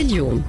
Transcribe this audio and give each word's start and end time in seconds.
اليوم. 0.00 0.42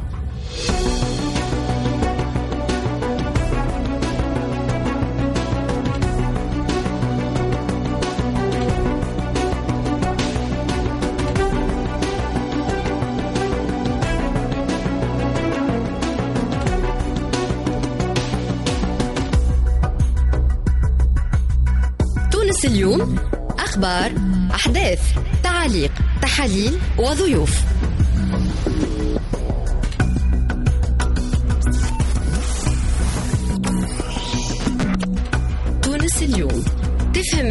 تونس 22.31 22.65
اليوم 22.65 23.15
أخبار 23.59 24.11
أحداث 24.55 24.99
تعاليق 25.43 25.91
تحاليل 26.21 26.79
وضيوف. 26.97 27.76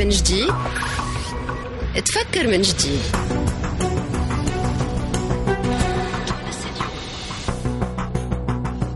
من 0.06 0.12
جديد. 0.12 0.52
تفكر 2.04 2.46
من 2.46 2.62
جديد. 2.62 3.00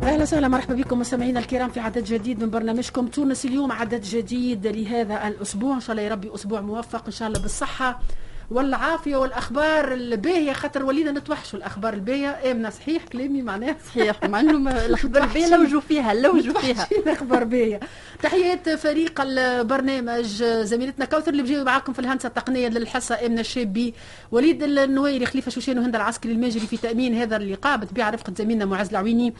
أهلا 0.02 0.23
وسهلا 0.23 0.48
مرحبا 0.48 0.74
بكم 0.74 0.98
مستمعينا 0.98 1.41
الكرام 1.41 1.70
في 1.70 1.80
عدد 1.80 2.04
جديد 2.04 2.42
من 2.42 2.51
برنامجكم 2.51 3.06
تونس 3.06 3.45
اليوم. 3.45 3.73
عدد 3.73 4.02
جديد 4.02 4.66
لهذا 4.66 5.28
الأسبوع. 5.28 5.74
إن 5.74 5.80
شاء 5.80 5.91
الله 5.91 6.02
يا 6.02 6.10
ربي 6.10 6.34
أسبوع 6.34 6.60
موفق 6.60 7.02
إن 7.06 7.12
شاء 7.12 7.29
الله 7.29 7.40
بالصحة. 7.40 8.01
والعافية 8.50 9.16
والأخبار 9.16 9.92
الباهية 9.95 10.52
خاطر 10.52 10.84
ولينا 10.84 11.10
نتوحشوا. 11.10 11.59
الأخبار 11.59 11.95
الباهية 11.95 12.51
امنا 12.51 12.70
صحيح 12.70 13.04
كلامي 13.04 13.43
معناه 13.43 13.76
صحيح 13.88 14.24
مع 14.24 14.40
إنه 14.40 14.70
الأخبار 14.87 15.23
الباهية 15.23 15.56
لوجوا 15.56 15.80
فيها 15.80 16.15
لوجوا 16.15 16.60
فيها. 16.60 16.88
الاخبار 16.93 17.45
باهية. 17.45 17.80
تحيات 18.23 18.68
فريق 18.68 19.21
البرنامج 19.21 20.24
زميلتنا 20.45 21.04
كوثر 21.04 21.30
اللي 21.30 21.43
بجيبوا 21.43 21.65
معاكم 21.65 21.93
في 21.93 21.98
الهندسة 21.98 22.26
التقنية 22.26 22.68
للحصة 22.68 23.26
امنا 23.26 23.40
الشابي. 23.40 23.95
وليد 24.32 24.62
النويري 24.62 25.26
خليفة 25.26 25.51
شوشان 25.51 25.78
وهند 25.78 25.96
العسكري 25.96 26.32
الماجري 26.32 26.66
في 26.66 26.76
تأمين 26.76 27.15
هذا 27.15 27.37
اللقاء 27.37 27.76
بتبيع 27.76 28.10
رفقة 28.10 28.32
زميلنا 28.38 28.65
معز 28.65 28.88
العويني. 28.88 29.34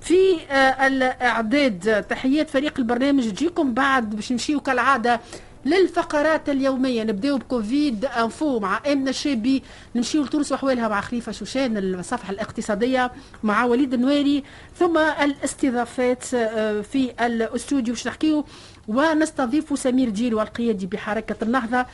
في 0.00 0.14
آه، 0.50 0.86
الأعداد 0.86 2.02
تحيات 2.08 2.50
فريق 2.50 2.74
البرنامج. 2.78 3.30
تجيكم 3.30 3.74
بعد 3.74 4.10
باش 4.16 4.32
نمشيو 4.32 4.60
كالعادة 4.60 5.20
للفقرات 5.66 6.48
اليومية. 6.48 7.02
نبداو 7.02 7.38
ب 7.38 7.49
COVID 7.49 8.04
Info 8.04 8.60
مع 8.60 8.80
امنه 8.92 9.10
الشابي 9.10 9.62
نمشيو 9.96 10.22
لتونس 10.24 10.52
واحوالها 10.52 10.88
مع 10.88 11.00
خليفة 11.00 11.32
شوشان 11.32 11.76
الصفحة 11.76 12.30
الاقتصادية 12.30 13.12
مع 13.42 13.64
وليد 13.64 13.94
النويري 13.94 14.44
ثم 14.78 14.98
الاستضافات 14.98 16.34
آه، 16.34 16.80
في 16.80 17.26
الاستوديو 17.26 17.94
باش 17.94 18.06
نحكيو. 18.06 18.44
ونستضيف 18.88 19.78
سمير 19.78 20.10
ديلو 20.10 20.34
القيادي 20.34 20.86
بحركة 20.86 21.36
النهضة 21.42 21.86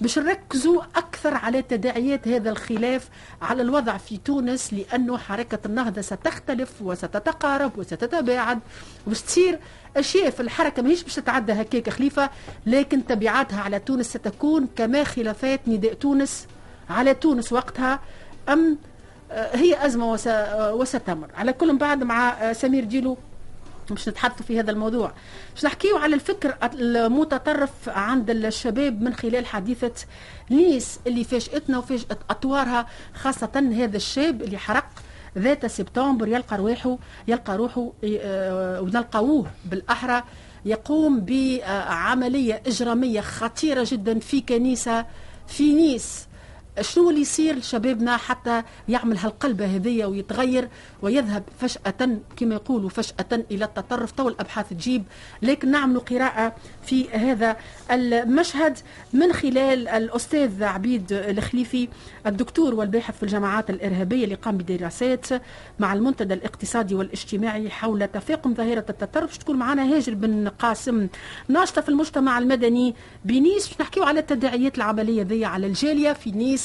باش 0.00 0.18
نركزوا 0.18 0.82
أكثر 0.96 1.34
على 1.34 1.62
تداعيات 1.62 2.28
هذا 2.28 2.50
الخلاف 2.50 3.08
على 3.42 3.62
الوضع 3.62 3.96
في 3.96 4.16
تونس 4.16 4.74
لأنه 4.74 5.18
حركة 5.18 5.58
النهضة 5.66 6.00
ستختلف 6.00 6.82
وستتقارب 6.82 7.78
وستتباعد 7.78 8.58
وباش 9.06 9.22
تصير 9.22 9.58
اشياء 9.96 10.30
في 10.30 10.40
الحركة 10.40 10.82
ماهيش 10.82 11.02
باش 11.02 11.14
تتعدى 11.14 11.52
هكاك 11.52 11.90
خليفة 11.90 12.30
لكن 12.66 13.06
تبعاتها 13.06 13.60
على 13.60 13.78
تونس 13.78 14.06
ستكون 14.06 14.68
كما 14.76 15.04
خلافات 15.04 15.60
نداء 15.66 15.94
تونس 15.94 16.46
على 16.90 17.14
تونس 17.14 17.52
وقتها. 17.52 18.00
أم 18.48 18.78
آه، 19.30 19.56
هي 19.56 19.86
أزمة 19.86 20.18
آه، 20.26 20.74
وستمر. 20.74 21.28
على 21.34 21.52
كل 21.52 21.76
بعد 21.76 22.02
مع 22.04 22.28
آه، 22.28 22.52
سمير 22.52 22.84
جيلو 22.84 23.16
باش 23.90 24.08
نتحدثوا 24.08 24.46
في 24.46 24.60
هذا 24.60 24.70
الموضوع. 24.70 25.12
باش 25.54 25.64
نحكيو 25.64 25.96
على 25.96 26.14
الفكر 26.14 26.54
المتطرف 26.74 27.88
عند 27.88 28.30
الشباب 28.30 29.02
من 29.02 29.14
خلال 29.14 29.46
حديثة 29.46 29.92
نيس 30.50 30.98
اللي 31.06 31.24
فاجأتنا 31.24 31.78
وفاجأت 31.78 32.18
أطوارها 32.30 32.86
خاصة 33.14 33.70
هذا 33.72 33.96
الشاب 33.96 34.42
اللي 34.42 34.58
حرق 34.58 34.86
ذات 35.38 35.66
سبتمبر 35.66 36.28
يلقى 36.28 36.56
روحه 36.56 36.98
يلقى 37.28 37.56
روحه 37.56 37.92
آه، 38.04 38.80
ونلقاوه 38.80 39.46
بالأحرى 39.64 40.22
يقوم 40.64 41.20
بعملية 41.20 42.62
إجرامية 42.66 43.20
خطيرة 43.20 43.86
جدا 43.90 44.18
في 44.18 44.40
كنيسة 44.40 45.06
في 45.46 45.72
نيس. 45.72 46.26
شنو 46.80 47.10
اللي 47.10 47.20
يصير 47.20 47.56
لشبابنا 47.56 48.16
حتى 48.16 48.62
يعمل 48.88 49.18
هالقلبة 49.18 49.76
هذية 49.76 50.06
ويتغير 50.06 50.68
ويذهب 51.02 51.42
فجأة 51.58 52.18
كما 52.36 52.54
يقولوا 52.54 52.88
فجأة 52.88 53.44
إلى 53.50 53.64
التطرف؟ 53.64 54.10
تو 54.10 54.28
الأبحاث 54.28 54.68
تجيب. 54.68 55.04
لكن 55.42 55.70
نعمل 55.70 56.00
قراءة 56.00 56.54
في 56.82 57.10
هذا 57.10 57.56
المشهد 57.90 58.78
من 59.12 59.32
خلال 59.32 59.88
الأستاذ 59.88 60.62
عبيد 60.62 61.12
الخليفي 61.12 61.88
الدكتور 62.26 62.74
والباحث 62.74 63.16
في 63.16 63.22
الجماعات 63.22 63.70
الإرهابية 63.70 64.24
اللي 64.24 64.34
قام 64.34 64.56
بدراسات 64.56 65.26
مع 65.78 65.92
المنتدى 65.92 66.34
الاقتصادي 66.34 66.94
والاجتماعي 66.94 67.70
حول 67.70 68.08
تفاقم 68.08 68.54
ظاهرة 68.54 68.84
التطرف. 68.90 69.36
تكون 69.36 69.56
معنا 69.56 69.96
هاجر 69.96 70.14
بن 70.14 70.48
قاسم 70.48 71.08
ناشطة 71.48 71.80
في 71.80 71.88
المجتمع 71.88 72.38
المدني 72.38 72.94
بنيس؟ 73.24 73.80
نحكيو 73.80 74.04
على 74.04 74.20
التداعيات 74.20 74.76
العملية 74.78 75.22
ذي 75.22 75.44
على 75.44 75.66
الجالية 75.66 76.12
في 76.12 76.30
نيس؟ 76.30 76.59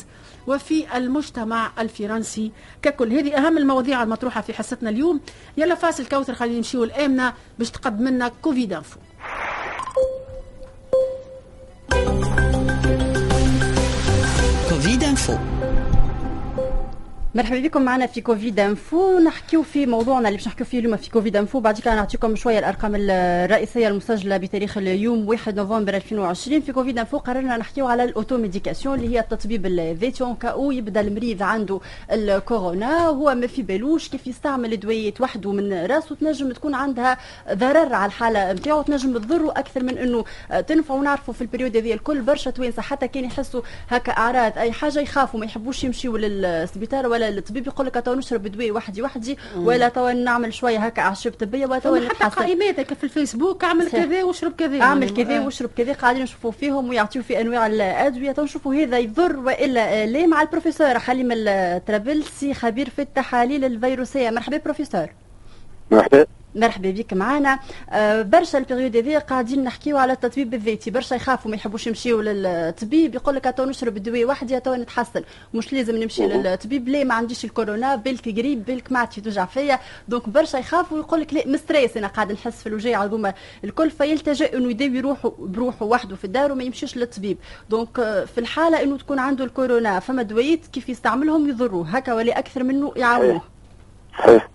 وفي 0.48 0.98
المجتمع 0.98 1.72
الفرنسي. 1.80 2.52
ككل 2.82 3.14
هذه 3.14 3.38
أهم 3.38 3.58
المواضيع 3.58 4.04
المطروحة 4.04 4.42
في 4.42 4.54
حصتنا 4.54 4.90
اليوم. 4.90 5.22
يلا 5.58 5.76
فاصل 5.76 6.06
كوثر 6.06 6.34
خلينا 6.34 6.58
نمشيو 6.58 6.84
الآمنة 6.84 7.34
باش 7.60 7.70
تقدم 7.70 8.08
لنا 8.08 8.32
كوفيد 8.42 8.74
إنفو. 8.74 9.00
COVID 14.70 15.04
Info. 15.04 15.38
مرحبا 17.36 17.60
بكم 17.60 17.82
معنا 17.82 18.06
في 18.08 18.22
COVID 18.22 18.60
Info. 18.60 19.20
نحكيو 19.20 19.64
في 19.64 19.86
موضوعنا 19.86 20.28
اللي 20.28 20.38
باش 20.38 20.48
نحكيو 20.48 20.66
فيه 20.66 20.80
اليوم 20.80 20.98
في 20.98 21.10
COVID 21.10 21.36
Info. 21.36 21.60
بعد 21.60 21.80
كده 21.80 21.96
نعطيكم 21.96 22.36
شوية 22.36 22.60
الأرقام 22.60 22.94
الرئيسية 22.96 23.88
المسجلة 23.88 24.38
بتاريخ 24.38 24.78
اليوم 24.78 25.28
1 25.28 25.56
نوفمبر 25.56 25.96
2020 25.96 26.62
في 26.62 26.72
COVID 26.72 27.00
Info 27.00 27.18
قررنا 27.18 27.58
نحكيو 27.58 27.88
على 27.88 28.04
ال 28.04 28.10
automédication 28.10 29.00
اللي 29.00 29.16
هي 29.16 29.20
التطبيب 29.20 29.66
الذاتي 29.66 30.36
كاو 30.42 30.72
يبدأ 30.72 31.02
المريض 31.02 31.44
عنده 31.44 31.80
الكورونا 32.12 33.10
وهو 33.10 33.36
ما 33.36 33.48
في 33.48 33.62
بالوش 33.62 34.10
كيف 34.10 34.28
يستعمل 34.28 34.74
ادويات 34.74 35.22
وحده 35.22 35.52
من 35.52 35.74
راسه. 35.74 36.16
تنجم 36.16 36.52
تكون 36.52 36.74
عندها 36.76 37.18
ضرر 37.54 37.94
على 37.94 38.06
الحالة 38.06 38.54
نتاعو 38.54 38.82
تنجم 38.82 39.18
تضره 39.18 39.52
أكثر 39.52 39.84
من 39.84 39.98
إنه 39.98 40.26
تنفع 40.68 40.94
ونعرفوا 40.94 41.34
في 41.34 41.42
ال 41.42 41.46
période 41.46 41.78
هذه 41.78 41.94
الكل 41.94 42.22
برشا 42.22 42.52
توانسة 42.52 42.82
حتى 42.82 43.08
كان 43.08 43.26
يحسوا 43.26 43.62
هكا 43.90 44.12
أعراض 44.12 44.58
أي 44.58 44.72
حاجة 44.72 45.00
يخافوا 45.00 45.40
ما 45.40 45.46
يحبوش 45.46 45.84
يمشيوا 45.84 46.18
للسبيطار 46.18 47.08
ولا 47.08 47.25
للطبيب 47.30 47.68
يقول 47.68 47.88
لك 47.88 47.94
توا 48.06 48.16
نشرب 48.16 48.48
دواء 48.48 48.72
وحدي 48.72 49.02
وحدي 49.02 49.38
ولا 49.56 49.90
توا 49.90 50.14
نعمل 50.14 50.54
شوية 50.54 50.78
هكا 50.78 51.02
اعشاب 51.02 51.34
طبيه 51.34 51.66
ولا 51.66 51.80
توا 51.80 51.98
حتى 51.98 52.06
نتحسن 52.06 52.42
قائمات 52.42 52.80
هكا 52.80 52.96
في 52.96 53.04
الفيسبوك 53.04 53.64
اعمل. 53.64 53.90
كذا 53.90 54.24
واشرب 54.24 54.52
كذا 54.58 54.82
اعمل 54.82 55.04
يعني. 55.04 55.24
كذا. 55.24 55.40
واشرب 55.40 55.70
كذا 55.78 55.94
قاعدين 55.94 56.24
نشوفوا 56.24 56.52
فيهم 56.52 56.90
ويعطيو 56.90 57.24
في 57.24 57.42
أنواع 57.42 57.68
الأدوية 57.68 58.32
تو 58.32 58.43
نشوفوا 58.43 58.76
هذا 58.76 59.00
يضر 59.00 59.36
وإلا 59.40 60.06
لا 60.06 60.26
مع 60.26 60.42
البروفيسور 60.42 61.00
حليم 61.00 61.30
الطرابلسي 61.32 62.54
خبير 62.54 62.90
في 62.90 63.02
التحاليل 63.02 63.66
الفيروسية 63.66 64.30
مرحبا 64.30 64.58
بروفيسور 64.58 65.08
مرحبا 65.92 66.26
مرحبا 66.56 66.92
بك 66.92 67.14
معنا 67.14 67.60
آه، 67.90 68.22
برشا 68.22 68.58
ال 68.58 68.63
période 68.63 68.98
هذه 68.98 69.18
قاعدين 69.18 69.64
نحكيو 69.64 69.98
على 69.98 70.14
التطبيب 70.14 70.54
الذاتي. 70.54 70.92
برشا 70.92 71.16
يخافوا 71.16 71.52
ما 71.52 71.58
يحبوش 71.58 71.88
يمشيو 71.88 72.22
للطبيب 72.22 73.16
يقول 73.16 73.36
لك 73.36 73.54
تو 73.58 73.66
نشرب 73.66 73.98
الدواء 73.98 74.26
وحدي 74.26 74.60
تو 74.60 74.76
نتحسن 74.76 75.24
مش 75.54 75.74
لازم 75.74 75.96
نمشي. 75.96 76.28
للطبيب 76.28 76.90
لا 76.90 77.04
ما 77.04 77.14
عنديش 77.14 77.46
الكورونا. 77.46 77.96
بالك 77.96 78.40
قريب 78.40 78.66
بالك 78.66 78.92
ما 78.92 79.00
عادش 79.00 79.16
توجع 79.16 79.46
فيا 79.46 79.80
donc 80.08 80.30
برشا 80.30 80.58
يخافوا. 80.58 80.98
ويقول 80.98 81.22
لك 81.22 81.34
لا 81.34 81.48
مستريس 81.48 81.98
أنا 81.98 82.08
قاعد 82.08 82.32
نحس 82.32 82.62
في 82.62 82.68
الوجاع 82.68 83.04
هذوما 83.04 83.34
الكل. 83.64 83.92
فيلتجئ 83.92 84.58
إنه 84.58 84.70
يداوي 84.70 85.00
روحه 85.00 85.34
بروحه 85.40 85.86
وحده 85.86 86.16
في 86.16 86.26
الدار 86.26 86.52
وما 86.52 86.64
يمشيش 86.64 86.98
للطبيب 86.98 87.38
donc 87.70 88.00
آه، 88.00 88.26
في 88.26 88.38
الحالة 88.38 88.84
إنه 88.84 88.98
تكون 88.98 89.20
عنده 89.20 89.46
الكورونا. 89.46 90.00
فما 90.00 90.22
دويات 90.22 90.68
كيف 90.74 90.90
يستعملهم 90.90 91.50
يضروه. 91.50 91.90
هكا 91.90 92.14
ولا 92.14 92.40
أكثر 92.40 92.64
منه 92.64 92.94
يعاونوه. 92.96 93.42
صحيح. 94.20 94.55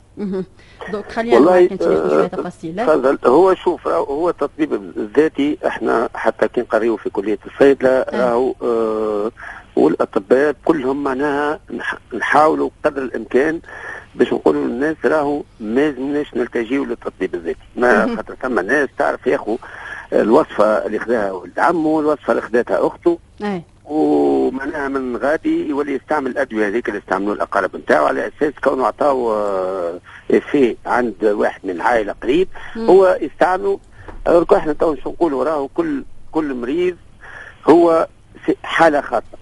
دونك 0.93 1.13
خلينا 1.13 1.35
والله 1.35 1.61
معك 1.61 1.73
ناخذ 1.73 2.09
شوية 2.11 2.25
آه، 2.25 2.27
تفاصيل. 2.27 2.87
تفضل 2.87 3.19
هو 3.27 3.55
شوف 3.55 3.89
هو 3.89 4.29
التطبيب 4.29 4.73
الذاتي 4.97 5.59
إحنا 5.67 6.09
حتى 6.15 6.49
كي 6.49 6.61
نقريو 6.61 6.97
في 6.97 7.11
كلية 7.11 7.39
الصيدلة 7.47 8.07
راهو 8.13 8.55
آه 8.63 9.31
والأطباء 9.77 10.55
كلهم 10.65 11.03
معناها 11.05 11.61
نح- 11.79 12.15
نحاولوا 12.15 12.71
قدر 12.85 13.03
الإمكان 13.03 13.61
باش 14.15 14.33
نقولوا 14.33 14.65
للناس 14.65 14.97
راهو 15.05 15.43
ما 15.61 15.81
لازمناش 15.81 16.35
نلتجيو 16.35 16.85
للتطبيب 16.85 17.35
الذاتي. 17.35 17.59
ما 17.77 18.17
خاطر 18.17 18.35
ثم 18.43 18.61
ناس 18.61 18.89
تعرف 18.99 19.27
ياخذ 19.27 19.57
الوصفة 20.13 20.65
اللي 20.87 20.99
خذاها 20.99 21.33
ولد 21.33 21.59
عمه 21.59 22.01
الوصفه 22.01 22.31
اللي 22.31 22.43
خذاتها 22.43 22.87
أخته. 22.87 23.19
ومعناها 23.91 24.89
من 24.89 25.17
غادي 25.17 25.69
يولي 25.69 25.93
يستعمل 25.95 26.31
الأدوية 26.31 26.69
هذيك 26.69 26.89
اللي 26.89 26.99
يستعملوا 26.99 27.35
الأقارب 27.35 27.77
نتاعو. 27.77 28.07
على 28.07 28.29
أساس 28.29 28.53
كونه 28.65 28.87
عطاو 28.87 29.33
افي 30.31 30.77
عند 30.87 31.25
واحد 31.25 31.61
من 31.65 31.71
العائله 31.71 32.13
قريب 32.23 32.49
هو 32.77 33.19
يستعملوا. 33.21 33.79
إحنا 34.57 34.73
تو 34.73 34.97
شو 34.97 35.11
نقولوا 35.11 35.45
راهو 35.45 35.69
كل 35.69 36.05
كل 36.33 36.55
مريض 36.55 36.97
هو 37.69 38.09
حالة 38.63 39.01
خاصه 39.01 39.39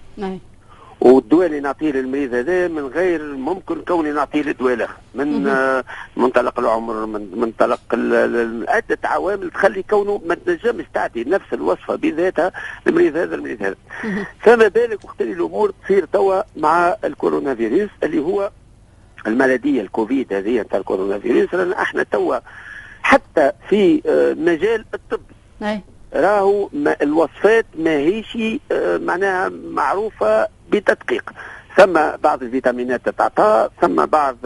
والدواء 1.01 1.45
اللي 1.47 1.59
نعطيه 1.59 1.91
للمريض 1.91 2.33
هذا 2.33 2.67
من 2.67 2.87
غير 2.87 3.23
ممكن 3.23 3.81
كوني 3.81 4.11
نعطيه 4.11 4.41
للدواء 4.41 4.73
الآخر 4.73 4.97
من 5.15 5.47
آه 5.47 5.83
منطلق 6.17 6.59
العمر 6.59 7.05
من 7.05 7.31
منطلق 7.35 7.79
عدة 8.69 8.97
عوامل 9.03 9.51
تخلي 9.51 9.83
كونه 9.83 10.21
ما 10.25 10.35
تنجمش 10.35 10.85
تعطي 10.93 11.23
نفس 11.23 11.53
الوصفة 11.53 11.95
بذاتها 11.95 12.51
للمريض 12.85 13.17
هذا 13.17 13.35
المريض 13.35 13.63
هذا. 13.63 13.75
فما 14.39 14.67
بالك 14.67 15.05
وقت 15.05 15.21
الأمور 15.21 15.73
تصير 15.85 16.05
توا 16.05 16.41
مع 16.57 16.95
الكورونا 17.03 17.55
فيروس 17.55 17.89
اللي 18.03 18.19
هو 18.19 18.51
الملدية 19.27 19.81
الكوفيد 19.81 20.33
هذه 20.33 20.61
نتاع 20.61 20.79
الكورونا 20.79 21.19
فيروس. 21.19 21.53
لأن 21.53 21.71
إحنا 21.73 22.03
توا 22.03 22.37
حتى 23.03 23.51
في 23.69 24.01
آه 24.05 24.33
مجال 24.33 24.85
الطب. 24.93 25.21
راهو 26.13 26.69
الوصفات 27.01 27.65
ماهيش 27.79 28.37
آه، 28.71 28.97
معناها 28.97 29.49
معروفة 29.49 30.47
بتدقيق. 30.71 31.31
ثم 31.77 31.93
بعض 32.23 32.43
الفيتامينات 32.43 33.05
تتعطى 33.09 33.69
ثم 33.81 34.05
بعض 34.05 34.37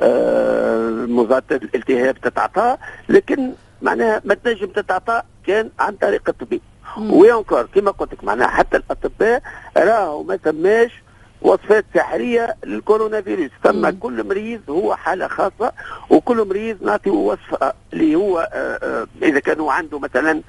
آه، 0.00 0.90
مضادات 1.06 1.62
الالتهاب 1.62 2.20
تتعطى 2.20 2.76
لكن 3.08 3.52
معناها 3.82 4.22
ما 4.24 4.34
تنجم 4.34 4.66
تتعطى 4.66 5.22
كان 5.46 5.70
عن 5.78 5.94
طريق 5.96 6.28
الطبيب. 6.28 6.60
وينكر 6.98 7.66
كما 7.74 7.90
قلت 7.90 8.12
لك 8.12 8.24
معناها 8.24 8.48
حتى 8.48 8.76
الأطباء 8.76 9.42
راهو 9.76 10.22
ما 10.22 10.38
سماش 10.44 11.02
وصفات 11.42 11.84
سحرية 11.94 12.56
للكورونا 12.64 13.20
فيروس 13.20 13.50
ثم 13.64 13.90
كل 13.90 14.24
مريض 14.28 14.60
هو 14.70 14.94
حالة 14.96 15.28
خاصة 15.28 15.72
وكل 16.10 16.48
مريض 16.48 16.82
نعطيه 16.82 17.10
وصفة 17.10 17.72
اللي 17.92 18.14
هو 18.14 18.38
آه، 18.52 18.78
آه، 18.82 19.06
إذا 19.22 19.40
كان 19.40 19.60
هو 19.60 19.70
عنده 19.70 19.98
مثلا 19.98 20.40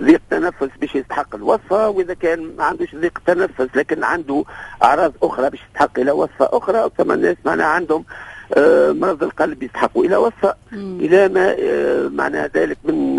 ضيق 0.00 0.20
تنفس 0.30 0.68
باش 0.80 0.94
يستحق 0.94 1.34
الوصفة 1.34 1.88
وإذا 1.88 2.14
كان 2.14 2.56
ما 2.56 2.64
عندوش 2.64 2.94
ضيق 2.94 3.18
تنفس 3.26 3.76
لكن 3.76 4.04
عنده 4.04 4.44
أعراض 4.82 5.12
أخرى 5.22 5.50
باش 5.50 5.60
يستحق 5.70 5.98
إلى 5.98 6.10
وصفة 6.10 6.48
أخرى 6.52 6.90
ثم 6.98 7.12
الناس 7.12 7.36
معناها 7.44 7.66
عندهم 7.66 8.04
آه، 8.56 8.92
مرض 8.92 9.22
القلب 9.22 9.62
يستحقوا 9.62 10.04
إلى 10.04 10.16
وصفة. 10.16 10.54
إلى 10.72 11.28
ما 11.28 11.56
معنى 12.08 12.50
ذلك 12.54 12.78
من 12.84 13.16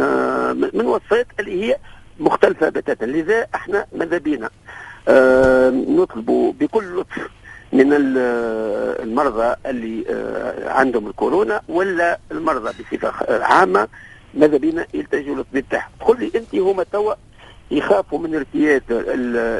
من 0.73 0.85
وصفات 0.85 1.27
اللي 1.39 1.63
هي 1.65 1.77
مختلفة 2.19 2.69
بتاتا. 2.69 3.05
لذا 3.05 3.47
إحنا 3.55 3.85
ماذا 3.95 4.17
بينا؟ 4.17 4.49
نطلب 5.69 6.55
بكل 6.59 6.99
لطف 6.99 7.29
من 7.73 7.93
المرضى 7.93 9.55
اللي 9.65 10.05
آه، 10.09 10.69
عندهم 10.69 11.07
الكورونا 11.07 11.61
ولا 11.69 12.19
المرضى 12.31 12.69
بصفة 12.69 13.11
عامة 13.43 13.87
ماذا 14.33 14.57
بينا 14.57 14.87
يلتجوا 14.93 15.35
للطبيب 15.35 15.65
تاعهم 15.69 15.91
تقول 15.99 16.19
لي 16.19 16.31
أنت 16.35 16.55
هما 16.55 16.83
توا 16.83 17.13
يخافوا 17.71 18.19
من 18.19 18.35
ارتياد 18.35 18.83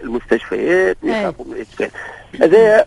المستشفيات 0.03 0.97
إيه. 1.03 1.11
ويخافوا 1.11 1.45
من 1.45 1.53
الاسكان 1.53 1.89
هذا 2.41 2.85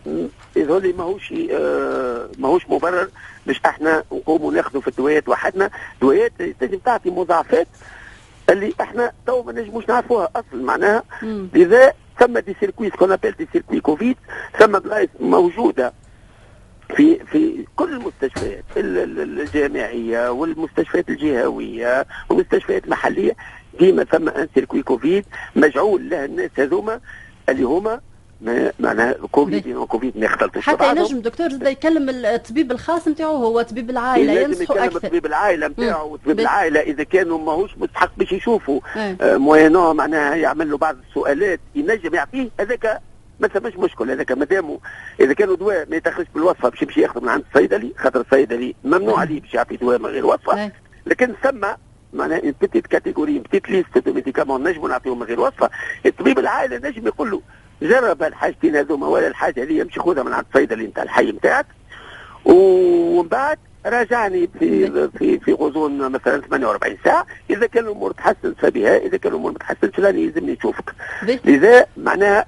يظهر 0.57 0.93
ماهوش 0.99 1.35
آه، 1.53 2.29
ماهوش 2.39 2.63
مبرر 2.69 3.09
باش 3.47 3.61
إحنا 3.67 4.05
نقوموا 4.13 4.53
ناخذوا 4.53 4.81
في 4.81 4.89
الدويات 4.89 5.29
وحدنا 5.29 5.71
دويات 6.01 6.33
تنجم 6.61 6.79
تعطي 6.79 7.11
مضاعفات 7.11 7.67
اللي 8.51 8.75
إحنا 8.81 9.13
تو 9.27 9.43
ما 9.43 9.53
نجموش 9.53 9.89
نعرفوها 9.89 10.29
أصلا 10.37 10.63
معناها 10.65 11.03
لذا 11.55 11.93
ثم 12.21 12.39
des 12.39 12.57
circuits 12.61 12.91
ce 12.91 12.97
qu'on 12.97 13.13
appelle 13.13 13.31
des 13.31 13.49
circuits 13.53 13.81
COVID 13.81 14.17
ثم 14.59 14.79
بلايص 14.79 15.09
موجودة 15.21 15.93
في 16.97 17.19
في 17.25 17.67
كل 17.77 17.93
المستشفيات 17.93 18.65
الجامعية 18.77 20.31
والمستشفيات 20.31 21.09
الجهوية 21.09 22.07
والمستشفيات 22.31 22.85
المحلية 22.85 23.37
ديما 23.79 24.05
ثم 24.05 24.29
un 24.29 24.49
circuit 24.55 24.83
COVID 24.83 25.25
مجعول 25.57 26.09
له 26.11 26.25
الناس 26.25 26.51
هذوما 26.59 27.01
اللي 27.49 27.63
هما 27.63 28.01
معناها 28.81 29.13
كوفيد 29.13 29.77
كوفيد 29.77 30.19
ما 30.19 30.25
يختلطوش. 30.25 30.65
حتى 30.65 30.91
ينجم 30.97 31.21
دكتور 31.21 31.49
زاد 31.49 31.67
يكلم 31.67 32.09
الطبيب 32.11 32.73
الخاص 32.73 33.09
نتاعو 33.09 33.37
هو 33.37 33.63
طبيب 33.63 33.91
العائلة 33.91 34.33
ينصحوا 34.33 34.77
أكثر 34.85 34.97
يكلم 34.97 35.11
طبيب 35.11 35.27
العائلة 35.27 35.67
نتاعو 35.69 36.13
وطبيب 36.13 36.41
العائلة 36.41 36.81
إذا 36.81 37.03
كانوا 37.03 37.39
ماهوش 37.39 37.79
مستحق 37.79 38.11
باش 38.17 38.33
يشوفوا. 38.33 38.81
آه 38.97 39.37
au 39.37 39.53
moins 39.53 39.95
معناها 39.95 40.35
يعمل 40.35 40.71
له 40.71 40.77
بعض 40.79 40.97
السؤالات 41.09 41.61
ينجم 41.75 42.15
يعطيه 42.15 42.49
هذاك 42.61 43.01
ما 43.41 43.49
ثماش 43.49 43.77
مشكل 43.77 44.11
هذاك 44.11 44.33
مادامو 44.33 44.81
إذا 45.21 45.33
كانوا 45.33 45.57
دواء 45.57 45.87
ما 45.91 45.97
يتخرجش 45.97 46.29
بالوصفة 46.35 46.69
باش 46.69 46.83
يمشي 46.83 47.01
ياخذ 47.01 47.23
من 47.23 47.29
عند 47.29 47.45
الصيدلي 47.49 47.93
خاطر 47.99 48.21
الصيدلي 48.21 48.75
ممنوع 48.85 49.21
عليه 49.21 49.41
باش 49.41 49.55
يعطي 49.55 49.77
دواء 49.77 49.99
من 49.99 50.07
غير 50.07 50.27
وصفة. 50.27 50.71
لكن 51.07 51.35
ثم 51.43 51.67
معناها 52.13 52.41
petite 52.61 52.87
catégorie 52.87 53.39
petite 53.39 53.71
liste 53.71 53.99
de 53.99 54.13
médicaments 54.13 54.69
نجموا 54.69 54.89
نعطيهم 54.89 55.19
من 55.19 55.27
غير 55.27 55.41
وصفة 55.41 55.71
الطبيب 56.07 56.39
العائلة 56.39 56.77
نجم 56.89 57.07
يقول 57.07 57.31
له 57.31 57.41
جرب 57.83 58.23
الحاجتين 58.23 58.77
هذوما 58.77 59.07
ولا 59.07 59.27
الحاجة 59.27 59.63
اللي 59.63 59.79
يمشي 59.79 60.01
خذها 60.01 60.23
من 60.23 60.33
عند 60.33 60.45
الصيدلي 60.49 60.87
نتاع 60.87 61.03
الحي 61.03 61.33
نتاعك. 61.33 61.67
ومن 62.45 63.29
بعد 63.29 63.59
راجعني 63.87 64.49
في 64.59 65.09
في 65.19 65.39
في 65.39 65.53
غضون 65.53 66.13
مثلا 66.13 66.41
48 66.41 66.97
ساعة. 67.05 67.27
إذا 67.51 67.67
كان 67.67 67.85
الأمور 67.85 68.13
تحسن 68.13 68.55
فبها 68.59 68.97
إذا 68.97 69.17
كان 69.17 69.33
الأمور 69.33 69.53
ما 69.53 69.59
تحسنش 69.59 70.01
راني 70.01 70.23
يلزمني 70.23 70.53
نشوفك 70.53 70.95
لذا 71.45 71.87
معناها 71.97 72.47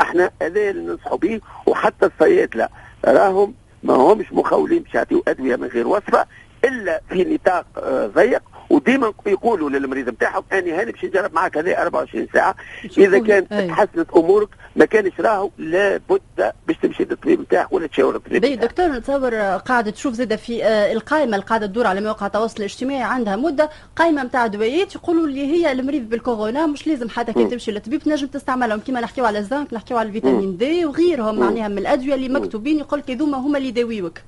إحنا 0.00 0.30
هذا 0.42 0.70
اللي 0.70 0.82
ننصحوا 0.82 1.18
به 1.18 1.40
وحتى 1.66 2.06
الصيادله 2.06 2.68
راهم 3.04 3.54
ما 3.82 3.94
همش 3.94 4.32
مخولين 4.32 4.82
باش 4.82 4.94
يعطيوا 4.94 5.22
أدوية 5.28 5.56
من 5.56 5.68
غير 5.68 5.88
وصفة 5.88 6.26
إلا 6.64 7.00
في 7.08 7.24
نطاق 7.24 7.66
آه، 7.78 8.06
ضيق. 8.06 8.42
وديما 8.70 9.12
يقولوا 9.26 9.70
للمريض 9.70 10.08
نتاعهم 10.08 10.42
أني 10.52 10.72
هاني 10.72 10.92
باش 10.92 11.04
نجرب 11.04 11.34
معك 11.34 11.58
هذه 11.58 11.82
24 11.82 12.28
ساعة. 12.32 12.54
إذا 12.98 13.18
كان 13.18 13.68
تحسنت 13.68 14.10
أمورك 14.16 14.48
ما 14.76 14.84
كانش 14.84 15.20
راهو 15.20 15.50
لابد 15.58 16.52
باش 16.68 16.76
تمشي 16.82 17.04
للطبيب 17.04 17.40
نتاعك 17.40 17.72
ولا 17.72 17.86
تشاور 17.86 18.16
الطبيب 18.16 18.42
بي 18.42 18.56
دكتور 18.56 18.86
نتصور 18.86 19.34
قاعدة 19.56 19.90
تشوف 19.90 20.14
زادة 20.14 20.36
في 20.36 20.64
آه، 20.64 20.92
القائمة 20.92 21.36
اللي 21.36 21.46
قاعدة 21.46 21.66
تدور 21.66 21.86
على 21.86 22.00
مواقع 22.00 22.26
التواصل 22.26 22.56
الاجتماعي 22.58 23.02
عندها 23.02 23.36
مدة 23.36 23.70
قائمة 23.96 24.22
نتاع 24.24 24.46
دوايات 24.46 24.94
يقولوا 24.94 25.26
اللي 25.26 25.46
هي 25.46 25.72
المريض 25.72 26.08
بالكورونا 26.08 26.66
مش 26.66 26.86
لازم 26.86 27.08
حتى 27.08 27.32
كي 27.32 27.44
تمشي 27.44 27.70
للطبيب 27.72 28.00
تنجم 28.02 28.26
تستعملهم. 28.26 28.80
كما 28.80 29.00
نحكيو 29.00 29.24
على 29.24 29.38
الزنك 29.38 29.74
نحكيو 29.74 29.96
على 29.98 30.08
ال 30.08 30.13
vitamine 30.13 30.56
D 30.56 30.84
وغيرهم 30.84 31.40
معناها 31.40 31.68
من 31.68 31.78
الأدوية 31.78 32.14
اللي 32.14 32.28
مكتوبين 32.28 32.78
يقول 32.78 33.00
لك 33.00 33.10
هذوما 33.10 33.38
هما 33.38 33.58
اللي 33.58 33.68
يداويوك 33.68 34.18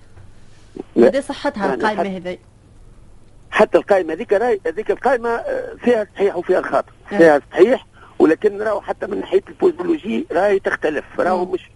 مدى 0.96 1.22
صحتها 1.22 1.74
القائمة 1.74 2.16
هذه 2.16 2.38
حتى 3.50 3.78
القائمة 3.78 4.12
هذيك 4.12 4.34
هذيك 4.66 4.90
القائمة 4.90 5.28
آه، 5.28 5.74
فيها 5.84 6.02
الصحيح 6.02 6.36
وفيها 6.36 6.58
الخاطئ. 6.58 6.92
نعم. 7.10 7.18
فيها 7.18 7.36
الصحيح 7.36 7.86
ولكن 8.18 8.62
راهو 8.62 8.80
حتى 8.80 9.06
من 9.06 9.20
ناحية 9.20 9.42
ال 9.48 9.56
posologie 9.56 10.26
راهي 10.32 10.58
تختلف. 10.58 11.04
راهو 11.18 11.44
مش 11.44 11.70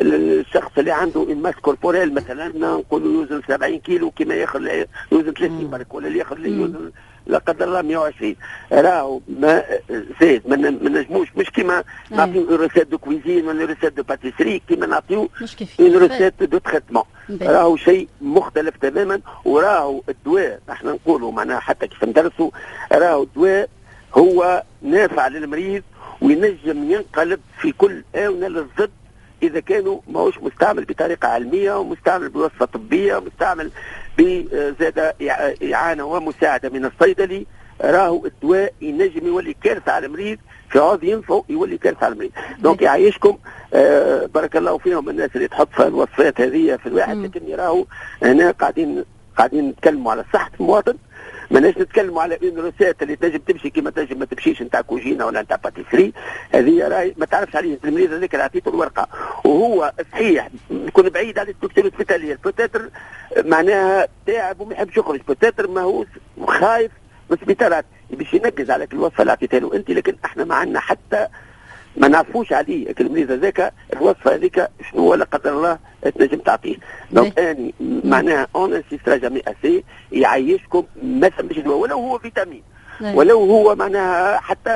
الشخص 0.00 0.70
اللي 0.78 0.92
عنده 0.92 1.22
ال 1.22 1.27
masse 1.27 1.54
corporelle 1.54 2.14
مثلا 2.14 2.48
نقولوا 2.58 3.12
يوزن 3.12 3.42
70 3.48 3.78
كيلو 3.78 4.10
كما 4.10 4.34
ياخذ 4.34 4.84
يوزن 5.12 5.32
30 5.32 5.70
برك 5.70 5.94
ولا 5.94 6.08
اللي 6.08 6.18
ياخذ 6.18 6.46
يوزن 6.46 6.90
لا 7.28 7.38
قدر 7.38 7.64
الله 7.64 7.82
120 7.82 8.36
راهو 8.72 9.20
ما 9.28 9.64
زيد 10.20 10.42
ما 10.48 10.56
نجموش. 10.56 11.28
مش 11.36 11.50
كيما 11.50 11.84
نعطيو 12.10 12.56
recette 12.56 12.88
de 12.88 12.98
cuisine 12.98 13.48
ولا 13.48 13.64
recette 13.64 13.92
de 13.92 14.02
pâtisserie 14.02 14.62
كيما 14.68 14.86
نعطيو 14.86 15.28
une 15.80 15.96
recette 15.96 16.42
de 16.42 16.58
traitement 16.58 17.02
راهو 17.42 17.76
شيء 17.76 18.08
مختلف 18.20 18.76
تماما. 18.76 19.20
وراهو 19.44 20.02
الدواء 20.08 20.60
إحنا 20.70 20.92
نقولوا 20.92 21.32
معناها 21.32 21.60
حتى 21.60 21.86
كيف 21.86 22.04
ندرسوا 22.04 22.50
راهو 22.92 23.22
الدواء 23.22 23.68
هو 24.14 24.62
نافع 24.82 25.28
للمريض 25.28 25.82
وينجم 26.22 26.90
ينقلب 26.90 27.40
في 27.60 27.72
كل 27.72 28.04
آونة 28.16 28.48
للضد 28.48 28.90
إذا 29.42 29.60
كانوا 29.60 30.00
ماهوش 30.08 30.38
مستعمل 30.38 30.84
بطريقة 30.84 31.28
علمية 31.28 31.78
ومستعمل 31.78 32.28
بوصفة 32.28 32.64
طبية 32.64 33.16
ومستعمل 33.16 33.70
بزاد 34.18 35.14
إعانة 35.74 36.04
ومساعدة 36.04 36.68
من 36.68 36.84
الصيدلي. 36.84 37.46
راهو 37.80 38.26
الدواء 38.26 38.72
ينجم 38.80 39.26
يولي 39.26 39.54
كارثة 39.62 39.92
على 39.92 40.06
المريض 40.06 40.38
في 40.70 40.78
عوض 40.78 41.04
ينفع 41.04 41.40
يولي 41.48 41.78
كارثة 41.78 42.04
على 42.04 42.12
المريض. 42.12 42.30
donc 42.58 42.82
يعيشكم. 42.82 43.38
آه 43.74 44.26
بارك 44.26 44.56
الله 44.56 44.78
فيهم 44.78 45.08
الناس 45.08 45.30
اللي 45.36 45.48
تحط 45.48 45.68
في 45.72 45.86
الوصفات 45.86 46.40
هذه 46.40 46.76
في 46.76 46.86
الواحد 46.86 47.16
لكن 47.16 47.54
راهو 47.54 47.84
هنا 48.22 48.50
قاعدين 48.50 49.04
قاعدين 49.36 49.68
نتكلموا 49.68 50.12
على 50.12 50.24
صحة 50.32 50.50
المواطن. 50.60 50.96
ماناش 51.50 51.78
نتكلموا 51.78 52.22
على 52.22 52.38
une 52.42 52.58
recette 52.58 53.02
اللي 53.02 53.16
تنجم 53.16 53.38
تمشي 53.38 53.70
كيما 53.70 53.90
تنجم 53.90 54.18
ما 54.18 54.24
تمشيش 54.24 54.62
نتاع 54.62 54.80
كوجينة 54.80 55.26
ولا 55.26 55.42
نتاع 55.42 55.56
pâtisserie 55.56 56.12
هذه 56.54 56.88
راهي 56.88 57.14
ما 57.16 57.26
تعرفش 57.26 57.56
عليه. 57.56 57.78
المريض 57.84 58.12
هذاك 58.12 58.34
اللي 58.34 58.44
عطيته 58.44 58.68
الورقة. 58.68 59.08
وهو 59.44 59.92
صحيح 60.12 60.48
يكون 60.70 61.08
بعيد 61.08 61.38
على 61.38 61.50
الدكتور 61.50 61.84
ال 61.84 61.89
hospitalier 61.89 62.38
peut-être 62.44 62.90
معناها 63.44 64.08
تعب 64.26 64.60
وما 64.60 64.72
يحبش 64.74 64.96
يخرج. 64.96 65.20
peut-être 65.20 65.70
ماهوش 65.70 66.06
خايف 66.46 66.92
من 67.30 67.36
السبيطارات. 67.36 67.84
باش 68.10 68.34
ينقز 68.34 68.70
عليك 68.70 68.92
الوصفة 68.92 69.20
اللي 69.20 69.32
عطيتها 69.32 69.60
له 69.60 69.74
أنت 69.74 69.90
لكن 69.90 70.16
إحنا 70.24 70.44
ما 70.44 70.54
عندنا 70.54 70.80
حتى 70.80 71.26
ما 71.98 72.08
نعرفوش 72.08 72.52
عليه. 72.52 72.94
المريض 73.00 73.30
هذاك 73.30 73.72
الوصفه 73.92 74.34
هذيك 74.34 74.68
شنو 74.90 75.00
هو 75.00 75.14
لا 75.14 75.24
قدر 75.24 75.52
الله 75.52 75.78
تنجم 76.18 76.38
تعطيه. 76.38 76.76
donc 77.10 77.38
اني 77.38 77.74
معناها 78.04 78.46
on 78.56 78.74
n'insistera 78.74 79.16
jamais 79.16 79.42
assez 79.46 79.84
يعيشكم 80.12 80.84
ما 81.02 81.28
دواء 81.60 81.78
ولو 81.78 81.96
هو 81.96 82.18
فيتامين. 82.18 82.62
ولو 83.00 83.40
هو 83.40 83.74
معناها 83.74 84.38
حتى 84.38 84.70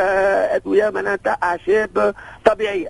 أدوية 0.54 0.90
معناها 0.90 1.18
أعشاب 1.42 2.14
طبيعية. 2.44 2.88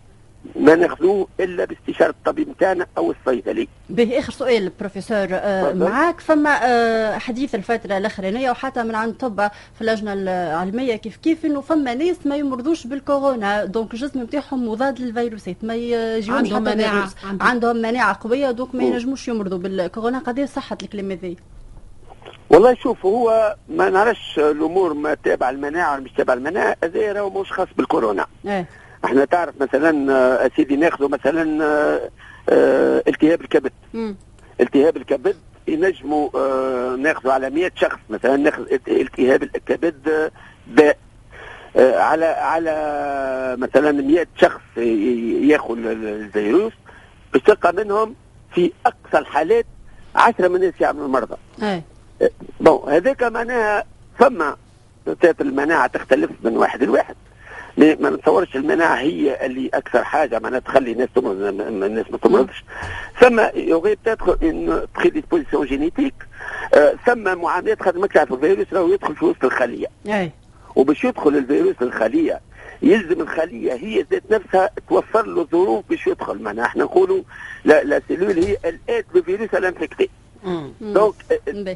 ما 0.57 0.75
ناخذوه 0.75 1.29
إلا 1.41 1.65
باستشارة 1.65 2.11
الطبيب 2.11 2.49
نتاعنا 2.49 2.87
أو 2.99 3.11
الصيدلي. 3.13 3.69
به 3.91 4.19
آخر 4.19 4.33
سؤال 4.33 4.73
بروفيسور 4.81 5.27
آه 5.31 5.73
معاك 5.73 6.21
فما 6.21 6.51
آه 6.63 7.19
حديث 7.19 7.55
الفترة 7.55 7.99
الأخرانية 7.99 8.51
وحتى 8.51 8.83
من 8.83 8.95
عند 8.95 9.15
طب 9.15 9.51
في 9.75 9.81
اللجنة 9.81 10.13
العلمية 10.13 10.97
كيف 10.97 11.17
كيف 11.17 11.47
إنه 11.47 11.61
فما 11.61 11.95
ناس 11.95 12.27
ما 12.27 12.37
يمرضوش 12.37 12.87
بالكورونا 12.87 13.65
donc 13.65 13.95
الجسم 13.95 14.23
نتاعهم 14.23 14.69
مضاد 14.69 15.01
للفيروسات 15.01 15.57
ما 15.63 15.75
يجيهمش 15.75 16.49
حتى 16.53 16.61
مناعة 16.61 16.91
فيروس 16.93 17.15
عندهم. 17.25 17.49
عندهم 17.49 17.77
مناعة 17.77 18.19
قوية 18.21 18.51
donc 18.51 18.75
ما 18.75 18.83
ينجموش 18.85 19.29
يمرضوا 19.29 19.59
بالكورونا 19.59 20.19
قد 20.19 20.45
صحة 20.45 20.79
الكلام 20.83 21.11
هذا؟ 21.13 21.35
والله 22.51 22.75
شوف 22.83 23.07
هو 23.07 23.57
ما 23.69 23.91
نعرفش 23.91 24.39
الأمور 24.39 24.95
ما 24.95 25.15
تابع 25.15 25.51
المناعة 25.51 25.93
ولا 25.95 26.03
مش 26.03 26.11
تابع 26.13 26.33
المناعة 26.35 26.77
هذا 26.85 27.13
راهو 27.13 27.41
مش 27.41 27.53
خاص 27.53 27.69
بالكورونا. 27.77 28.27
إيه 28.47 28.67
إحنا 29.05 29.25
تعرف 29.25 29.55
مثلا 29.61 30.13
آه، 30.13 30.51
سيدي 30.57 30.77
ناخذ 30.77 31.09
مثلا 31.11 31.65
آه، 31.65 32.11
آه، 32.49 33.03
التهاب 33.09 33.41
الكبد. 33.41 33.73
التهاب 34.61 34.97
الكبد 34.97 35.37
ينجموا 35.69 36.29
ناخذوا 36.97 37.33
على 37.33 37.51
100 37.51 37.71
شخص 37.77 37.99
مثلا 38.11 38.37
ناخذ 38.37 38.65
التهاب 38.89 39.43
الكبد 39.43 40.31
داء 40.67 40.99
على 41.77 42.25
على 42.25 43.57
مثلا 43.59 43.93
100 43.93 44.27
شخص 44.37 44.61
ياخذ 44.77 45.79
الفيروس. 45.87 46.73
بتلقى 47.35 47.73
منهم 47.73 48.15
في 48.55 48.73
أقصى 48.87 49.19
الحالات 49.19 49.67
10 50.15 50.49
من 50.49 50.57
الناس 50.57 50.75
يعملوا 50.81 51.09
مرضى. 51.09 51.37
إي 51.63 51.83
bon 52.61 52.93
هذاك 52.93 53.23
معناها 53.23 53.85
فما 54.19 54.57
المناعة 55.41 55.87
تختلف 55.87 56.31
من 56.45 56.57
واحد 56.57 56.83
لواحد. 56.85 57.15
ما 57.77 58.11
نتصورش 58.11 58.57
المناعة 58.57 58.95
هي 58.97 59.47
اللي 59.47 59.71
أكثر 59.75 60.05
حاجة 60.05 60.39
معناها 60.39 60.61
تخلي 60.61 60.93
الناس 60.93 61.09
تمرض 61.15 61.37
الناس 61.61 62.11
ما 62.11 62.19
تمرضش. 62.19 62.65
ثم 63.21 63.41
il 63.55 63.64
y 63.64 63.68
aurait 63.68 63.95
peut-être 63.95 64.29
une 64.29 64.87
prédisposition 64.97 65.67
génétique 65.67 66.15
ثم 67.07 67.39
معاملات 67.39 67.83
خاطر 67.83 67.99
ما 67.99 68.07
تعرف 68.07 68.33
الفيروس 68.33 68.67
راهو 68.73 68.89
يدخل 68.93 69.17
في 69.17 69.25
وسط 69.25 69.45
الخلية. 69.45 69.87
أي. 70.07 70.31
وباش 70.77 71.05
يدخل 71.05 71.37
الفيروس 71.37 71.77
الخلية 71.83 72.41
يلزم 72.83 73.21
الخلية 73.21 73.73
هي 73.73 74.07
ذات 74.11 74.23
نفسها 74.31 74.71
توفر 74.89 75.27
له 75.27 75.45
ظروف 75.45 75.85
باش 75.91 76.07
يدخل. 76.07 76.43
معناها 76.43 76.67
إحنا 76.67 76.85
نقولوا 76.85 77.23
la 77.65 77.85
la 77.85 78.03
cellule 78.09 78.57
elle 78.65 78.86
aide 78.86 79.07
le 79.15 79.23
virus 79.23 79.55
à 79.55 79.60
l'infecter 79.60 80.11
donc 80.81 81.15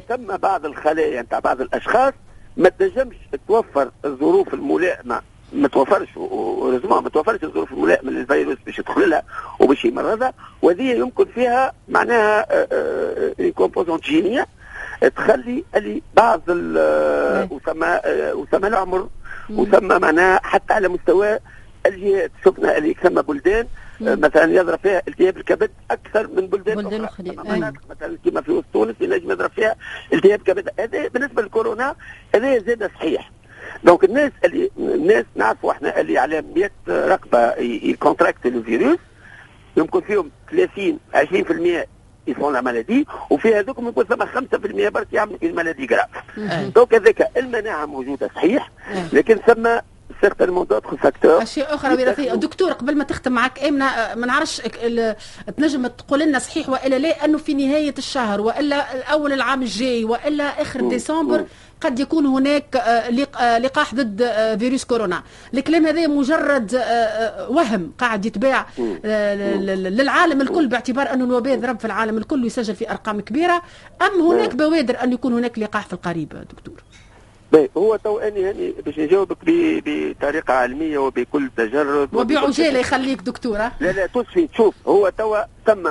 ثم 0.09 0.37
بعض 0.37 0.65
الخلايا 0.65 1.21
نتاع 1.21 1.39
بعض 1.39 1.61
الأشخاص 1.61 2.13
ما 2.57 2.69
تنجمش 2.69 3.15
توفر 3.47 3.91
الظروف 4.05 4.53
الملائمة. 4.53 5.21
ما 5.53 5.67
توفرش 5.67 6.07
ما 6.83 7.09
توفرش 7.13 7.43
الظروف 7.43 7.71
الملائمه 7.71 8.11
للفيروس 8.11 8.57
باش 8.65 8.79
يدخل 8.79 9.09
لها 9.09 9.23
وباش 9.59 9.85
يمرضها 9.85 10.33
وهذه 10.61 10.91
يمكن 10.91 11.25
فيها 11.25 11.73
معناها 11.89 12.45
composante 13.55 14.03
génétique 14.03 14.47
تخلي 15.15 15.63
اللي 15.75 16.01
بعض 16.15 16.41
وثم 17.51 17.83
وثم 18.33 18.65
العمر 18.65 19.07
وثم 19.49 20.01
معناها 20.01 20.39
حتى 20.43 20.73
على 20.73 20.87
مستوى 20.87 21.39
الجهات 21.85 22.31
شفنا 22.45 22.77
اللي 22.77 22.93
ثم 22.93 23.21
بلدان 23.21 23.67
مثلا 24.01 24.53
يضرب 24.53 24.79
فيها 24.79 25.01
التهاب 25.07 25.37
الكبد 25.37 25.71
أكثر 25.91 26.27
من 26.27 26.47
بلدان 26.47 26.75
بلدان 26.75 27.03
أخرى. 27.03 27.33
مثلا 27.89 28.17
كما 28.25 28.41
في 28.41 28.51
وسط 28.51 28.65
تونس 28.73 28.95
ينجم 29.01 29.31
يضرب 29.31 29.51
فيها 29.51 29.75
التهاب 30.13 30.39
كبد 30.39 30.69
هذا 30.79 31.07
بالنسبة 31.07 31.41
للكورونا 31.41 31.95
هذا 32.35 32.57
زاد 32.59 32.91
صحيح. 32.95 33.31
donc 33.83 34.03
الناس 34.03 34.31
اللي 34.45 34.71
الناس 34.77 35.25
نعرفوا 35.35 35.71
إحنا 35.71 35.99
اللي 35.99 36.17
على 36.17 36.43
100 36.55 36.69
رقبه 36.89 37.53
qui 37.61 37.79
contractent 37.79 38.45
le 38.45 38.60
virus 38.60 38.97
يمكن 39.77 40.01
فيهم 40.01 40.31
30 40.51 40.99
20% 41.83 41.87
ils 42.27 42.38
font 42.38 42.53
la 42.53 42.61
maladie 42.61 43.07
وفي 43.29 43.55
هذوك 43.55 43.77
يكون 43.79 44.03
ثم 44.03 44.25
5% 44.25 44.89
برك 44.89 45.07
يعملوا 45.13 45.37
ال 45.43 45.48
maladie 45.48 45.85
grave 45.85 46.07
donc 46.75 46.93
هذاك 46.93 47.37
المناعه 47.37 47.85
موجوده 47.85 48.29
صحيح 48.35 48.71
لكن 49.13 49.35
ثم 49.47 49.67
certainement 50.21 50.67
d'autres 50.67 50.97
facteurs 50.97 51.43
اشياء 51.43 51.75
أخرى 51.75 52.03
وراثيه 52.03 52.33
دكتور 52.33 52.71
قبل 52.71 52.97
ما 52.97 53.03
تختم 53.03 53.31
معك 53.31 53.63
امنا 53.63 54.15
ما 54.15 54.27
نعرفش 54.27 54.61
تنجم 55.57 55.87
تقول 55.87 56.19
لنا 56.19 56.39
صحيح 56.39 56.69
وإلا 56.69 56.95
لا 56.95 57.25
انه 57.25 57.37
في 57.37 57.53
نهاية 57.53 57.93
الشهر 57.97 58.41
وإلا 58.41 59.11
اول 59.11 59.33
العام 59.33 59.61
الجاي 59.61 60.05
وإلا 60.05 60.61
آخر 60.61 60.89
ديسمبر 60.89 61.45
قد 61.81 61.99
يكون 61.99 62.25
هناك 62.25 62.75
آه، 62.75 62.79
آه، 63.39 63.57
لقاح 63.59 63.95
ضد 63.95 64.21
آه، 64.21 64.55
فيروس 64.55 64.85
كورونا. 64.85 65.23
الكلام 65.53 65.85
هذا 65.85 66.07
مجرد 66.07 66.73
وهم 67.49 67.91
قاعد 67.99 68.25
يتباع 68.25 68.65
للعالم 69.03 70.41
الكل 70.41 70.67
باعتبار 70.67 71.13
أن 71.13 71.21
الوباء 71.21 71.59
ضرب 71.59 71.79
في 71.79 71.85
العالم 71.85 72.17
الكل 72.17 72.43
ويسجل 72.43 72.75
في 72.75 72.91
أرقام 72.91 73.21
كبيرة. 73.21 73.61
أم 74.01 74.21
هناك 74.21 74.55
بوادر 74.55 75.03
أن 75.03 75.13
يكون 75.13 75.33
هناك 75.33 75.59
لقاح 75.59 75.87
في 75.87 75.93
القريب 75.93 76.29
دكتور؟ 76.29 76.83
باهي 77.51 77.69
هو 77.77 77.95
تو 77.95 78.17
أني 78.17 78.39
يعني 78.39 78.73
باش 78.85 78.99
نجاوبك 78.99 79.37
بطريقة 79.45 80.53
علمية 80.53 80.97
وبكل 80.97 81.49
تجرد 81.57 82.15
وبعجاله 82.15 82.79
يخليك 82.79 83.21
دكتورة. 83.21 83.71
لا 83.79 83.91
لا 83.91 84.05
تسفي 84.05 84.49
شوف 84.57 84.75
هو 84.87 85.11
توا 85.17 85.37
ثم 85.65 85.89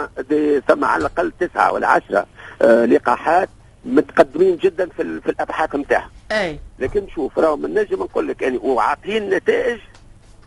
ثم 0.69 0.85
على 0.85 1.01
الأقل 1.01 1.33
تسعة 1.41 1.73
ولا 1.73 1.89
عشرة 1.89 2.27
لقاحات 2.85 3.49
متقدمين 3.87 4.57
جدا 4.57 4.89
في, 4.89 5.21
في 5.21 5.31
الأبحاث 5.31 5.75
نتاعها 5.75 6.11
أي. 6.33 6.59
لكن 6.79 7.07
شوف 7.15 7.39
راهو 7.39 7.57
من 7.57 7.75
نجم 7.75 8.03
نقول 8.03 8.29
لك 8.29 8.43
يعني 8.43 8.57
وعاطين 8.57 9.31
نتائج 9.31 9.79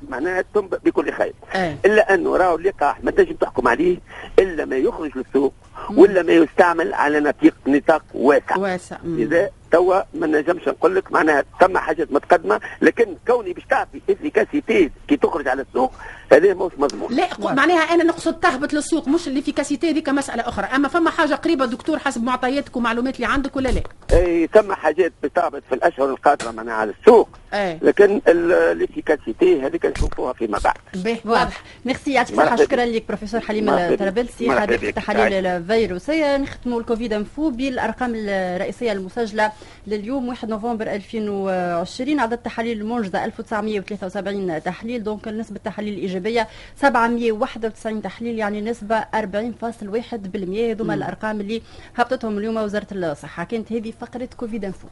معناها 0.10 0.43
تنبأ 0.53 0.77
بكل 0.86 1.12
خير. 1.13 1.34
أي. 1.55 1.75
إلا 1.86 2.13
أنه 2.13 2.38
راهو 2.38 2.55
اللقاح 2.55 3.03
ما 3.03 3.12
تنجم 3.12 3.34
تحكم 3.34 3.67
عليه 3.67 3.98
إلا 4.39 4.65
ما 4.65 4.75
يخرج 4.75 5.12
للسوق 5.17 5.53
ولا 5.96 6.24
ما 6.24 6.31
يستعمل 6.34 6.93
على 6.93 7.19
نطاق 7.19 7.53
نطاق 7.67 8.03
واسع. 8.13 8.58
واسع. 8.58 8.98
إذا 9.17 9.50
توا 9.72 10.01
ما 10.13 10.27
نجمش 10.27 10.67
نقول 10.67 10.96
لك 10.96 11.12
معناها 11.12 11.43
ثم 11.62 11.77
حاجات 11.77 12.12
متقدمة 12.12 12.60
لكن 12.81 13.15
كوني 13.27 13.53
باش 13.53 13.63
تعطي 13.69 14.01
efficacité 14.10 14.91
كي 15.08 15.17
تخرج 15.17 15.48
على 15.48 15.62
السوق 15.62 15.93
هذا 16.31 16.53
مش 16.53 16.71
مضمون. 16.77 17.13
لا 17.13 17.27
معناها 17.39 17.79
أنا 17.79 18.03
نقصد 18.03 18.33
تهبط 18.33 18.74
للسوق 18.74 19.07
مش 19.07 19.27
ال 19.27 19.33
efficacité 19.33 19.91
هذيك 19.91 20.09
مساله 20.09 20.50
أخرى. 20.50 20.65
أما 20.65 20.88
فما 20.88 21.09
حاجة 21.09 21.36
قريبة 21.36 21.65
دكتور 21.65 22.00
حسب 22.00 22.24
معطياتك 22.24 22.77
ومعلومات 22.77 23.15
اللي 23.15 23.27
عندك 23.27 23.55
ولا 23.55 23.69
لا؟ 23.69 23.81
إي 24.13 24.50
ثم 24.53 24.74
حاجات 24.74 25.13
بتهبط 25.24 25.63
في 25.69 25.75
الأشهر 25.75 26.09
القادمة 26.09 26.51
معناها 26.51 26.75
على 26.75 26.93
السوق. 27.00 27.29
أي. 27.53 27.79
لكن 27.81 28.21
ال 28.27 28.40
efficacité 28.40 29.62
هذيك 29.62 29.86
نشوفوها 29.86 30.33
فيما 30.33 30.59
بعد. 30.63 30.75
باهي 30.93 31.19
واضح. 31.25 31.63
ميرسي 31.86 32.13
يعطيك 32.13 32.39
الصحه 32.39 32.55
شكرا 32.55 32.86
لك 32.86 33.03
بروفيسور 33.07 33.41
حليم 33.41 33.69
الترابلسي 33.69 34.51
خبير 34.51 34.83
التحاليل 34.83 35.45
الفيروسية. 35.45 36.38
نختموا 36.38 36.79
ال 36.79 36.85
Covid 36.85 37.13
Info 37.13 37.50
بالأرقام 37.50 38.13
الرئيسية 38.15 38.91
المسجلة 38.91 39.51
لليوم 39.88 40.27
1 40.27 40.50
نوفمبر 40.50 40.88
2020 40.88 42.19
عدد 42.19 42.33
التحاليل 42.33 42.81
المنجزة 42.81 43.25
1973 43.25 44.63
تحليل 44.63 45.03
donc 45.03 45.27
نسبة 45.27 45.55
التحاليل 45.55 45.93
الإيجابية. 46.20 46.48
791 46.76 48.02
تحليل 48.02 48.40
يعني 48.40 48.62
نسبة 48.62 49.00
40.1% 49.00 50.72
هذوما 50.72 50.94
الأرقام 50.94 51.42
اللي 51.42 51.62
هبطتهم 51.96 52.38
اليوم 52.38 52.58
وزارة 52.58 52.88
الصحة. 52.92 53.44
كانت 53.44 53.72
هذه 53.72 53.94
فقرة 54.02 54.30
Covid 54.38 54.65
Info. 54.65 54.88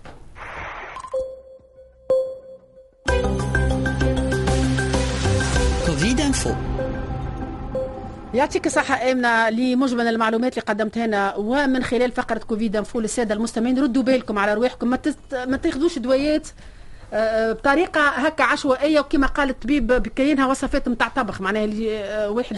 كوفيد 5.86 6.22
إنفو. 6.22 6.52
يعطيك 8.34 8.66
الصحة 8.66 9.12
آمنة 9.12 9.50
لمجمل 9.50 10.08
المعلومات 10.08 10.52
اللي 10.54 10.62
قدمتها 10.62 11.08
لنا 11.08 11.36
ومن 11.36 11.84
خلال 11.84 12.12
فقرة 12.12 12.40
كوفيد 12.40 12.76
إنفو 12.76 13.00
للسادة 13.00 13.36
المستمعين 13.36 13.80
ردوا 13.80 14.04
بالكم 14.04 14.40
على 14.40 14.54
رواحكم 14.54 14.90
ما, 14.90 15.00
ما 15.46 15.58
تاخذوش 15.58 16.00
دويات. 16.00 16.48
آه، 16.48 16.77
بطريقة 17.14 18.02
هكا 18.02 18.44
عشوائية 18.44 19.00
وكما 19.00 19.28
قال 19.28 19.50
الطبيب 19.50 20.08
كاينها 20.08 20.46
وصفات 20.48 20.90
نتاع 20.90 21.08
طبخ. 21.08 21.42
معناها 21.42 21.64
اللي 21.66 21.98
آه، 22.00 22.30
واحد 22.30 22.58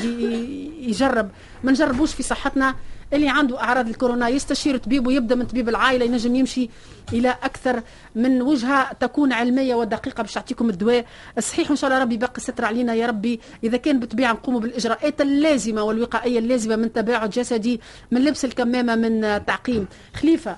يجرب. 0.82 1.29
ما 1.63 1.72
نجربوش 1.72 2.13
في 2.13 2.24
صحتنا. 2.24 2.75
اللي 3.13 3.29
عنده 3.29 3.62
أعراض 3.62 3.88
الكورونا 3.88 4.27
يستشير 4.27 4.77
طبيب 4.77 5.08
ويبدأ 5.08 5.36
من 5.36 5.46
طبيب 5.46 5.70
العائلة 5.70 6.06
ينجم 6.06 6.36
يمشي 6.36 6.70
إلى 7.13 7.29
أكثر 7.44 7.82
من 8.15 8.41
وجهة 8.41 8.94
تكون 8.94 9.34
علمية 9.34 9.75
ودقيقة 9.75 10.22
باش 10.22 10.34
تعطيكم 10.34 10.70
الدواء. 10.70 11.06
الصحيح 11.38 11.68
وإن 11.70 11.75
شاء 11.77 11.89
الله 11.89 12.01
ربي 12.01 12.18
باقي 12.18 12.38
الستر 12.38 12.65
علينا 12.65 12.94
يا 12.94 13.08
ربي. 13.08 13.39
إذا 13.63 13.77
كان 13.77 14.00
بالطبيعة 14.00 14.32
نقوموا 14.34 14.60
بالإجراءات 14.60 15.22
اللازمة 15.22 15.84
والوقائية 15.84 16.39
اللازمة 16.39 16.75
من 16.75 16.94
تباعد 16.94 17.29
جسدي 17.29 17.82
من 18.12 18.24
لبس 18.24 18.46
الكمامة 18.46 18.96
من 18.96 19.46
تعقيم. 19.46 19.88
خليفة 20.22 20.58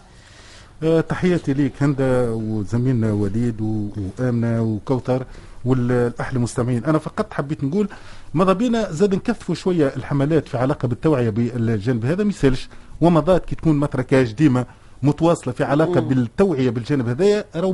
تحياتي 1.09 1.53
ليك 1.53 1.83
هند 1.83 2.01
وزميلنا 2.31 3.13
وليد 3.13 3.61
وآمنة 3.61 4.61
وكوثر 4.61 5.25
والأهل 5.65 6.35
المستمعين. 6.35 6.85
أنا 6.85 6.97
فقط 6.97 7.33
حبيت 7.33 7.63
نقول 7.63 7.87
ماذا 8.33 8.53
بينا 8.53 8.91
زاد 8.91 9.15
نكثفوا 9.15 9.55
شوية 9.55 9.87
الحملات 9.87 10.47
في 10.47 10.57
علاقة 10.57 10.87
بالتوعية 10.87 11.29
بالجانب. 11.29 12.05
هذا 12.05 12.23
ما 12.23 12.29
يسألش 12.29 12.69
ومضات 13.01 13.45
كي 13.45 13.55
تكون 13.55 13.79
متركاج 13.79 14.31
ديما 14.33 14.65
متواصلة 15.03 15.53
في 15.53 15.63
علاقة 15.63 16.01
مم. 16.01 16.07
بالتوعية 16.07 16.69
بالجانب 16.69 17.07
هذايا 17.07 17.45
راهو 17.55 17.73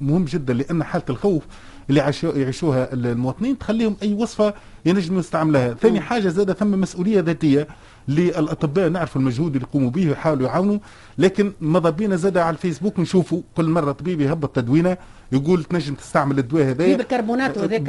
مهم 0.00 0.24
جدا 0.24 0.54
لأن 0.54 0.84
حالة 0.84 1.04
الخوف 1.10 1.42
اللي 1.90 2.12
يعيشوها 2.36 2.92
المواطنين 2.92 3.58
تخليهم 3.58 3.96
أي 4.02 4.14
وصفة 4.14 4.54
ينجموا 4.86 5.20
يستعملها 5.20 5.74
ثاني 5.74 6.00
حاجة 6.00 6.28
زاد 6.28 6.52
ثم 6.52 6.80
مسؤولية 6.80 7.20
ذاتية 7.20 7.68
للأطباء 8.08 8.88
نعرف 8.88 9.16
المجهود 9.16 9.54
اللي 9.54 9.66
يقوموا 9.70 9.90
به 9.90 10.08
ويحاولوا 10.08 10.46
يعاونوا 10.48 10.78
لكن 11.18 11.52
ماذا 11.60 11.90
بينا 11.90 12.16
زاد 12.16 12.38
على 12.38 12.50
الفيسبوك 12.54 13.00
نشوفوا 13.00 13.42
كل 13.56 13.68
مرة 13.68 13.92
طبيب 13.92 14.20
يهبط 14.20 14.56
تدوينة 14.56 14.96
يقول 15.32 15.64
تنجم 15.64 15.94
تستعمل 15.94 16.38
الدواء 16.38 16.64
هذايا. 16.64 16.96
بالكربونات 16.96 17.58
وذاك 17.58 17.80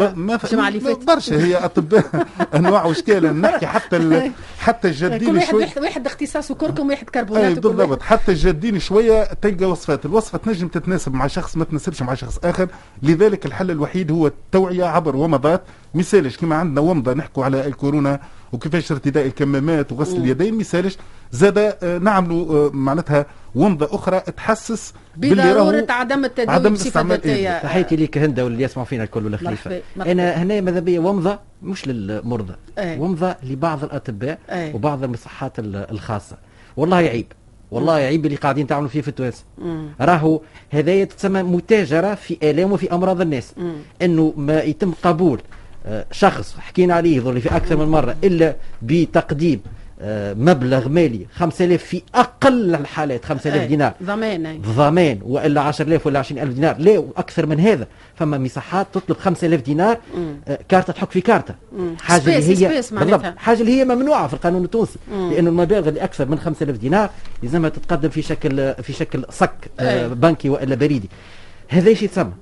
الجمعة 0.43 0.67
اللي 0.67 0.79
فاتت. 0.79 1.07
برشا 1.07 1.43
هي 1.45 1.55
اطباء 1.55 2.27
أنواع 2.55 2.85
وإشكال. 2.85 3.41
نحكي 3.41 3.67
حتى 3.67 4.31
حتى 4.59 4.87
الجادين 4.87 5.39
كل 5.41 5.55
واحد 5.55 5.79
واحد 5.79 6.05
اختصاص 6.05 6.51
وكركم 6.51 6.89
واحد 6.89 7.09
كربونات 7.09 7.59
بالضبط. 7.59 8.01
حتى 8.01 8.31
الجادين 8.31 8.79
شوية 8.79 9.23
تلقى 9.23 9.65
وصفات. 9.65 10.05
الوصفة 10.05 10.37
تنجم 10.37 10.67
تتناسب 10.67 11.13
مع 11.13 11.27
شخص 11.27 11.57
ما 11.57 11.65
تناسبش 11.65 12.01
مع 12.01 12.13
شخص 12.13 12.39
آخر. 12.43 12.67
لذلك 13.03 13.45
الحل 13.45 13.71
الوحيد 13.71 14.11
هو 14.11 14.27
التوعية 14.27 14.85
عبر 14.85 15.15
ومضات. 15.15 15.61
مثالش 15.95 16.37
كما 16.37 16.55
عندنا 16.55 16.81
ومضة 16.81 17.13
نحكوا 17.13 17.45
على 17.45 17.67
الكورونا. 17.67 18.19
وكيفاش 18.53 18.91
ارتداء 18.91 19.25
الكمامات 19.25 19.91
وغسل 19.91 20.17
اليدين 20.17 20.57
مثالش 20.57 20.97
زاد 21.31 21.57
آه، 21.57 21.97
نعملوا 21.97 22.67
آه، 22.67 22.71
معناتها 22.73 23.25
ومضة 23.55 23.95
أخرى 23.95 24.19
تحسس 24.19 24.93
بضرورة 25.17 25.85
عدم 25.89 26.25
التداوي 26.25 26.51
عدم 26.51 26.73
استعمال 26.73 27.23
إيه؟ 27.23 27.59
تحياتي 27.59 27.95
ليك 27.95 28.17
هندا 28.17 28.43
واللي 28.43 28.63
يسمعوا 28.63 28.87
فينا 28.87 29.03
الكل 29.03 29.25
والخليفه 29.25 29.81
أنا 29.97 30.31
هنا 30.31 30.61
ماذا 30.61 30.79
بيا؟ 30.79 30.99
ومضة 30.99 31.39
مش 31.63 31.87
للمرضى 31.87 32.53
أيه. 32.77 32.99
ومضة 32.99 33.35
لبعض 33.43 33.83
الأطباء 33.83 34.39
أيه. 34.51 34.75
وبعض 34.75 35.03
المصحات 35.03 35.51
الخاصة. 35.59 36.37
والله 36.77 36.97
عيب 36.97 37.25
والله 37.71 37.93
عيب 37.93 38.25
اللي 38.25 38.37
قاعدين 38.37 38.67
تعملوا 38.67 38.89
فيه 38.89 39.01
في 39.01 39.07
التوانسه 39.07 39.43
راهو 40.01 40.41
هذايا 40.69 41.05
تسمى 41.05 41.43
متاجرة 41.43 42.15
في 42.15 42.37
آلام 42.43 42.71
وفي 42.71 42.91
أمراض 42.91 43.21
الناس. 43.21 43.53
مم. 43.57 43.73
إنه 44.01 44.33
ما 44.37 44.61
يتم 44.61 44.91
قبول 45.03 45.41
شخص 46.11 46.55
حكينا 46.59 46.93
عليه 46.93 47.19
ظل 47.19 47.41
في 47.41 47.55
أكثر 47.55 47.77
من 47.77 47.85
مرة 47.85 48.15
إلا 48.23 48.55
بتقديم 48.81 49.61
آه، 50.01 50.33
مبلغ 50.33 50.89
مالي 50.89 51.25
5000 51.35 51.83
في 51.83 52.01
أقل 52.15 52.75
الحالات 52.75 53.25
5000 53.25 53.67
دينار. 53.67 53.93
ضمان 54.03 54.61
ضمان 54.61 55.19
وإلا 55.23 55.61
10000 55.61 56.07
ولا 56.07 56.19
20000 56.19 56.53
دينار. 56.53 56.75
لا 56.79 56.97
وأكثر 56.97 57.45
من 57.45 57.59
هذا. 57.59 57.87
فما 58.15 58.37
مساحات 58.37 58.87
تطلب 58.93 59.17
5000 59.17 59.61
دينار 59.61 59.97
آه 60.47 60.59
كارتة 60.69 60.93
تحك 60.93 61.11
في 61.11 61.21
كارتة. 61.21 61.55
حاجة 62.01 62.37
اللي 62.37 62.67
هي 62.67 62.81
بالضبط. 62.91 63.37
حاجة 63.37 63.61
اللي 63.61 63.79
هي 63.79 63.85
ممنوعة 63.85 64.27
في 64.27 64.33
القانون 64.33 64.63
التونسي. 64.63 64.99
لأنه 65.11 65.49
المبالغ 65.49 65.89
اللي 65.89 66.03
أكثر 66.03 66.25
من 66.25 66.39
5000 66.39 66.77
دينار 66.77 67.09
لازمها 67.43 67.69
تتقدم 67.69 68.09
في 68.09 68.21
شكل 68.21 68.73
في 68.73 68.93
شكل 68.93 69.25
صك 69.29 69.71
آه 69.79 70.07
بنكي 70.07 70.49
وإلا 70.49 70.75
بريدي. 70.75 71.09
هذا 71.67 71.89
إيش 71.89 72.03
يتسمى؟ 72.03 72.33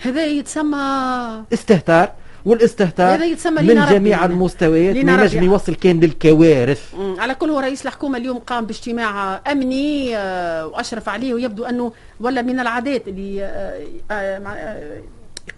هذا 0.00 0.26
يتسمى 0.26 1.44
استهتار. 1.52 2.12
والاستهتار 2.44 3.36
من 3.50 3.86
جميع 3.86 4.24
المستويات 4.24 4.96
ما 4.96 5.12
ينجم 5.12 5.42
يوصل 5.42 5.74
كان 5.74 6.00
للكوارث 6.00 6.94
على 7.18 7.34
كل 7.34 7.50
هو 7.50 7.60
رئيس 7.60 7.86
الحكومة 7.86 8.18
اليوم 8.18 8.38
قام 8.38 8.66
باجتماع 8.66 9.40
أمني 9.52 10.16
آه، 10.16 10.66
وأشرف 10.66 11.08
عليه 11.08 11.34
ويبدو 11.34 11.64
أنه 11.64 11.92
ولا 12.20 12.42
من 12.42 12.60
العادات 12.60 13.08
اللي 13.08 13.44
آه، 13.44 13.86
آه، 14.10 15.02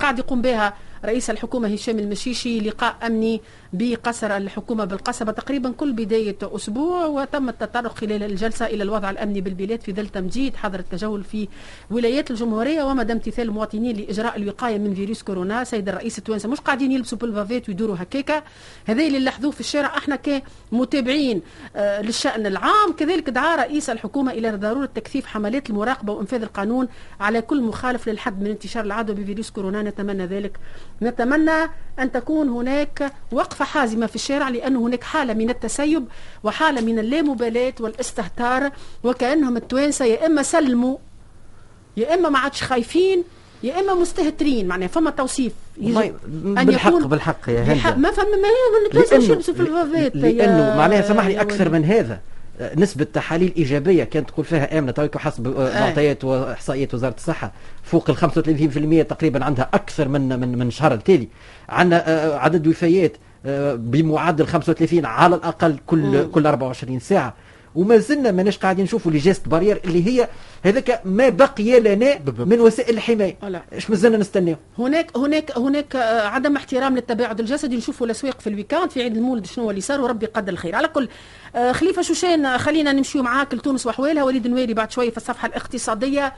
قاعد 0.01 0.19
يقوم 0.19 0.43
بها 0.43 0.75
رئيس 1.05 1.31
الحكومة 1.31 1.69
هشام 1.69 1.99
المشيشي 1.99 2.61
لقاء 2.61 2.97
أمني 3.07 3.41
بقصر 3.73 4.37
الحكومة 4.37 4.85
بالقصبة 4.85 5.33
تقريبا 5.33 5.71
كل 5.71 5.93
بداية 5.93 6.37
أسبوع 6.43 7.07
وتم 7.07 7.49
التطرق 7.49 7.99
خلال 7.99 8.23
الجلسة 8.23 8.67
إلى 8.67 8.83
الوضع 8.83 9.11
الأمني 9.11 9.41
بالبلاد 9.41 9.81
في 9.81 9.93
ظل 9.93 10.09
تمجيد 10.09 10.57
حظر 10.57 10.79
التجول 10.79 11.25
في 11.25 11.49
ولايات 11.91 12.31
الجمهورية 12.31 12.83
ومدى 12.83 13.13
امتثال 13.13 13.49
المواطنين 13.49 13.97
لإجراء 13.97 14.37
الوقاية 14.37 14.79
من 14.79 14.95
فيروس 14.95 15.23
كورونا. 15.23 15.65
سيد 15.65 15.89
الرئيس 15.89 16.19
التوانسة 16.19 16.49
مش 16.49 16.61
قاعدين 16.61 16.93
يلبسوا 16.93 17.19
بالفافات 17.19 17.69
ويدوروا 17.69 17.97
هكاكا. 17.99 18.43
هذا 18.87 19.07
اللي 19.07 19.19
لاحظوه 19.19 19.51
في 19.51 19.61
الشارع 19.61 19.97
إحنا 19.99 20.19
كمتابعين 20.73 21.43
آه 21.77 22.03
للشأن 22.03 22.47
العام. 22.47 22.93
كذلك 22.99 23.31
دعا 23.31 23.57
رئيس 23.57 23.91
الحكومة 23.91 24.33
إلى 24.33 24.51
ضرورة 24.51 24.87
تكثيف 24.95 25.27
حملات 25.27 25.71
المراقبة 25.71 26.13
وإنفاذ 26.13 26.43
القانون 26.43 26.89
على 27.21 27.43
كل 27.43 27.63
مخالف 27.63 28.09
للحد 28.09 28.41
من 28.43 28.47
انتشار 28.51 28.85
العدوى 28.85 29.17
بفيروس 29.17 29.51
كورونا. 29.51 29.83
نتمنى 29.83 30.27
ذلك 30.27 30.59
نتمنى 31.03 31.71
أن 31.99 32.13
تكون 32.13 32.49
هناك 32.49 33.13
وقفة 33.33 33.65
حازمة 33.65 34.07
في 34.07 34.15
الشارع 34.15 34.49
لأن 34.49 34.77
هناك 34.77 35.05
حالة 35.05 35.35
من 35.35 35.51
التسيب 35.51 36.05
وحالة 36.45 36.81
من 36.81 36.99
اللامبالاة 36.99 37.75
والاستهتار 37.81 38.71
وكأنهم 39.05 39.57
التوانسة 39.57 40.05
يا 40.05 40.27
إما 40.27 40.43
سلموا 40.43 40.97
يا 41.97 42.15
إما 42.15 42.29
ما 42.29 42.39
عادش 42.39 42.63
خايفين 42.63 43.25
يا 43.63 43.81
إما 43.81 43.95
مستهترين. 43.95 44.69
معناها 44.69 44.89
فما 44.89 45.11
توصيف 45.11 45.53
بالحق 45.79 46.89
يكون. 46.91 47.09
بالحق 47.09 47.49
يا 47.49 47.61
هند 47.63 47.99
ما 47.99 48.11
فما 48.11 48.25
ما 48.25 48.49
يلبسوا 49.03 49.55
في 49.55 49.61
الفافات 49.61 50.17
لأنه 50.17 50.77
معناها 50.77 51.03
سامحني 51.03 51.41
أكثر 51.41 51.69
من 51.69 51.85
هذا. 51.85 52.21
نسبة 52.77 53.05
تحاليل 53.05 53.53
إيجابية 53.57 54.05
كانت 54.05 54.29
تقول 54.31 54.45
فيها 54.47 54.79
آمنة 54.79 54.93
تويك 54.93 55.19
حسب 55.19 55.49
معطيات 55.59 56.25
وإحصائيات 56.25 56.95
وزارة 56.95 57.15
الصحة 57.15 57.53
فوق 57.83 58.11
ال 58.11 58.17
35% 58.17 59.07
تقريبا 59.09 59.45
عندها 59.45 59.69
أكثر 59.75 60.09
من 60.09 60.41
من 60.41 60.59
من 60.59 60.71
شهر 60.71 60.95
التالي. 60.95 61.29
عندنا 61.69 62.09
آه، 62.09 62.39
عدد 62.39 62.67
وفيات 62.67 63.13
آه، 63.47 63.75
بمعدل 63.75 64.47
35 64.47 65.05
على 65.07 65.37
الأقل 65.37 65.79
كل. 65.87 66.31
كل 66.31 66.47
24 66.47 66.99
ساعة. 67.01 67.35
وما 67.77 67.97
زلنا 67.99 68.31
ماناش 68.31 68.59
قاعدين 68.59 68.85
نشوفوا 68.85 69.13
les 69.13 69.19
gestes 69.19 69.49
barrières 69.49 69.81
اللي 69.85 70.07
هي 70.07 70.29
هذاك 70.63 71.01
ما 71.05 71.29
بقي 71.29 71.81
لنا 71.81 72.19
من 72.39 72.61
وسائل 72.61 72.95
الحماية. 72.95 73.37
إيش 73.73 73.91
مازلنا 73.91 74.17
نستناو. 74.17 74.57
هناك 74.79 75.17
هناك 75.17 75.59
هناك 75.59 75.97
آه، 75.97 76.29
عدم 76.29 76.57
احترام 76.57 76.95
للتباعد 76.95 77.41
الجسدي. 77.41 77.77
نشوفوا 77.77 78.07
الأسواق 78.07 78.41
في 78.41 78.47
ال 78.47 78.51
week-end 78.51 78.91
في 78.91 79.03
عيد 79.03 79.17
المولد 79.17 79.47
شنو 79.47 79.71
اللي 79.71 79.81
صار 79.81 80.01
وربي 80.01 80.27
قدر 80.27 80.53
الخير. 80.53 80.75
على 80.75 80.89
كل 80.89 81.09
آه، 81.57 81.73
خليفة 81.73 82.03
شوشان 82.03 82.59
خلينا 82.59 82.93
نمشيو 82.93 83.23
معاك 83.23 83.55
لتونس 83.55 83.87
وأحوالها. 83.87 84.25
وليد 84.25 84.47
نويري 84.47 84.75
بعد 84.75 84.91
شوية 84.91 85.11
في 85.11 85.17
الصفحة 85.17 85.49
الاقتصادية. 85.49 86.33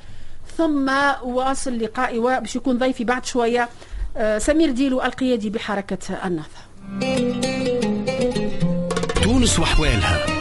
ثم 0.56 0.90
واصل 1.22 1.78
لقائي 1.78 2.18
باش 2.18 2.56
يكون 2.56 2.78
ضيفي 2.78 3.04
بعد 3.04 3.24
شوية 3.24 3.68
آه، 4.16 4.38
سمير 4.38 4.70
ديلو 4.70 5.02
القيادي 5.02 5.50
بحركة 5.50 5.98
النهضة. 6.24 6.68
تونس 9.22 9.58
وأحوالها. 9.58 10.37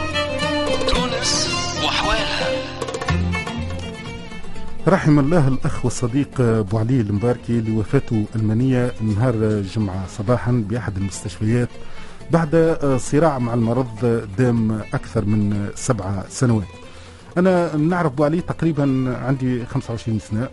رحم 4.88 5.18
الله 5.18 5.48
الأخ 5.48 5.84
والصديق 5.84 6.40
أبو 6.40 6.78
علي 6.78 7.00
المباركي 7.00 7.60
لوفاته 7.60 8.24
المنية 8.36 8.92
نهار 9.00 9.34
الجمعة 9.34 10.06
صباحا 10.06 10.64
بأحد 10.68 10.96
المستشفيات 10.96 11.68
بعد 12.30 12.78
صراع 13.00 13.38
مع 13.38 13.54
المرض 13.54 14.24
دام 14.38 14.72
أكثر 14.72 15.24
من 15.24 15.70
سبع 15.74 16.22
سنوات. 16.28 16.66
أنا 17.38 17.76
نعرف 17.76 18.12
أبو 18.12 18.24
علي 18.24 18.40
تقريبا 18.40 19.14
عندي 19.26 19.66
25 19.66 20.18
سنة. 20.18 20.48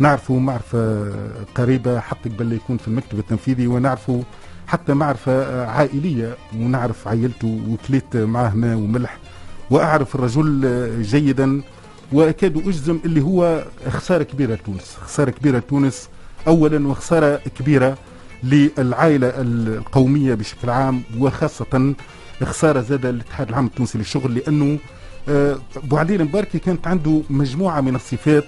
نعرفه 0.00 0.34
معرفة 0.34 1.12
قريبة 1.54 2.00
حتى 2.00 2.28
قبل 2.28 2.52
يكون 2.52 2.76
في 2.76 2.88
المكتب 2.88 3.18
التنفيذي 3.18 3.66
ونعرفه 3.66 4.22
حتى 4.66 4.94
معرفة 4.94 5.66
عائلية 5.66 6.36
ونعرف 6.56 7.08
عائلته 7.08 7.60
وكليت 7.68 8.16
معاه 8.16 8.54
ماء 8.54 8.76
وملح. 8.76 9.18
وأعرف 9.70 10.14
الرجل 10.14 11.02
جيدا 11.02 11.62
وأكاد 12.12 12.56
أجزم 12.56 12.98
اللي 13.04 13.20
هو 13.20 13.64
خسارة 13.88 14.22
كبيرة 14.22 14.54
لتونس. 14.54 14.96
خسارة 15.02 15.30
كبيرة 15.30 15.58
لتونس 15.58 16.08
اولا 16.46 16.88
وخسارة 16.88 17.40
كبيرة 17.58 17.98
للعائلة 18.42 19.32
القومية 19.36 20.34
بشكل 20.34 20.70
عام 20.70 21.02
وخاصة 21.18 21.94
خسارة 22.42 22.80
زاد 22.80 23.06
الاتحاد 23.06 23.48
العام 23.48 23.66
التونسي 23.66 23.98
للشغل 23.98 24.34
لأنه 24.34 24.78
آه، 25.28 25.58
أبو 25.76 25.96
علي 25.96 26.16
المباركي 26.16 26.58
كانت 26.58 26.86
عنده 26.86 27.22
مجموعة 27.30 27.80
من 27.80 27.94
الصفات 27.94 28.44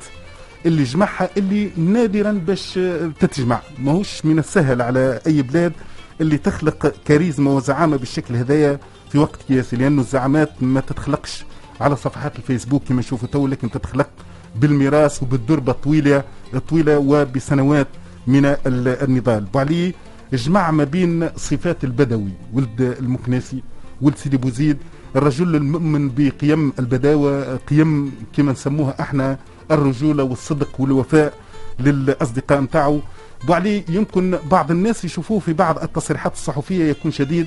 اللي 0.66 0.82
جمعها 0.82 1.30
اللي 1.36 1.70
نادرا 1.76 2.32
باش 2.32 2.78
تتجمع. 3.20 3.60
ماهوش 3.78 4.24
من 4.24 4.38
السهل 4.38 4.82
على 4.82 5.20
أي 5.26 5.42
بلاد 5.42 5.72
اللي 6.20 6.38
تخلق 6.38 6.94
كاريزما 7.04 7.50
وزعامة 7.50 7.96
بالشكل 7.96 8.36
هذايا 8.36 8.78
في 9.10 9.18
وقت 9.18 9.42
قياسي 9.48 9.76
لأنه 9.76 10.00
الزعامات 10.00 10.50
ما 10.60 10.80
تتخلقش 10.80 11.44
على 11.80 11.96
صفحات 11.96 12.36
الفيسبوك 12.36 12.82
كما 12.88 12.98
نشوفوا 13.00 13.28
تو 13.28 13.46
لكن 13.46 13.70
تتخلق 13.70 14.08
بالميراث 14.56 15.22
وبالدربة 15.22 15.72
الطويلة 15.72 16.24
الطويلة 16.54 16.98
وبسنوات 16.98 17.88
من 18.26 18.56
النضال. 18.66 19.44
بوعلي 19.44 19.94
جمع 20.32 20.70
ما 20.70 20.84
بين 20.84 21.28
صفات 21.36 21.84
البدوي 21.84 22.32
ولد 22.52 22.80
المكناسي 23.00 23.62
ولد 24.00 24.16
سيدي 24.16 24.36
بوزيد 24.36 24.76
الرجل 25.16 25.56
المؤمن 25.56 26.08
بقيم 26.16 26.72
البداوة 26.78 27.56
قيم 27.56 28.12
كما 28.36 28.52
نسموها 28.52 29.00
إحنا 29.00 29.38
الرجولة 29.70 30.22
والصدق 30.24 30.80
والوفاء 30.80 31.32
للأصدقاء 31.80 32.60
نتاعو. 32.60 33.00
بوعلي 33.46 33.84
يمكن 33.88 34.38
بعض 34.50 34.70
الناس 34.70 35.04
يشوفوه 35.04 35.38
في 35.38 35.52
بعض 35.52 35.78
التصريحات 35.78 36.32
الصحفية 36.32 36.84
يكون 36.84 37.10
شديد 37.10 37.46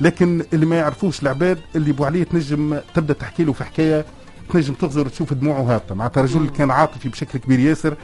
لكن 0.00 0.44
اللي 0.52 0.66
ما 0.66 0.76
يعرفوش 0.76 1.22
العباد 1.22 1.58
اللي 1.76 1.92
بوعلي 1.92 2.24
تنجم 2.24 2.78
تبدأ 2.94 3.14
تحكي 3.14 3.44
له 3.44 3.52
في 3.52 3.64
حكاية 3.64 4.04
تنجم 4.52 4.74
تغزر 4.74 5.08
تشوف 5.08 5.32
دموعه 5.32 5.60
هابطة. 5.60 5.94
معناتها 5.94 6.22
رجل 6.22 6.48
كان 6.48 6.70
عاطفي 6.70 7.08
بشكل 7.08 7.38
كبير 7.38 7.58
ياسر. 7.58 7.94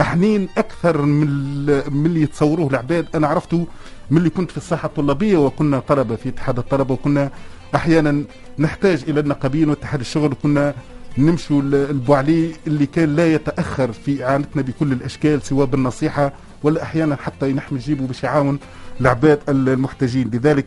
حنين 0.00 0.48
أكثر 0.58 1.02
من 1.02 1.26
من 1.66 2.06
اللي 2.06 2.22
يتصوروه 2.22 2.70
العباد. 2.70 3.06
أنا 3.14 3.26
عرفته 3.26 3.66
من 4.10 4.18
اللي 4.18 4.30
كنت 4.30 4.50
في 4.50 4.56
الساحة 4.56 4.86
الطلابية 4.86 5.36
وكنا 5.36 5.78
طلبة 5.80 6.16
في 6.16 6.28
اتحاد 6.28 6.58
الطلبة 6.58 6.94
وكنا 6.94 7.30
أحيانا 7.74 8.24
نحتاج 8.58 9.04
إلى 9.08 9.20
النقابين 9.20 9.70
واتحاد 9.70 10.00
الشغل 10.00 10.32
وكنا 10.32 10.74
نمشوا 11.18 11.62
البوعلي 11.62 12.52
اللي 12.66 12.86
كان 12.86 13.16
لا 13.16 13.34
يتأخر 13.34 13.92
في 13.92 14.24
إعانتنا 14.24 14.62
بكل 14.62 14.92
الأشكال 14.92 15.42
سواء 15.42 15.66
بالنصيحة 15.66 16.32
ولا 16.62 16.82
أحيانا 16.82 17.16
حتى 17.16 17.52
نحن 17.52 17.74
نجيبه 17.74 18.06
باش 18.06 18.22
يعاون 18.24 18.58
العباد 19.00 19.40
المحتاجين. 19.48 20.30
لذلك 20.32 20.66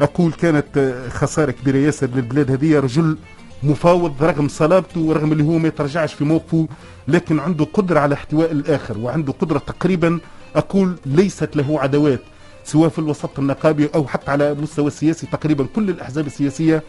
أقول 0.00 0.32
كانت 0.32 0.94
خسارة 1.10 1.50
كبيرة 1.50 1.76
ياسر 1.76 2.06
للبلاد 2.14 2.50
هذه 2.50 2.80
رجل 2.80 3.18
مفاوض 3.62 4.22
رغم 4.22 4.48
صلابته 4.48 5.00
ورغم 5.00 5.32
اللي 5.32 5.44
هو 5.44 5.58
ما 5.58 5.68
يترجعش 5.68 6.14
في 6.14 6.24
موقفه 6.24 6.68
لكن 7.08 7.38
عنده 7.38 7.64
قدرة 7.64 8.00
على 8.00 8.14
احتواء 8.14 8.52
الآخر 8.52 8.98
وعنده 8.98 9.32
قدرة 9.32 9.58
تقريبا 9.58 10.18
أقول 10.56 10.96
ليست 11.06 11.56
له 11.56 11.80
عدوات 11.80 12.20
سواء 12.64 12.88
في 12.88 12.98
الوسط 12.98 13.38
النقابي 13.38 13.88
أو 13.94 14.06
حتى 14.06 14.30
على 14.30 14.52
المستوى 14.52 14.86
السياسي 14.86 15.26
تقريبا 15.26 15.66
كل 15.76 15.90
الأحزاب 15.90 16.26
السياسية 16.26 16.82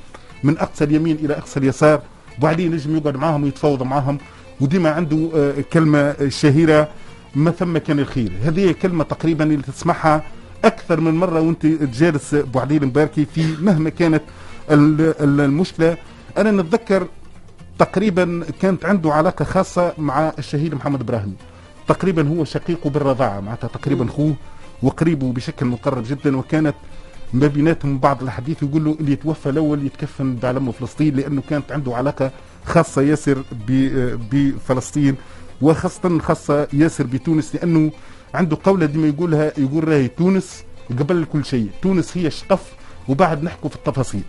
من 0.43 0.57
أقصى 0.57 0.83
اليمين 0.83 1.15
إلى 1.15 1.33
أقصى 1.37 1.59
اليسار 1.59 2.01
وبعدين 2.37 2.71
نجم 2.71 2.97
يقعد 2.97 3.17
معهم 3.17 3.43
ويتفاوض 3.43 3.83
معهم 3.83 4.17
وديما 4.61 4.89
عنده 4.89 5.29
آه، 5.35 5.53
كلمة 5.73 6.15
شهيرة 6.29 6.87
ما 7.35 7.51
ثم 7.51 7.77
كان 7.77 7.99
الخير. 7.99 8.31
هذه 8.43 8.71
كلمة 8.71 9.03
تقريبا 9.03 9.43
اللي 9.43 9.61
تسمعها 9.63 10.23
أكثر 10.65 10.99
من 10.99 11.15
مرة 11.15 11.41
وأنت 11.41 11.65
جالس 11.65 12.33
أبو 12.33 12.59
علي 12.59 12.77
المباركي 12.77 13.25
في 13.25 13.55
مهما 13.61 13.89
كانت 13.89 14.21
المشكلة. 14.69 15.97
أنا 16.37 16.51
نتذكر 16.51 17.07
تقريبا 17.79 18.45
كانت 18.61 18.85
عنده 18.85 19.13
علاقة 19.13 19.45
خاصة 19.45 19.93
مع 19.97 20.33
الشهيد 20.39 20.75
محمد 20.75 21.01
إبراهيم. 21.01 21.35
تقريبا 21.87 22.27
هو 22.27 22.45
شقيقه 22.45 22.89
بالرضاعة 22.89 23.39
معناتها 23.39 23.67
تقريبا 23.67 24.05
أخوه 24.05 24.35
وقريبه 24.83 25.33
بشكل 25.33 25.65
مقرب 25.65 26.03
جدا. 26.03 26.37
وكانت 26.37 26.75
ما 27.33 27.47
بيناتهم 27.47 27.99
بعض 27.99 28.23
الحديث 28.23 28.63
يقول 28.63 28.83
له 28.85 28.97
اللي 28.99 29.11
يتوفى 29.11 29.49
الأول 29.49 29.85
يتكفن 29.85 30.35
بعلم 30.35 30.71
فلسطين 30.71 31.15
لأنه 31.15 31.41
كانت 31.49 31.71
عنده 31.71 31.95
علاقة 31.95 32.31
خاصة 32.65 33.01
ياسر 33.01 33.43
بفلسطين 34.31 35.15
وخاصة 35.61 36.19
خاصة 36.19 36.67
ياسر 36.73 37.03
بتونس 37.03 37.55
لأنه 37.55 37.91
عنده 38.33 38.57
قولة 38.63 38.85
ديما 38.85 39.07
يقولها 39.07 39.51
يقول 39.57 39.87
راهي 39.87 40.07
تونس 40.07 40.63
قبل 40.99 41.25
كل 41.33 41.45
شيء. 41.45 41.69
تونس 41.81 42.17
هي 42.17 42.27
الشقف 42.27 42.71
وبعد 43.07 43.43
نحكوا 43.43 43.69
في 43.69 43.75
التفاصيل. 43.75 44.23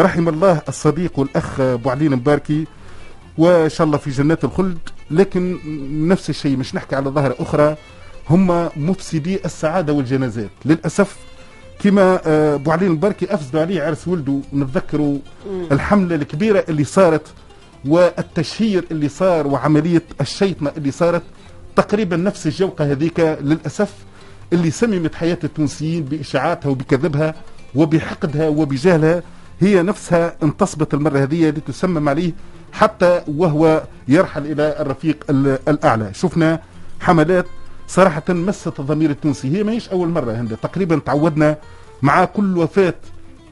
رحم 0.00 0.28
الله 0.28 0.62
الصديق 0.68 1.18
والأخ 1.18 1.60
أبو 1.60 1.90
علي 1.90 2.06
المباركي 2.06 2.64
وإن 3.38 3.68
شاء 3.68 3.86
الله 3.86 3.98
في 3.98 4.10
جنات 4.10 4.44
الخلد. 4.44 4.78
لكن 5.10 5.58
نفس 6.08 6.30
الشيء 6.30 6.56
مش 6.56 6.74
نحكي 6.74 6.96
على 6.96 7.10
ظاهرة 7.10 7.36
أخرى 7.38 7.76
هم 8.30 8.68
مفسدي 8.76 9.44
السعادة 9.44 9.92
والجنازات. 9.92 10.50
للأسف 10.64 11.16
كما 11.78 12.20
آه، 12.26 12.54
أبو 12.54 12.70
علي 12.72 12.86
المباركي 12.86 13.34
افسدوا 13.34 13.60
عليه 13.60 13.82
عرس 13.82 14.08
ولده 14.08 14.40
نتذكروا 14.54 15.18
الحملة 15.72 16.14
الكبيرة 16.14 16.64
اللي 16.68 16.84
صارت 16.84 17.26
والتشهير 17.84 18.84
اللي 18.90 19.08
صار 19.08 19.46
وعملية 19.46 20.02
الشيطنة 20.20 20.72
اللي 20.76 20.90
صارت. 20.90 21.22
تقريبا 21.76 22.16
نفس 22.16 22.46
الجوقة 22.46 22.92
هذيك 22.92 23.20
للأسف 23.20 23.94
اللي 24.52 24.70
سممت 24.70 25.14
حياة 25.14 25.38
التونسيين 25.44 26.04
بإشاعاتها 26.04 26.68
وبكذبها 26.68 27.34
وبحقدها 27.74 28.48
وبجهلها. 28.48 29.22
هي 29.60 29.82
نفسها 29.82 30.36
انتصبت 30.42 30.94
المرة 30.94 31.18
هذه 31.18 31.48
لتسمم 31.48 32.08
عليه 32.08 32.32
حتى 32.72 33.22
وهو 33.28 33.82
يرحل 34.08 34.46
إلى 34.46 34.76
الرفيق 34.80 35.24
الأعلى. 35.68 36.14
شفنا 36.14 36.60
حملات 37.00 37.46
صراحة 37.88 38.22
مست 38.28 38.80
الضمير 38.80 39.10
التونسي. 39.10 39.56
هي 39.56 39.62
ماهيش 39.62 39.88
أول 39.88 40.08
مرة 40.08 40.32
هند 40.32 40.56
تقريبا 40.56 40.98
تعودنا 40.98 41.58
مع 42.02 42.24
كل 42.24 42.58
وفاة 42.58 42.94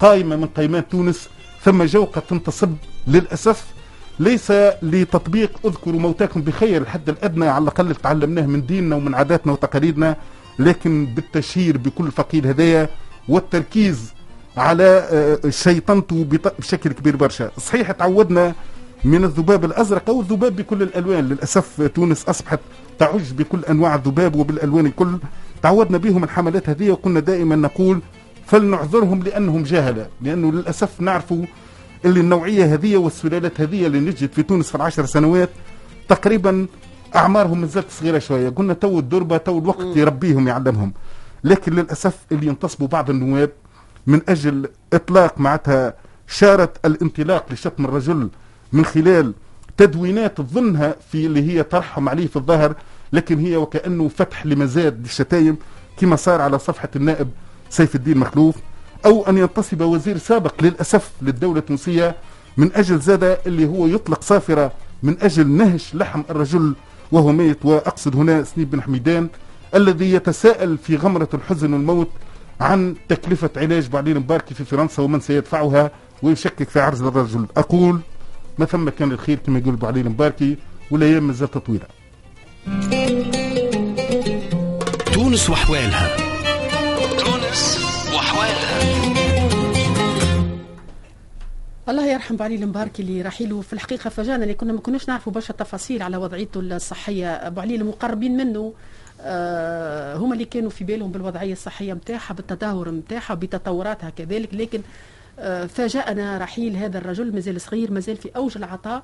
قائمة 0.00 0.36
من 0.36 0.46
قائمات 0.46 0.90
تونس 0.90 1.28
ثم 1.62 1.82
جوقة 1.82 2.22
تنتصب 2.28 2.74
للأسف 3.06 3.73
ليس 4.18 4.52
لتطبيق 4.82 5.50
اذكروا 5.64 6.00
موتاكم 6.00 6.42
بخير 6.42 6.82
الحد 6.82 7.08
الأدنى 7.08 7.48
على 7.48 7.62
الأقل 7.62 7.94
تعلمناه 7.94 8.46
من 8.46 8.66
ديننا 8.66 8.96
ومن 8.96 9.14
عاداتنا 9.14 9.52
وتقاليدنا 9.52 10.16
لكن 10.58 11.06
بالتشهير 11.06 11.78
بكل 11.78 12.10
فقيد 12.10 12.46
هدايا 12.46 12.88
والتركيز 13.28 14.12
على 14.56 15.08
آه، 15.10 15.50
شيطنته 15.50 16.26
بشكل 16.58 16.92
كبير 16.92 17.16
برشا. 17.16 17.50
صحيح 17.58 17.90
تعودنا 17.90 18.54
من 19.04 19.24
الذباب 19.24 19.64
الأزرق 19.64 20.10
أو 20.10 20.20
الذباب 20.20 20.56
بكل 20.56 20.82
الألوان 20.82 21.28
للأسف 21.28 21.90
تونس 21.94 22.28
أصبحت 22.28 22.60
تعج 22.98 23.32
بكل 23.32 23.64
أنواع 23.70 23.94
الذباب 23.94 24.36
وبالألوان 24.36 24.86
الكل. 24.86 25.18
تعودنا 25.62 25.98
بهم 25.98 26.24
الحملات 26.24 26.68
هذه 26.68 26.90
وكنا 26.90 27.20
دائما 27.20 27.56
نقول 27.56 28.00
فلنعذرهم 28.46 29.22
لأنهم 29.22 29.62
جهله 29.62 30.06
لأنه 30.22 30.52
للأسف 30.52 31.00
نعرفوا 31.00 31.44
اللي 32.04 32.20
النوعية 32.20 32.74
هذه 32.74 32.96
والسلالات 32.96 33.60
هذه 33.60 33.86
اللي 33.86 34.00
نجت 34.00 34.34
في 34.34 34.42
تونس 34.42 34.68
في 34.68 34.74
العشر 34.74 35.06
سنوات 35.06 35.50
تقريبا 36.08 36.66
أعمارهم 37.16 37.60
مازالت 37.60 37.90
صغيرة 37.90 38.18
شوية. 38.18 38.48
قلنا 38.48 38.72
تو 38.74 38.98
الدربه 38.98 39.36
تو 39.36 39.58
الوقت 39.58 39.96
يربيهم 39.96 40.48
يعلمهم. 40.48 40.92
لكن 41.44 41.72
للأسف 41.72 42.18
اللي 42.32 42.46
ينتصبوا 42.46 42.88
بعض 42.88 43.10
النواب 43.10 43.50
من 44.06 44.20
أجل 44.28 44.68
إطلاق 44.92 45.40
معناتها 45.40 45.94
شارة 46.26 46.72
الانطلاق 46.84 47.52
لشتم 47.52 47.84
الرجل 47.84 48.28
من 48.72 48.84
خلال 48.84 49.34
تدوينات 49.76 50.40
ظنها 50.40 50.96
في 51.12 51.26
اللي 51.26 51.52
هي 51.52 51.62
ترحم 51.62 52.08
عليه 52.08 52.26
في 52.26 52.36
الظهر 52.36 52.74
لكن 53.12 53.38
هي 53.38 53.56
وكأنه 53.56 54.08
فتح 54.08 54.46
لمزاد 54.46 55.00
للشتايم 55.02 55.56
كما 55.96 56.16
صار 56.16 56.40
على 56.40 56.58
صفحة 56.58 56.88
النائب 56.96 57.28
سيف 57.70 57.94
الدين 57.94 58.18
مخلوف. 58.18 58.56
أو 59.06 59.28
أن 59.28 59.38
ينتصب 59.38 59.80
وزير 59.80 60.18
سابق 60.18 60.54
للأسف 60.62 61.10
للدولة 61.22 61.58
التونسية 61.58 62.16
من 62.56 62.72
أجل 62.74 62.98
زاد 62.98 63.38
اللي 63.46 63.66
هو 63.66 63.86
يطلق 63.86 64.22
صافرة 64.22 64.72
من 65.02 65.16
أجل 65.20 65.48
نهش 65.48 65.94
لحم 65.94 66.22
الرجل 66.30 66.74
وهو 67.12 67.32
ميت. 67.32 67.64
وأقصد 67.64 68.16
هنا 68.16 68.42
سنيب 68.42 68.70
بن 68.70 68.82
حميدان 68.82 69.28
الذي 69.74 70.12
يتساءل 70.12 70.78
في 70.78 70.96
غمرة 70.96 71.28
الحزن 71.34 71.72
والموت 71.72 72.08
عن 72.60 72.94
تكلفة 73.08 73.50
علاج 73.56 73.88
بعدين 73.88 74.18
مباركي 74.18 74.54
في 74.54 74.64
فرنسا 74.64 75.02
ومن 75.02 75.20
سيدفعها 75.20 75.90
ويشكك 76.22 76.68
في 76.68 76.80
عرض 76.80 77.06
الرجل. 77.06 77.46
أقول 77.56 78.00
ما 78.58 78.66
ثم 78.66 78.88
كان 78.88 79.12
الخير 79.12 79.38
كما 79.38 79.58
يقول 79.58 79.76
بعدين 79.76 80.08
مباركي 80.08 80.56
والأيام 80.90 81.26
مازالت 81.26 81.58
طويلة 81.58 81.86
تونس 85.12 85.50
وحوالها. 85.50 86.23
الله 91.88 92.06
يرحم 92.06 92.36
بعلي 92.36 92.54
المباركي 92.54 93.02
اللي 93.02 93.22
رحيله 93.22 93.60
في 93.60 93.72
الحقيقة 93.72 94.10
فاجانا 94.10 94.42
اللي 94.42 94.54
كنا 94.54 94.72
ما 94.72 94.80
كناش 94.80 95.08
نعرفوا 95.08 95.32
برشا 95.32 95.52
تفاصيل 95.52 96.02
على 96.02 96.16
وضعيته 96.16 96.60
الصحية. 96.60 97.32
أبو 97.32 97.60
علي 97.60 97.74
المقربين 97.74 98.36
منه 98.36 98.74
آه، 99.20 100.16
هما 100.16 100.32
اللي 100.34 100.44
كانوا 100.44 100.70
في 100.70 100.84
بالهم 100.84 101.12
بالوضعية 101.12 101.52
الصحية 101.52 101.92
نتاعها 101.92 102.34
بالتدهور 102.34 102.90
نتاعها 102.90 103.34
بتطوراتها 103.34 104.10
كذلك 104.10 104.54
لكن 104.54 104.80
آه، 105.38 105.66
فاجأنا 105.66 106.38
رحيل 106.38 106.76
هذا 106.76 106.98
الرجل 106.98 107.34
مازال 107.34 107.60
صغير 107.60 107.90
مازال 107.92 108.16
في 108.16 108.30
أوج 108.36 108.56
العطاء. 108.56 109.02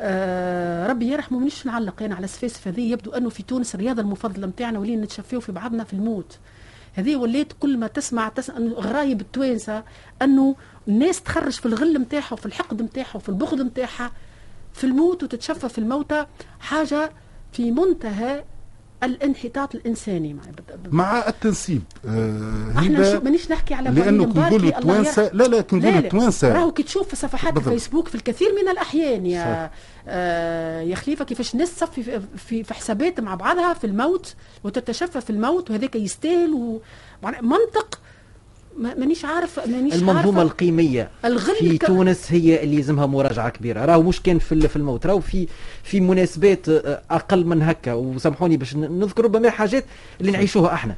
آه، 0.00 0.86
ربي 0.86 1.12
يرحمه 1.12 1.38
منش 1.38 1.66
نعلق 1.66 2.02
أنا 2.02 2.14
على 2.14 2.24
السفاسف 2.24 2.68
هذه. 2.68 2.92
يبدو 2.92 3.10
أنه 3.10 3.28
في 3.28 3.42
تونس 3.42 3.74
الرياضة 3.74 4.02
المفضلة 4.02 4.46
نتاعنا 4.46 4.78
ولينا 4.78 5.04
نتشفيو 5.04 5.40
في 5.40 5.52
بعضنا 5.52 5.84
في 5.84 5.92
الموت. 5.92 6.38
هذه 6.94 7.16
وليت 7.16 7.52
كل 7.60 7.78
ما 7.78 7.86
تسمع, 7.86 8.28
تسمع 8.28 8.56
غرايب 8.58 9.20
التوانسة 9.20 9.84
أنه 10.22 10.56
الناس 10.88 11.22
تخرج 11.22 11.52
في 11.52 11.66
الغل 11.66 11.98
نتاعها 11.98 12.32
وفي 12.32 12.46
الحقد 12.46 12.82
نتاعها 12.82 13.16
وفي 13.16 13.28
البغض 13.28 13.60
نتاعها 13.60 14.12
في 14.72 14.84
الموت 14.84 15.22
وتتشفى 15.22 15.68
في 15.68 15.78
الموتى 15.78 16.26
حاجة 16.60 17.10
في 17.52 17.70
منتهى 17.70 18.44
الانحطاط 19.04 19.74
الإنساني 19.74 20.36
مع 20.90 21.28
التنسيب 21.28 21.82
آه 22.06 22.72
إحنا 22.78 23.18
مانيش 23.18 23.50
نحكي 23.50 23.74
على 23.74 23.90
لأنه 23.90 24.24
كي 24.32 24.38
نقولوا 24.38 24.68
التوانسه 24.68 25.30
لا 25.32 25.44
لا 25.44 25.60
كي 25.60 25.76
نقولوا 25.76 25.98
التوانسه 25.98 26.52
راهو 26.52 26.72
كي 26.72 26.82
تشوف 26.82 27.08
في 27.08 27.16
صفحات 27.16 27.56
الفيسبوك 27.56 28.08
في 28.08 28.14
الكثير 28.14 28.48
من 28.62 28.68
الأحيان 28.68 29.26
يا 29.26 29.70
آه 30.08 30.80
يا 30.80 30.94
خليفة 30.94 31.24
كيفاش 31.24 31.54
الناس 31.54 31.74
تصفي 31.74 32.02
في, 32.02 32.20
في, 32.36 32.64
في 32.64 32.74
حسابات 32.74 33.20
مع 33.20 33.34
بعضها 33.34 33.74
في 33.74 33.86
الموت 33.86 34.34
وتتشفى 34.64 35.20
في 35.20 35.30
الموت 35.30 35.70
وهذاك 35.70 35.96
يستاهل 35.96 36.80
منطق 37.42 38.00
مانيش 38.78 39.24
عارف 39.24 39.60
مانيش 39.68 39.94
المنظومة 39.94 40.38
عارفة 40.38 40.42
القيميه 40.42 41.10
في 41.58 41.78
ك... 41.78 41.86
تونس 41.86 42.32
هي 42.32 42.62
اللي 42.62 42.76
يلزمها 42.76 43.06
مراجعة 43.06 43.48
كبيرة. 43.48 43.84
راهو 43.84 44.02
مش 44.02 44.22
كان 44.22 44.38
في 44.38 44.68
في 44.68 44.76
الموت. 44.76 45.06
راهو 45.06 45.20
في 45.20 45.48
في 45.82 46.00
مناسبات 46.00 46.68
آه، 46.68 47.02
أقل 47.10 47.44
من 47.46 47.62
هكا. 47.62 47.92
وسامحوني 47.92 48.56
باش 48.56 48.76
نذكر 48.76 49.24
ربما 49.24 49.50
حاجات 49.50 49.84
اللي 50.20 50.32
نعيشوها 50.32 50.74
إحنا. 50.74 50.94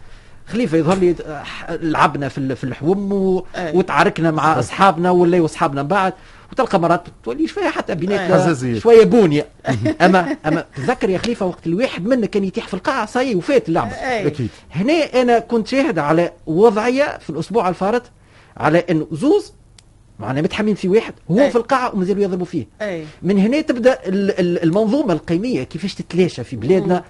خليفة 0.46 0.78
يظهر 0.78 0.96
لي 0.96 1.14
آه، 1.26 1.44
لعبنا 1.76 2.28
في 2.28 2.56
في 2.56 2.64
الحوم. 2.64 3.12
وتعاركنا 3.58 4.30
مع 4.30 4.58
أصحابنا 4.58 5.10
ولا 5.10 5.44
أصحابنا 5.44 5.82
بعد. 5.82 6.12
وتلقى 6.52 6.80
مرات 6.80 7.02
تولي 7.24 7.46
شوية 7.46 7.68
حتى 7.68 7.94
بيناتنا 7.94 8.78
شوية 8.78 9.04
بونية. 9.04 9.46
اما 10.00 10.36
أما 10.46 10.64
تذكر 10.76 11.10
يا 11.10 11.18
خليفة 11.18 11.46
وقت 11.46 11.66
الواحد 11.66 12.06
منا 12.06 12.26
كان 12.26 12.44
يتيح 12.44 12.68
في 12.68 12.74
القاعة 12.74 13.06
صاي 13.06 13.34
وفات 13.34 13.68
اللعبة. 13.68 13.90
أكيد. 13.92 14.48
هنا 14.70 14.92
أنا 14.92 15.38
كنت 15.38 15.66
شاهد 15.66 15.98
على 15.98 16.32
وضعية 16.46 17.18
في 17.18 17.30
الأسبوع 17.30 17.68
الفارط 17.68 18.02
على 18.56 18.78
انه 18.90 19.06
زوز 19.12 19.52
معنا 20.18 20.42
متحمين 20.42 20.74
في 20.74 20.88
واحد 20.88 21.14
هو 21.30 21.40
أي. 21.40 21.50
في 21.50 21.56
القاعة 21.56 21.94
ومازالوا 21.94 22.22
يضربوا 22.22 22.46
فيه. 22.46 22.66
أي. 22.82 23.04
من 23.22 23.38
هنا 23.38 23.60
تبدأ 23.60 23.98
المنظومة 24.06 25.12
القيمية 25.12 25.62
كيفاش 25.62 25.94
تتلاشى 25.94 26.44
في 26.44 26.56
بلادنا. 26.56 27.04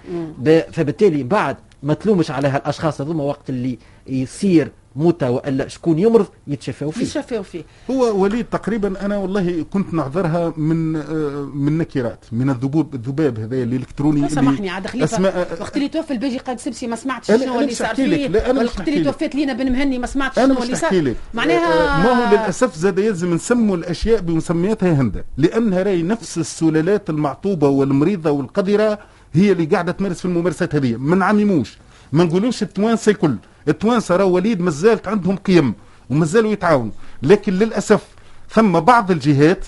فبالتالي 0.71 1.23
بعد 1.23 1.57
ما 1.83 1.93
تلومش 1.93 2.31
على 2.31 2.47
هالأشخاص 2.47 3.01
هذوما 3.01 3.23
وقت 3.23 3.49
اللي 3.49 3.77
يصير 4.07 4.71
موتى 4.97 5.27
والا 5.29 5.67
شكون 5.67 5.99
يمرض 5.99 6.27
يتشفاو 6.47 6.91
فيه. 6.91 7.01
يتشفاو 7.01 7.43
فيه. 7.43 7.63
هو 7.91 8.21
وليد 8.23 8.45
تقريبا 8.45 9.05
أنا 9.05 9.17
والله 9.17 9.65
كنت 9.71 9.93
نعذرها 9.93 10.53
من 10.57 10.95
آه، 10.95 11.49
من 11.53 11.77
نكرات 11.77 12.25
من 12.31 12.49
الذبوب 12.49 12.95
الذباب 12.95 13.39
هذا 13.39 13.63
الإلكتروني 13.63 14.29
سامحني 14.29 14.69
عاد 14.69 14.87
خليفة. 14.87 15.15
أسماء 15.15 15.57
وقت 15.61 15.77
اللي 15.77 15.87
توفى 15.87 16.13
الباجي 16.13 16.37
قاد 16.37 16.59
سبسي 16.59 16.87
ما 16.87 16.95
سمعتش 16.95 17.27
شنو 17.27 17.59
اللي 17.59 17.73
صار 17.73 17.95
فيه. 17.95 18.29
وقت 18.63 18.87
اللي 18.87 19.03
توفيت 19.03 19.35
لينا 19.35 19.53
بن 19.53 19.71
مهني 19.71 19.99
ما 19.99 20.07
سمعتش 20.07 20.35
شنو 20.35 20.63
اللي 20.63 20.75
صار. 20.75 21.13
معناها 21.33 21.97
آه، 21.97 22.03
ما 22.03 22.29
هو 22.29 22.31
للأسف 22.31 22.75
زاد 22.75 22.99
يلزم 22.99 23.33
نسموا 23.33 23.77
الأشياء 23.77 24.21
بمسمياتها 24.21 24.93
هندا 25.01 25.23
لانها 25.37 25.83
راي 25.83 26.03
نفس 26.03 26.37
السلالات 26.37 27.09
المعطوبة 27.09 27.67
والمريضة 27.69 28.31
والقذرة 28.31 28.99
هي 29.33 29.51
اللي 29.51 29.65
قاعدة 29.65 29.91
تمارس 29.91 30.19
في 30.19 30.25
الممارسات 30.25 30.75
هذه. 30.75 30.95
ما 30.95 31.15
نعمموش 31.15 31.77
ما 32.11 32.23
نقولوش 32.23 32.63
التوانسة 32.63 33.11
الكل. 33.11 33.35
التوانسه 33.67 34.15
راهو 34.15 34.25
وليد 34.25 34.61
مازالت 34.61 35.07
عندهم 35.07 35.35
قيم 35.35 35.73
ومازالوا 36.09 36.51
يتعاونوا. 36.51 36.91
لكن 37.23 37.53
للأسف 37.53 38.01
ثم 38.49 38.79
بعض 38.79 39.11
الجهات 39.11 39.65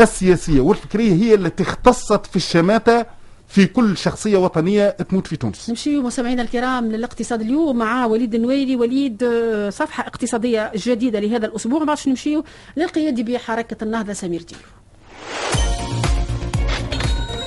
السياسية 0.00 0.60
والفكرية 0.60 1.12
هي 1.12 1.34
التي 1.34 1.62
اختصت 1.62 2.26
في 2.26 2.36
الشماتة 2.36 3.06
في 3.48 3.66
كل 3.66 3.96
شخصية 3.96 4.36
وطنية 4.36 4.90
تموت 4.90 5.26
في 5.26 5.36
تونس. 5.36 5.70
نمشي 5.70 5.98
مستمعينا 5.98 6.42
الكرام 6.42 6.92
للاقتصاد 6.92 7.40
اليوم 7.40 7.76
مع 7.76 8.06
وليد 8.06 8.34
النويري. 8.34 8.76
وليد 8.76 9.22
آه، 9.22 9.70
صفحة 9.70 10.06
اقتصادية 10.06 10.72
جديدة 10.76 11.20
لهذا 11.20 11.46
الأسبوع. 11.46 11.84
باش 11.84 12.08
نمشي 12.08 12.42
للقيادي 12.76 13.22
بحركة 13.22 13.84
النهضة 13.84 14.12
سمير 14.12 14.42
ديلو 14.42 14.60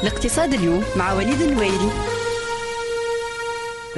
الاقتصاد 0.04 0.54
اليوم 0.54 0.84
مع 0.96 1.14
وليد 1.14 1.42
النويري. 1.42 2.19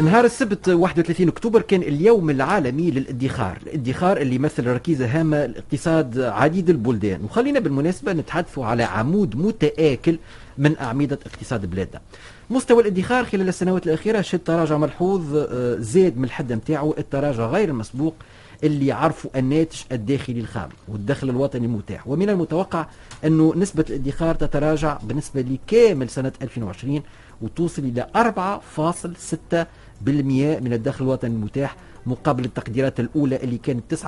نهار 0.02 0.26
السبت 0.26 0.70
31 0.70 1.28
أكتوبر 1.28 1.62
كان 1.62 1.82
اليوم 1.82 2.30
العالمي 2.30 2.92
للادخار، 2.92 3.58
الادخار 3.64 4.18
اللي 4.18 4.36
يمثل 4.36 4.68
ركيزه 4.68 5.06
هامه 5.06 5.46
لاقتصاد 5.46 6.20
عديد 6.20 6.70
البلدان، 6.70 7.24
وخلينا 7.24 7.60
بالمناسبة 7.60 8.14
نتحدثوا 8.14 8.66
على 8.66 8.84
عمود 8.84 9.36
متآكل 9.36 10.20
من 10.58 10.78
أعمدة 10.78 11.20
اقتصاد 11.26 11.66
بلادنا. 11.66 12.02
مستوى 12.50 12.82
الادخار 12.82 13.26
خلال 13.26 13.48
السنوات 13.48 13.88
الأخيرة 13.88 14.22
شهد 14.22 14.40
تراجع 14.46 14.78
ملحوظ 14.78 15.36
آه، 15.36 15.76
زاد 15.80 16.18
من 16.18 16.24
الحد 16.24 16.54
نتاعو 16.54 16.96
التراجع 16.98 17.46
غير 17.46 17.70
المسبوق 17.70 18.16
اللي 18.64 18.88
يعرفوا 18.88 19.32
الناتج 19.36 19.78
الداخلي 19.92 20.40
الخام 20.40 20.70
والدخل 20.88 21.30
الوطني 21.30 21.66
المتاح. 21.66 22.08
ومن 22.08 22.30
المتوقع 22.30 22.86
أنه 23.26 23.54
نسبة 23.56 23.86
الادخار 23.90 24.36
تتراجع 24.36 24.98
بالنسبة 25.04 25.42
لكامل 25.42 26.10
سنة 26.10 26.32
2020 26.42 27.02
وتوصل 27.42 27.82
إلى 27.82 28.08
4.6 28.16 29.66
بالمئة 30.06 30.60
من 30.60 30.74
الدخل 30.74 31.06
الوطني 31.06 31.32
المتاح 31.36 31.76
مقابل 32.06 32.46
التقديرات 32.46 33.00
الأولى 33.00 33.36
اللي 33.36 33.58
كانت 33.58 33.96
9.4% 33.96 34.06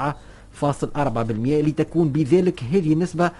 لتكون 1.47 2.09
بذلك 2.09 2.63
هذه 2.63 2.93
النسبة 2.93 3.31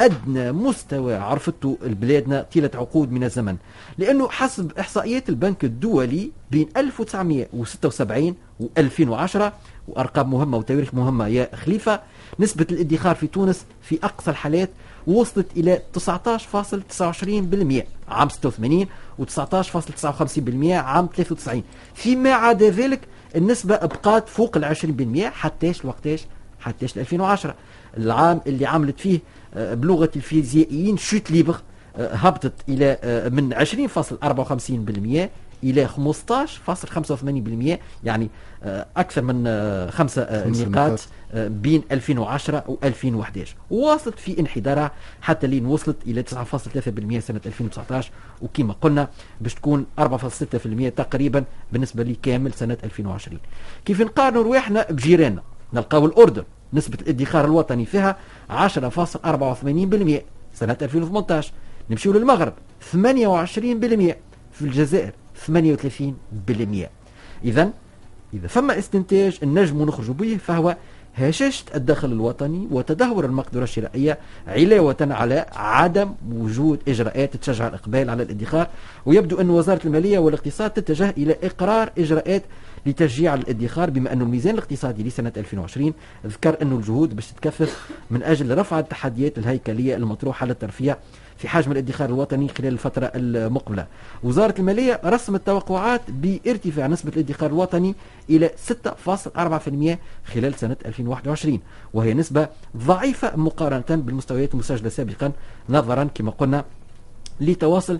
أدنى 0.00 0.52
مستوى 0.52 1.14
عرفته 1.14 1.78
بلادنا 1.82 2.42
طيلة 2.54 2.70
عقود 2.74 3.12
من 3.12 3.24
الزمن. 3.24 3.56
لأنه 3.98 4.28
حسب 4.28 4.72
إحصائيات 4.78 5.28
البنك 5.28 5.64
الدولي 5.64 6.30
بين 6.50 6.68
1976 6.76 8.34
و 8.60 8.66
2010 8.78 9.52
وأرقام 9.88 10.30
مهمة 10.30 10.58
وتواريخ 10.58 10.94
مهمة 10.94 11.26
يا 11.26 11.56
خليفة 11.56 12.00
نسبة 12.40 12.66
الادخار 12.70 13.14
في 13.14 13.26
تونس 13.26 13.64
في 13.82 13.98
أقصى 14.04 14.30
الحالات 14.30 14.70
وصلت 15.08 15.46
إلى 15.56 15.82
19.29% 15.98 16.08
عام 18.08 18.28
86 18.28 18.86
و 19.18 19.24
19.59% 19.24 20.70
عام 20.70 21.08
93 21.16 21.62
فيما 21.94 22.30
عدا 22.32 22.70
ذلك 22.70 23.00
النسبة 23.36 23.76
بقات 23.76 24.28
فوق 24.28 24.56
ال 24.56 24.76
20% 24.76 25.18
حتىش 25.20 25.84
وقتاش 25.84 26.26
حتىش 26.60 26.98
2010 26.98 27.54
العام 27.96 28.40
اللي 28.46 28.66
عملت 28.66 29.00
فيه 29.00 29.20
آه، 29.54 29.74
بلغة 29.74 30.10
الفيزيائيين 30.16 30.96
شوت 30.96 31.30
ليبر 31.30 31.56
آه، 31.96 32.14
هبطت 32.14 32.52
إلى 32.68 32.98
آه، 33.02 33.28
من 33.28 33.54
20.54% 33.54 35.47
إلى 35.64 35.88
15.85% 35.88 37.78
يعني 38.04 38.30
آه، 38.62 38.86
أكثر 38.96 39.22
من 39.22 39.44
آه، 39.46 39.90
آه، 40.18 40.48
نقاط 40.48 41.00
بين 41.34 41.82
2010 41.92 42.64
و 42.68 42.76
2011 42.84 43.56
وواصلت 43.70 44.18
في 44.18 44.40
انحدارها 44.40 44.90
حتى 45.20 45.46
لين 45.46 45.66
وصلت 45.66 45.96
إلى 46.06 46.22
9.3% 46.22 47.18
سنة 47.18 47.40
2019 47.46 48.10
وكما 48.42 48.74
قلنا 48.80 49.08
باش 49.40 49.54
تكون 49.54 49.86
4.6% 49.98 50.88
تقريبا 50.96 51.44
بالنسبة 51.72 52.02
لكامل 52.02 52.52
سنة 52.52 52.78
2020 52.84 53.38
كيف 53.84 54.00
نقارنوا 54.00 54.42
رواحنا 54.42 54.86
بجيراننا؟ 54.90 55.42
نلقاو 55.72 56.06
الأردن 56.06 56.44
نسبة 56.72 56.98
الادخار 57.02 57.44
الوطني 57.44 57.86
فيها 57.86 58.16
10.84% 58.50 60.22
سنة 60.54 60.76
2018 60.82 61.52
نمشيو 61.90 62.12
للمغرب 62.12 62.52
28% 62.92 62.96
في 64.52 64.62
الجزائر. 64.62 65.12
38% 65.46 65.50
إذا 67.44 67.70
إذا 68.34 68.48
فما 68.48 68.78
استنتاج 68.78 69.38
النجم 69.42 69.82
نخرج 69.82 70.10
به 70.10 70.38
فهو 70.46 70.76
هشاشة 71.16 71.64
الدخل 71.74 72.12
الوطني 72.12 72.68
وتدهور 72.70 73.24
المقدرة 73.24 73.62
الشرائية 73.62 74.18
علاوة 74.46 74.96
على 75.00 75.46
عدم 75.52 76.14
وجود 76.32 76.80
إجراءات 76.88 77.36
تشجع 77.36 77.68
الإقبال 77.68 78.10
على 78.10 78.22
الادخار. 78.22 78.68
ويبدو 79.06 79.40
أن 79.40 79.50
وزارة 79.50 79.80
المالية 79.84 80.18
والاقتصاد 80.18 80.70
تتجه 80.70 81.14
إلى 81.16 81.36
إقرار 81.42 81.90
إجراءات 81.98 82.42
لتشجيع 82.86 83.34
الادخار 83.34 83.90
بما 83.90 84.12
أن 84.12 84.22
الميزان 84.22 84.54
الاقتصادي 84.54 85.02
لسنة 85.02 85.32
2020 85.36 85.92
ذكر 86.26 86.62
أن 86.62 86.72
الجهود 86.72 87.16
باش 87.16 87.26
تتكثف 87.32 87.90
من 88.10 88.22
أجل 88.22 88.58
رفع 88.58 88.78
التحديات 88.78 89.38
الهيكلية 89.38 89.96
المطروحة 89.96 90.46
للترفيه 90.46 90.98
في 91.38 91.48
حجم 91.48 91.72
الادخار 91.72 92.08
الوطني 92.08 92.48
خلال 92.48 92.72
الفترة 92.72 93.12
المقبلة. 93.14 93.86
وزارة 94.22 94.54
المالية 94.58 95.00
رسمت 95.04 95.46
توقعات 95.46 96.00
بارتفاع 96.10 96.86
نسبة 96.86 97.12
الادخار 97.16 97.50
الوطني 97.50 97.94
إلى 98.30 98.50
6.4% 98.68 99.96
خلال 100.32 100.54
سنة 100.54 100.76
2021 100.86 101.60
وهي 101.94 102.14
نسبة 102.14 102.48
ضعيفة 102.76 103.36
مقارنة 103.36 103.84
بالمستويات 104.02 104.54
المسجلة 104.54 104.88
سابقا 104.88 105.32
نظرا 105.68 106.04
كما 106.04 106.30
قلنا 106.30 106.64
لتواصل 107.40 107.98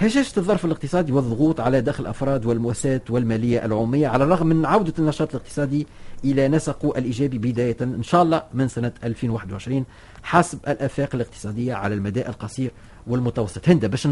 هشاشة 0.00 0.38
الظرف 0.38 0.64
الاقتصادي 0.64 1.12
والضغوط 1.12 1.60
على 1.60 1.80
دخل 1.80 2.02
الأفراد 2.02 2.46
والمؤسسات 2.46 3.10
والمالية 3.10 3.64
العمومية 3.64 4.08
على 4.08 4.24
الرغم 4.24 4.46
من 4.46 4.66
عودة 4.66 4.92
النشاط 4.98 5.34
الاقتصادي 5.34 5.86
إلى 6.24 6.48
نسقه 6.48 6.98
الإيجابي 6.98 7.38
بداية 7.38 7.76
إن 7.80 8.02
شاء 8.02 8.22
الله 8.22 8.42
من 8.54 8.68
سنة 8.68 8.92
2021 9.04 9.84
حسب 10.22 10.58
الآفاق 10.68 11.08
الاقتصادية 11.14 11.74
على 11.74 11.94
المدى 11.94 12.28
القصير 12.28 12.70
والمتوسط. 13.06 13.68
هندا 13.68 13.88
باش 13.88 14.06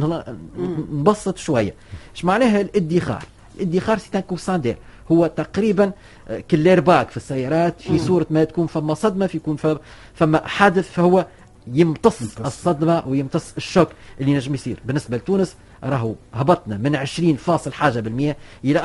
نبسط 0.92 1.36
شوية. 1.36 1.74
إيش 2.14 2.24
معناها 2.24 2.60
الادخار؟ 2.60 3.24
الادخار 3.60 3.98
c'est-à-dire 3.98 4.76
هو 5.12 5.26
تقريبا 5.26 5.92
آه، 6.28 6.40
كي 6.40 6.54
l'airbag 6.54 7.10
في 7.10 7.16
السيارات 7.16 7.80
في 7.80 7.98
صورة 7.98 8.26
ما 8.30 8.44
تكون 8.44 8.66
فما 8.66 8.94
صدمة 8.94 9.26
في 9.26 9.36
يكون 9.36 9.56
فما 10.14 10.46
حادث 10.46 10.90
فهو 10.90 11.26
يمتص 11.72 12.38
الصدمة 12.40 13.02
ويمتص 13.08 13.52
ال 13.56 13.62
choc 13.62 13.88
اللي 14.20 14.34
نجم 14.34 14.54
يصير. 14.54 14.80
بالنسبة 14.84 15.16
لتونس 15.16 15.56
راهو 15.84 16.14
هبطنا 16.34 16.76
من 16.76 16.96
20 16.96 17.36
فاصل 17.36 17.72
حاجة 17.72 18.00
بالمية 18.00 18.36
إلى 18.64 18.78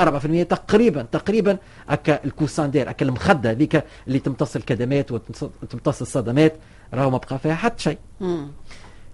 4% 0.46 0.48
تقريبا 0.50 1.02
تقريبا 1.12 1.58
أكا 1.90 2.24
الكوساندير 2.26 2.90
أكا 2.90 3.06
المخدة 3.06 3.52
ذيك 3.52 3.84
اللي 4.08 4.20
تمتص 4.20 4.56
الكدمات 4.56 5.12
وتمتص 5.12 6.02
الصدمات 6.02 6.56
راهو 6.94 7.10
ما 7.10 7.18
بقى 7.18 7.40
فيها 7.40 7.56
حتى 7.56 7.84
شيء. 7.84 7.98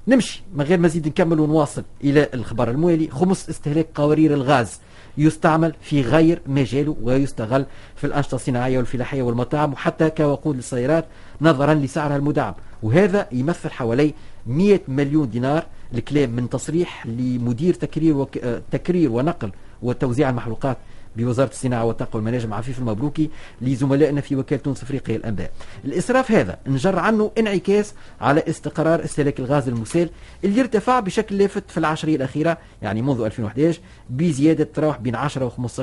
نمشي 0.07 0.43
من 0.53 0.65
غير 0.65 0.79
مزيد 0.79 1.07
نكمل 1.07 1.39
ونواصل 1.39 1.83
إلى 2.03 2.29
الخبر 2.33 2.69
الموالي 2.69 3.09
خمس 3.09 3.49
استهلاك 3.49 3.87
قوارير 3.95 4.33
الغاز. 4.33 4.79
يستعمل 5.17 5.73
في 5.81 6.01
غير 6.01 6.41
مجاله 6.45 6.95
ويستغل 7.03 7.65
في 7.95 8.07
الأنشطة 8.07 8.35
الصناعية 8.35 8.77
والفلاحية 8.77 9.21
والمطاعم 9.21 9.73
وحتى 9.73 10.09
كوقود 10.09 10.55
للسيارات 10.55 11.05
نظرا 11.41 11.73
لسعرها 11.73 12.15
المدعم. 12.15 12.53
وهذا 12.83 13.27
يمثل 13.31 13.69
حوالي 13.69 14.13
100 14.47 14.79
مليون 14.87 15.29
دينار 15.29 15.65
الكلام 15.93 16.29
من 16.29 16.49
تصريح 16.49 17.05
لمدير 17.05 17.73
تكرير 17.73 18.17
وك... 18.17 18.37
آه، 18.37 18.61
تكرير 18.71 19.11
ونقل 19.11 19.51
وتوزيع 19.81 20.29
المحروقات 20.29 20.77
بوزارة 21.15 21.49
الصناعة 21.49 21.85
والطاقة 21.85 22.17
والمناجم 22.17 22.53
عفيف 22.53 22.79
المبروكي 22.79 23.29
لزملائنا 23.61 24.21
في 24.21 24.35
وكالة 24.35 24.61
تونس 24.61 24.83
أفريقيا 24.83 25.15
الأنباء. 25.15 25.51
الإسراف 25.85 26.31
هذا 26.31 26.57
نجر 26.67 26.99
عنه 26.99 27.31
انعكاس 27.37 27.93
على 28.21 28.43
استقرار 28.49 29.03
استهلاك 29.03 29.39
الغاز 29.39 29.67
المسال 29.67 30.09
اللي 30.43 30.61
ارتفع 30.61 30.99
بشكل 30.99 31.37
لافت 31.37 31.71
في 31.71 31.77
العشرية 31.77 32.15
الأخيرة 32.15 32.57
يعني 32.81 33.01
منذ 33.01 33.21
2011 33.21 33.79
بزيادة 34.09 34.63
تراوح 34.73 34.97
بين 34.97 35.15
10 35.15 35.45
و 35.45 35.67
15% 35.67 35.81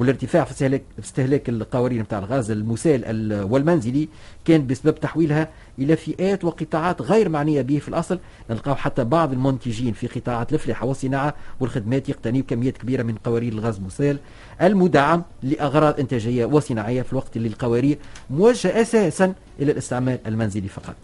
والارتفاع 0.00 0.44
في 0.44 0.50
استهلاك 0.50 0.82
استهلاك 0.98 1.48
القوارير 1.48 2.02
نتاع 2.02 2.18
الغاز 2.18 2.50
المسال 2.50 3.42
والمنزلي 3.50 4.08
كان 4.44 4.66
بسبب 4.66 4.94
تحويلها 4.94 5.48
إلى 5.78 5.96
فئات 5.96 6.44
وقطاعات 6.44 7.02
غير 7.02 7.28
معنية 7.28 7.62
به 7.62 7.78
في 7.78 7.88
الأصل. 7.88 8.18
نلقاو 8.50 8.74
حتى 8.74 9.04
بعض 9.04 9.32
المنتجين 9.32 9.92
في 9.92 10.06
قطاعات 10.06 10.52
الفلاحه 10.52 10.86
والصناعة 10.86 11.34
والخدمات 11.60 12.08
يقتنيوا 12.08 12.44
كميات 12.48 12.76
كبيرة 12.76 13.02
من 13.02 13.14
قوارير 13.14 13.52
الغاز 13.52 13.76
المسال 13.76 14.18
المدعم 14.62 15.22
لأغراض 15.42 16.00
إنتاجية 16.00 16.44
وصناعية 16.44 17.02
في 17.02 17.12
الوقت 17.12 17.36
اللي 17.36 17.48
القوارير 17.48 17.98
موجهة 18.30 18.80
أساسا 18.80 19.34
إلى 19.60 19.72
الاستعمال 19.72 20.18
المنزلي 20.26 20.68
فقط. 20.68 20.96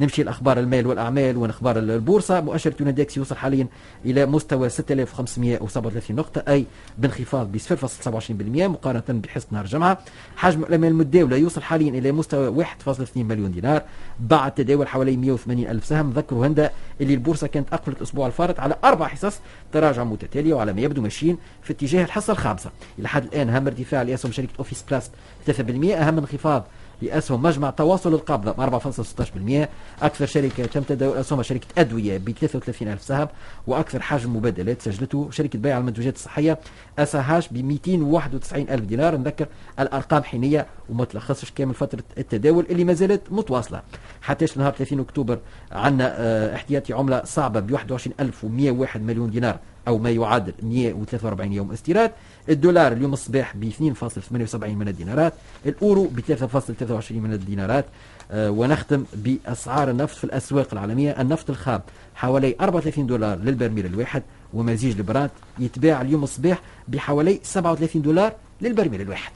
نمشي 0.00 0.22
لأخبار 0.22 0.58
المال 0.58 0.86
والأعمال 0.86 1.36
ونخبار 1.36 1.78
البورصة. 1.78 2.40
مؤشر 2.40 2.70
تونادكس 2.70 3.16
يوصل 3.16 3.36
حاليا 3.36 3.66
إلى 4.04 4.26
مستوى 4.26 4.68
6537 4.68 6.16
نقطة 6.16 6.44
أي 6.48 6.66
بانخفاض 6.98 7.52
ب 7.52 7.58
0.27% 7.58 8.68
مقارنة 8.68 9.02
بحصة 9.08 9.46
نهار 9.50 9.64
الجمعة. 9.64 9.98
حجم 10.36 10.62
الأموال 10.62 10.90
المتداولة 10.90 11.36
يوصل 11.36 11.62
حاليا 11.62 11.90
إلى 11.90 12.12
مستوى 12.12 12.64
1.2 12.64 13.16
مليون 13.16 13.52
دينار. 13.52 13.82
بعد 14.20 14.54
تداول 14.54 14.88
حوالي 14.88 15.16
180 15.16 15.66
ألف 15.66 15.86
سهم. 15.86 16.10
ذكروا 16.10 16.46
هندا 16.46 16.70
اللي 17.00 17.14
البورصة 17.14 17.46
كانت 17.46 17.72
اقفلت 17.72 17.96
الأسبوع 17.96 18.26
الفارط 18.26 18.60
على 18.60 18.76
أربع 18.84 19.06
حصص 19.06 19.40
تراجع 19.72 20.04
متتالية 20.04 20.54
وعلى 20.54 20.72
ما 20.72 20.80
يبدو 20.80 21.02
ماشيين 21.02 21.38
في 21.62 21.72
اتجاه 21.72 22.04
الحصة 22.04 22.32
الخامسة. 22.32 22.70
إلى 22.98 23.08
حد 23.08 23.24
الآن 23.24 23.48
اهم 23.48 23.66
ارتفاع 23.66 24.02
لاسهم 24.02 24.32
شركة 24.32 24.50
أوفيس 24.58 24.84
بلاس 24.90 25.10
3% 25.46 25.50
أهم 25.94 26.18
انخفاض 26.18 26.64
لأسهم 27.02 27.42
مجمع 27.42 27.70
تواصل 27.70 28.14
القبضة 28.14 28.80
4.16% 28.80 29.68
أكثر 30.02 30.26
شركة 30.26 30.66
تم 30.66 30.82
تداول 30.82 31.16
أسهمها 31.16 31.42
شركة 31.42 31.66
أدوية 31.78 32.18
ب 32.18 32.30
33 32.30 32.88
ألف 32.88 33.02
سهم 33.02 33.28
وأكثر 33.66 34.02
حجم 34.02 34.36
مبادلات 34.36 34.82
سجلته 34.82 35.30
شركة 35.30 35.58
بيع 35.58 35.78
المنتوجات 35.78 36.14
الصحية 36.14 36.58
أساهاش 36.98 37.48
ب 37.48 37.56
291 37.56 38.68
ألف 38.68 38.84
دينار. 38.84 39.16
نذكر 39.16 39.46
الأرقام 39.80 40.22
حينية 40.22 40.66
وما 40.88 41.04
تلخصش 41.04 41.50
كامل 41.50 41.74
فترة 41.74 42.02
التداول 42.18 42.66
اللي 42.70 42.84
ما 42.84 42.92
زالت 42.92 43.22
متواصلة. 43.30 43.82
حتى 44.22 44.46
نهار 44.56 44.72
30 44.72 45.00
أكتوبر 45.00 45.38
عندنا 45.72 46.14
آه 46.18 46.54
احتياطي 46.54 46.92
عملة 46.92 47.24
صعبة 47.24 47.60
ب 47.60 47.70
21101 47.70 49.02
مليون 49.02 49.30
دينار. 49.30 49.58
أو 49.88 49.98
ما 49.98 50.10
يعادل 50.10 50.52
143 50.62 51.52
يوم 51.52 51.72
استيراد 51.72 52.10
الدولار 52.48 52.92
اليوم 52.92 53.12
الصباح 53.12 53.56
ب 53.56 53.70
2.78 53.70 54.54
من 54.64 54.88
الدينارات 54.88 55.32
الأورو 55.66 56.04
ب 56.04 56.20
3.23 56.20 57.12
من 57.12 57.32
الدينارات 57.32 57.84
أه 58.30 58.50
ونختم 58.50 59.04
بأسعار 59.14 59.90
النفط 59.90 60.16
في 60.16 60.24
الأسواق 60.24 60.68
العالمية. 60.72 61.20
النفط 61.20 61.50
الخام 61.50 61.80
حوالي 62.14 62.56
34 62.60 63.06
دولار 63.06 63.38
للبرميل 63.38 63.86
الواحد 63.86 64.22
ومزيج 64.54 64.96
البرانت 64.96 65.30
يتباع 65.58 66.00
اليوم 66.00 66.24
الصباح 66.24 66.60
بحوالي 66.88 67.40
37 67.42 68.02
دولار 68.02 68.32
للبرميل 68.60 69.00
الواحد. 69.00 69.32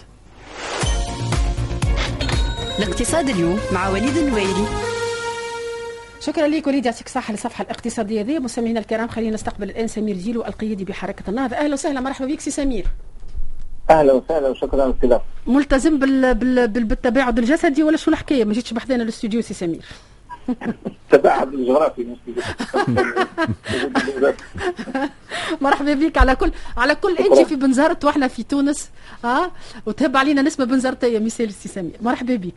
الاقتصاد 2.79 3.29
اليوم 3.29 3.59
مع 3.73 3.89
وليد 3.89 4.17
النويري 4.17 4.86
شكرا 6.27 6.49
لك 6.49 6.67
وليد 6.67 6.87
يعطيك 6.87 7.07
الصحة 7.07 7.33
للصفحة 7.33 7.65
الاقتصادية 7.65 8.23
ذي. 8.23 8.39
مستمعينا 8.39 8.81
الكرام 8.81 9.09
خلينا 9.09 9.35
نستقبل 9.35 9.71
الآن 9.71 9.89
سمير 9.89 10.17
ديلو 10.17 10.45
القيادي 10.45 10.85
بحركة 10.85 11.31
النهضة. 11.31 11.57
أهلا 11.57 11.73
وسهلا 11.73 12.01
مرحبا 12.01 12.27
بك 12.27 12.41
سي 12.41 12.51
سمير. 12.51 12.87
أهلا 13.91 14.13
وسهلا 14.13 14.49
وشكرا 14.49 14.95
على 15.03 15.21
ملتزم 15.47 15.99
بال... 15.99 16.35
بال... 16.35 16.69
بالتباعد 16.69 17.39
الجسدي 17.39 17.83
ولا 17.83 17.97
شو 17.97 18.11
الحكاية؟ 18.11 18.45
ما 18.45 18.53
جيتش 18.53 18.73
بحذانا 18.73 19.03
الاستوديو 19.03 19.43
سي 19.43 19.55
سمير. 19.55 19.85
تباعد 21.11 21.55
الجغرافي 21.55 22.07
مرحبا 25.61 25.95
بك 25.95 26.19
على 26.19 26.37
كل 26.37 26.53
على 26.77 26.95
كل 26.95 27.17
انت 27.17 27.39
في 27.39 27.57
بنزرت 27.57 28.05
وإحنا 28.05 28.29
في 28.29 28.43
تونس 28.43 28.91
ها 29.25 29.51
وتهب 29.87 30.17
علينا 30.17 30.43
نسمة 30.43 30.65
بنزرتية 30.65 31.19
مثال 31.19 31.53
سي 31.53 31.69
سمير. 31.69 31.97
مرحبا 32.01 32.37
بك. 32.37 32.55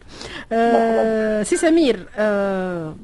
آه 0.51 1.43
سي 1.43 1.57
سمير 1.57 2.05
آه 2.17 2.95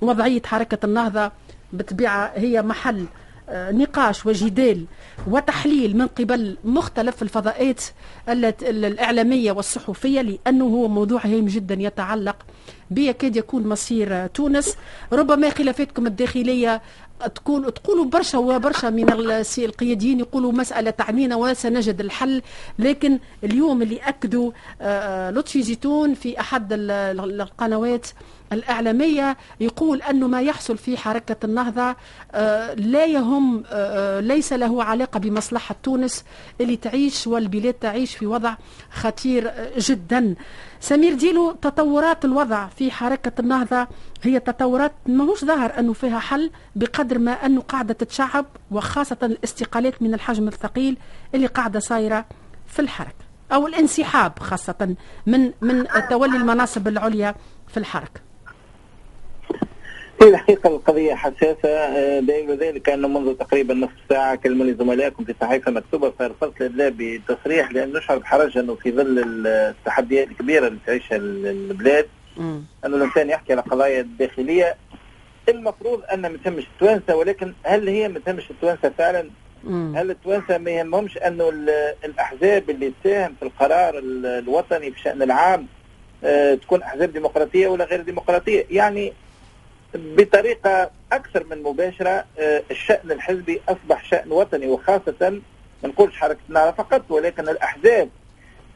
وضعية 0.00 0.42
حركة 0.44 0.86
النهضة 0.86 1.32
بطبيعة 1.72 2.32
هي 2.34 2.62
محل 2.62 3.04
آه، 3.50 3.70
نقاش 3.72 4.26
وجدال 4.26 4.84
وتحليل 5.26 5.96
من 5.96 6.06
قبل 6.06 6.56
مختلف 6.64 7.22
الفضاءات 7.22 7.82
الإعلامية 8.28 9.52
والصحفية 9.52 10.20
لأنه 10.20 10.64
هو 10.64 10.88
موضوع 10.88 11.20
هام 11.26 11.46
جدا 11.46 11.74
يتعلق 11.78 12.36
بيكاد 12.90 13.36
يكون 13.36 13.68
مصير 13.68 14.26
تونس. 14.26 14.76
ربما 15.12 15.50
خلافاتكم 15.50 16.06
الداخلية 16.06 16.82
تكون 17.34 17.74
تقولوا 17.74 18.04
برشا 18.04 18.38
وبرشا 18.38 18.86
من 18.86 19.12
القياديين 19.58 20.20
يقولوا 20.20 20.52
مسألة 20.52 20.90
تعنينا 20.90 21.36
وسنجد 21.36 22.00
الحل 22.00 22.42
لكن 22.78 23.18
اليوم 23.44 23.82
اللي 23.82 23.96
أكدوا 23.96 24.52
آه، 24.80 25.30
لطفي 25.30 25.62
زيتون 25.62 26.14
في 26.14 26.40
أحد 26.40 26.68
القنوات 26.72 28.06
الإعلامية 28.52 29.36
يقول 29.60 30.02
أنه 30.02 30.28
ما 30.28 30.42
يحصل 30.42 30.78
في 30.78 30.96
حركة 30.96 31.36
النهضة 31.44 31.96
آه، 32.32 32.74
لا 32.74 33.04
يهم 33.06 33.62
آه، 33.70 34.20
ليس 34.20 34.52
له 34.52 34.84
علاقة 34.84 35.20
بمصلحة 35.20 35.74
تونس 35.82 36.24
اللي 36.60 36.76
تعيش 36.76 37.26
والبلاد 37.26 37.74
تعيش 37.74 38.16
في 38.16 38.26
وضع 38.26 38.54
خطير 38.90 39.52
جدا. 39.78 40.34
سمير 40.80 41.14
ديلو 41.14 41.52
تطورات 41.52 42.24
الوضع 42.24 42.66
في 42.66 42.90
حركة 42.90 43.32
النهضة 43.40 43.86
هي 44.22 44.40
تطورات 44.40 44.92
ماهوش 45.06 45.44
ظاهر 45.44 45.78
أنه 45.78 45.92
فيها 45.92 46.18
حل 46.18 46.50
بقدر 46.76 47.18
ما 47.18 47.32
أنه 47.32 47.60
قاعدة 47.60 47.94
تتشعب 47.94 48.46
وخاصة 48.70 49.16
الاستقالات 49.22 50.02
من 50.02 50.14
الحجم 50.14 50.48
الثقيل 50.48 50.96
اللي 51.34 51.46
قاعدة 51.46 51.80
صايرة 51.80 52.24
في 52.66 52.78
الحركة 52.82 53.24
أو 53.52 53.66
الانسحاب 53.66 54.38
خاصة 54.38 54.94
من 55.26 55.52
من 55.60 55.86
تولي 56.10 56.36
المناصب 56.36 56.88
العليا 56.88 57.34
في 57.68 57.76
الحركة. 57.76 58.20
في 60.22 60.28
الحقيقة 60.28 60.68
القضية 60.68 61.14
حساسة 61.14 62.20
دليل 62.20 62.56
ذلك 62.56 62.88
أنه 62.88 63.08
منذ 63.08 63.34
تقريبا 63.34 63.74
نصف 63.74 63.92
ساعة 64.08 64.34
كلموني 64.34 64.74
زملائكم 64.74 65.24
في 65.24 65.34
صحيفة 65.40 65.70
مكتوبة 65.70 66.10
فأرسلت 66.10 66.62
لله 66.62 66.92
بتصريح 66.98 67.72
لأن 67.72 67.92
نشعر 67.92 68.18
بحرج 68.18 68.58
أنه 68.58 68.74
في 68.74 68.92
ظل 68.92 69.46
التحديات 69.46 70.28
الكبيرة 70.28 70.66
اللي 70.66 70.78
تعيشها 70.86 71.16
البلاد 71.16 72.06
أنه 72.86 72.96
الإنسان 72.96 73.30
يحكي 73.30 73.52
على 73.52 73.62
قضايا 73.62 74.08
داخلية 74.18 74.76
المفروض 75.48 76.02
أن 76.12 76.20
ما 76.20 76.38
تهمش 76.44 76.64
التوانسة 76.74 77.16
ولكن 77.16 77.52
هل 77.62 77.88
هي 77.88 78.08
ما 78.08 78.18
تهمش 78.18 78.50
التوانسة 78.50 78.92
فعلا؟ 78.98 79.30
هل 79.94 80.10
التوانسة 80.10 80.58
ما 80.58 80.70
يهمهمش 80.70 81.18
أنه 81.18 81.48
الأحزاب 82.04 82.70
اللي 82.70 82.92
تساهم 83.02 83.34
في 83.40 83.46
القرار 83.46 83.98
الوطني 83.98 84.90
بشأن 84.90 85.22
العام 85.22 85.66
آه، 86.24 86.54
تكون 86.54 86.82
أحزاب 86.82 87.12
ديمقراطية 87.12 87.68
ولا 87.68 87.84
غير 87.84 88.00
ديمقراطية؟ 88.00 88.66
يعني 88.70 89.12
بطريقة 89.94 90.90
أكثر 91.12 91.44
من 91.50 91.62
مباشرة 91.62 92.24
آه، 92.38 92.62
الشأن 92.70 93.10
الحزبي 93.10 93.60
أصبح 93.68 94.04
شأن 94.04 94.32
وطني 94.32 94.66
وخاصة 94.66 95.40
ما 95.82 95.88
نقولش 95.88 96.16
حركة 96.16 96.38
النهضة 96.48 96.70
فقط 96.70 97.10
ولكن 97.10 97.48
الأحزاب 97.48 98.08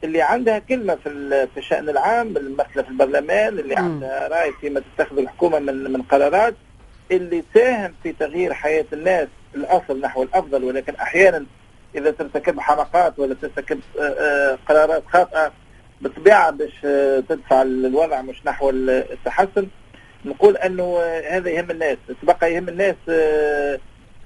اللي 0.04 0.22
عندها 0.22 0.58
كلمة 0.58 0.94
في 0.94 1.46
في 1.54 1.60
الشأن 1.60 1.88
العام 1.88 2.36
الممثلة 2.36 2.82
في 2.82 2.88
البرلمان 2.88 3.58
اللي 3.58 3.76
عندها 3.76 4.28
رأي 4.28 4.52
فيما 4.60 4.82
تتخذ 4.96 5.18
الحكومة 5.18 5.58
من 5.58 5.92
من 5.92 6.02
قرارات 6.02 6.54
اللي 7.10 7.42
تساهم 7.54 7.94
في 8.02 8.12
تغيير 8.12 8.52
حياة 8.54 8.84
الناس 8.92 9.28
الأصل 9.54 10.00
نحو 10.00 10.22
الأفضل 10.22 10.64
ولكن 10.64 10.94
أحيانا 10.94 11.46
إذا 11.94 12.10
ترتكب 12.10 12.60
حماقات 12.60 13.18
ولا 13.18 13.34
ترتكب 13.34 13.80
آه، 14.00 14.02
آه، 14.02 14.58
قرارات 14.68 15.02
خاطئة 15.12 15.52
بالطبيعة 16.00 16.50
باش 16.50 16.80
تدفع 17.28 17.62
الوضع 17.62 18.22
مش 18.22 18.46
نحو 18.46 18.70
التحسن. 18.70 19.66
نقول 20.24 20.56
أنه 20.56 20.98
هذا 21.30 21.50
يهم 21.50 21.70
الناس 21.70 21.96
تبقى 22.22 22.54
يهم 22.54 22.68
الناس 22.68 22.94
آه، 23.08 23.78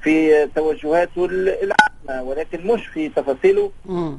في 0.02 0.46
توجهاته 0.54 1.24
العامة 1.24 2.22
ولكن 2.28 2.66
مش 2.66 2.86
في 2.86 3.08
تفاصيله. 3.08 3.70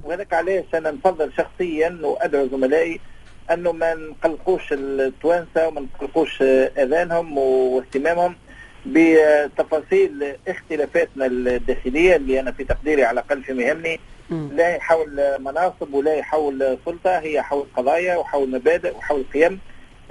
وهذاك 0.04 0.34
علاش 0.34 0.64
أنا 0.74 0.92
نفضل 0.92 1.32
شخصيا 1.38 2.00
وأدعو 2.04 2.48
زملائي 2.48 3.00
أنه 3.52 3.72
ما 3.72 3.94
نقلقوش 3.94 4.74
التوانسة 4.74 5.68
وما 5.68 5.82
نقلقوش 5.82 6.42
آذانهم 6.42 7.38
واهتمامهم 7.38 8.36
بتفاصيل 8.86 10.36
اختلافاتنا 10.48 11.26
الداخلية 11.26 12.16
اللي 12.16 12.40
أنا 12.40 12.52
في 12.52 12.64
تقديري 12.64 13.04
على 13.04 13.20
الأقل 13.20 13.44
في 13.44 13.54
مهمني 13.54 14.00
لا 14.56 14.76
يحول 14.76 15.22
مناصب 15.40 15.94
ولا 15.94 16.14
يحول 16.16 16.78
سلطة 16.86 17.18
هي 17.20 17.42
حول 17.42 17.66
قضايا 17.78 18.16
وحول 18.16 18.50
مبادئ 18.52 18.96
وحول 18.96 19.26
قيم. 19.34 19.60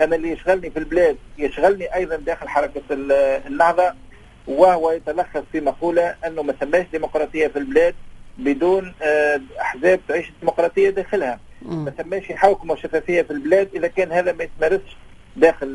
أنا 0.01 0.17
اللي 0.17 0.31
يشغلني 0.31 0.71
في 0.71 0.79
البلاد 0.79 1.17
يشغلني 1.39 1.95
أيضا 1.95 2.17
داخل 2.17 2.49
حركة 2.49 2.83
النهضه 3.47 3.93
وهو 4.47 4.91
يتلخص 4.91 5.43
في 5.53 5.61
مقولة 5.61 6.15
أنه 6.27 6.43
ما 6.43 6.53
ثماش 6.53 6.87
ديمقراطية 6.93 7.47
في 7.49 7.59
البلاد 7.59 7.95
بدون 8.39 8.95
آه، 9.03 9.41
أحزاب 9.61 10.01
تعيش 10.09 10.29
الديمقراطيه 10.29 10.91
داخلها. 10.91 11.41
ما 11.63 11.91
ثماش 11.91 12.33
حوكمه 12.33 12.73
وشفافيه 12.73 13.23
في 13.23 13.31
البلاد 13.31 13.69
إذا 13.75 13.89
كان 13.89 14.13
هذا 14.13 14.33
ما 14.33 14.45
يتمارسش 14.45 14.97
داخل 15.37 15.67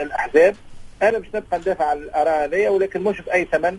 الأحزاب. 0.00 0.56
أنا 1.02 1.18
مش 1.18 1.26
نبقى 1.34 1.58
ندافع 1.58 1.84
عن 1.90 1.96
الآراء 1.98 2.44
هذه 2.44 2.68
ولكن 2.68 3.02
مش 3.02 3.20
بأي 3.20 3.44
ثمن 3.52 3.78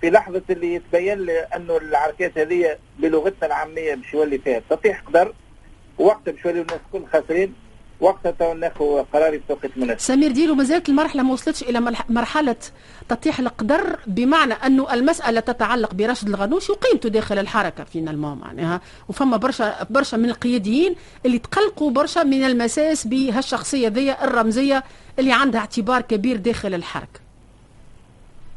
في 0.00 0.10
لحظة 0.10 0.42
اللي 0.50 0.74
يتبين 0.74 1.18
لي 1.18 1.38
أنه 1.56 1.76
العركات 1.76 2.38
هذه 2.38 2.76
بلغتنا 2.98 3.46
العامية 3.46 3.94
باش 3.94 4.14
يولي 4.14 4.38
فيها 4.38 4.60
تطيح 4.70 5.00
قدر 5.00 5.32
وقتها 5.98 6.32
باش 6.32 6.44
يولي 6.44 6.60
الناس 6.60 6.80
كل 6.92 7.06
خاسرين. 7.12 7.54
وقتها 8.00 8.54
ناخذ 8.54 9.02
قرار 9.12 9.40
في 9.60 9.68
مناسب 9.76 9.98
سمير 10.00 10.32
ديلو 10.32 10.54
مازالت 10.54 10.88
المرحلة 10.88 11.22
ما 11.22 11.32
وصلتش 11.32 11.62
إلى 11.62 11.94
مرحلة 12.08 12.56
تطيح 13.08 13.38
القدر 13.38 13.98
بمعنى 14.06 14.54
انه 14.54 14.94
المسألة 14.94 15.40
تتعلق 15.40 15.94
برشد 15.94 16.28
الغنوشي 16.28 16.72
وقيمته 16.72 17.08
داخل 17.08 17.38
الحركة 17.38 17.84
فينا 17.84 18.10
المهم 18.10 18.38
معناها. 18.38 18.80
وفما 19.08 19.36
برشا 19.36 19.86
برشا 19.90 20.16
من 20.16 20.30
القياديين 20.30 20.94
اللي 21.26 21.38
تقلقوا 21.38 21.90
برشا 21.90 22.20
من 22.20 22.44
المساس 22.44 23.06
بهالشخصية 23.06 23.88
ذي 23.88 24.12
الرمزية 24.12 24.84
اللي 25.18 25.32
عندها 25.32 25.60
اعتبار 25.60 26.00
كبير 26.00 26.36
داخل 26.36 26.74
الحركة. 26.74 27.20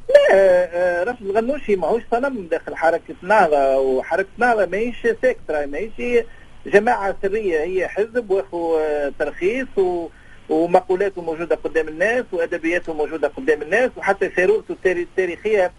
لا 0.10 0.36
آه، 0.38 1.04
رشد 1.04 1.22
الغنوشي 1.22 1.76
ماهوش 1.76 2.02
صنم 2.12 2.48
داخل 2.52 2.76
حركة 2.76 3.16
نهضه 3.22 3.78
وحركة 3.78 4.30
نهضه 4.38 4.66
ماهيش 4.66 4.96
سيكترا 5.22 5.66
ماهيش 5.66 6.24
جماعة 6.66 7.16
سرية 7.22 7.60
هي 7.64 7.88
حزب 7.88 8.32
واخو 8.32 8.80
ترخيص 9.20 9.68
و... 9.78 10.08
ومقولاته 10.50 11.22
موجودة 11.22 11.56
قدام 11.56 11.88
الناس 11.88 12.26
وأدبياته 12.32 12.94
موجودة 12.94 13.28
قدام 13.28 13.62
الناس 13.62 13.92
وحتى 13.98 14.32
سيرورته 14.36 14.76
التاريخية 14.86 15.72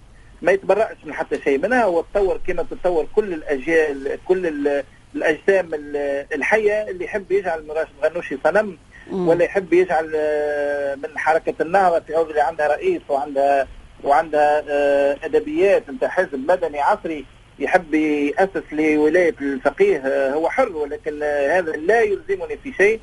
ما 0.42 0.52
يتبرأش 0.52 0.96
من 1.04 1.14
حتى 1.14 1.40
شيء 1.40 1.58
منها 1.58 1.86
وتطور 1.86 2.40
كما 2.46 2.62
تتطور 2.62 3.06
كل 3.16 3.32
الأجيال 3.32 4.18
كل 4.24 4.46
الأجسام 5.14 5.68
الحية 6.34 6.90
اللي 6.90 7.04
يحب 7.04 7.32
يجعل 7.32 7.64
راشد 7.68 7.92
غنوشي 8.04 8.38
صنم 8.44 8.76
ولا 9.12 9.44
يحب 9.44 9.72
يجعل 9.72 10.12
آه، 10.16 10.94
من 10.94 11.18
حركة 11.18 11.54
النهضة 11.60 12.00
في 12.00 12.16
اللي 12.16 12.40
عندها 12.40 12.68
رئيس 12.68 13.02
وعندها 13.08 13.66
وعندها 14.04 14.64
آه، 14.68 15.16
أدبيات 15.24 15.88
أنت 15.88 16.04
حزب 16.04 16.44
مدني 16.48 16.80
عصري. 16.80 17.24
يحب 17.58 17.94
يأسس 17.94 18.62
لولاية 18.72 19.34
الفقيه 19.40 19.96
آه، 19.98 20.32
هو 20.32 20.50
حر 20.50 20.76
ولكن 20.76 21.22
آه، 21.22 21.58
هذا 21.58 21.72
لا 21.72 22.00
يلزمني 22.02 22.56
في 22.62 22.72
شيء. 22.72 23.00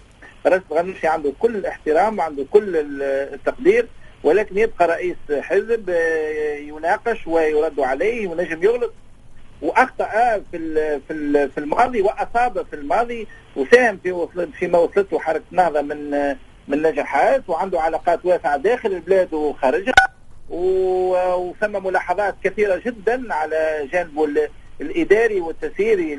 رئيس 0.47 0.61
الغنوشي 0.71 1.07
عنده 1.07 1.33
كل 1.39 1.55
الاحترام 1.55 2.19
وعنده 2.19 2.45
كل 2.51 3.01
التقدير 3.33 3.87
ولكن 4.23 4.57
يبقى 4.57 4.87
رئيس 4.87 5.15
حزب 5.31 5.89
آه، 5.89 6.55
يناقش 6.55 7.27
ويرد 7.27 7.79
عليه 7.79 8.27
ونجم 8.27 8.63
يغلط. 8.63 8.93
وأخطأ 9.61 10.41
في 10.51 10.99
في 11.49 11.57
الماضي 11.57 12.01
وأصاب 12.01 12.65
في 12.69 12.75
الماضي 12.75 13.27
وساهم 13.55 13.99
في 14.03 14.27
فيما 14.59 14.77
وصلته 14.79 15.19
حركه 15.19 15.43
النهضه 15.51 15.81
من 15.81 16.11
من 16.67 16.81
نجاحات 16.81 17.49
وعنده 17.49 17.81
علاقات 17.81 18.25
واسعة 18.25 18.57
داخل 18.57 18.91
البلاد 18.91 19.33
وخارجها. 19.33 19.93
وثم 20.49 21.85
ملاحظات 21.85 22.35
كثيرة 22.43 22.81
جدا 22.85 23.33
على 23.33 23.89
جانبه 23.93 24.27
الإداري 24.81 25.39
والتسييري 25.41 26.13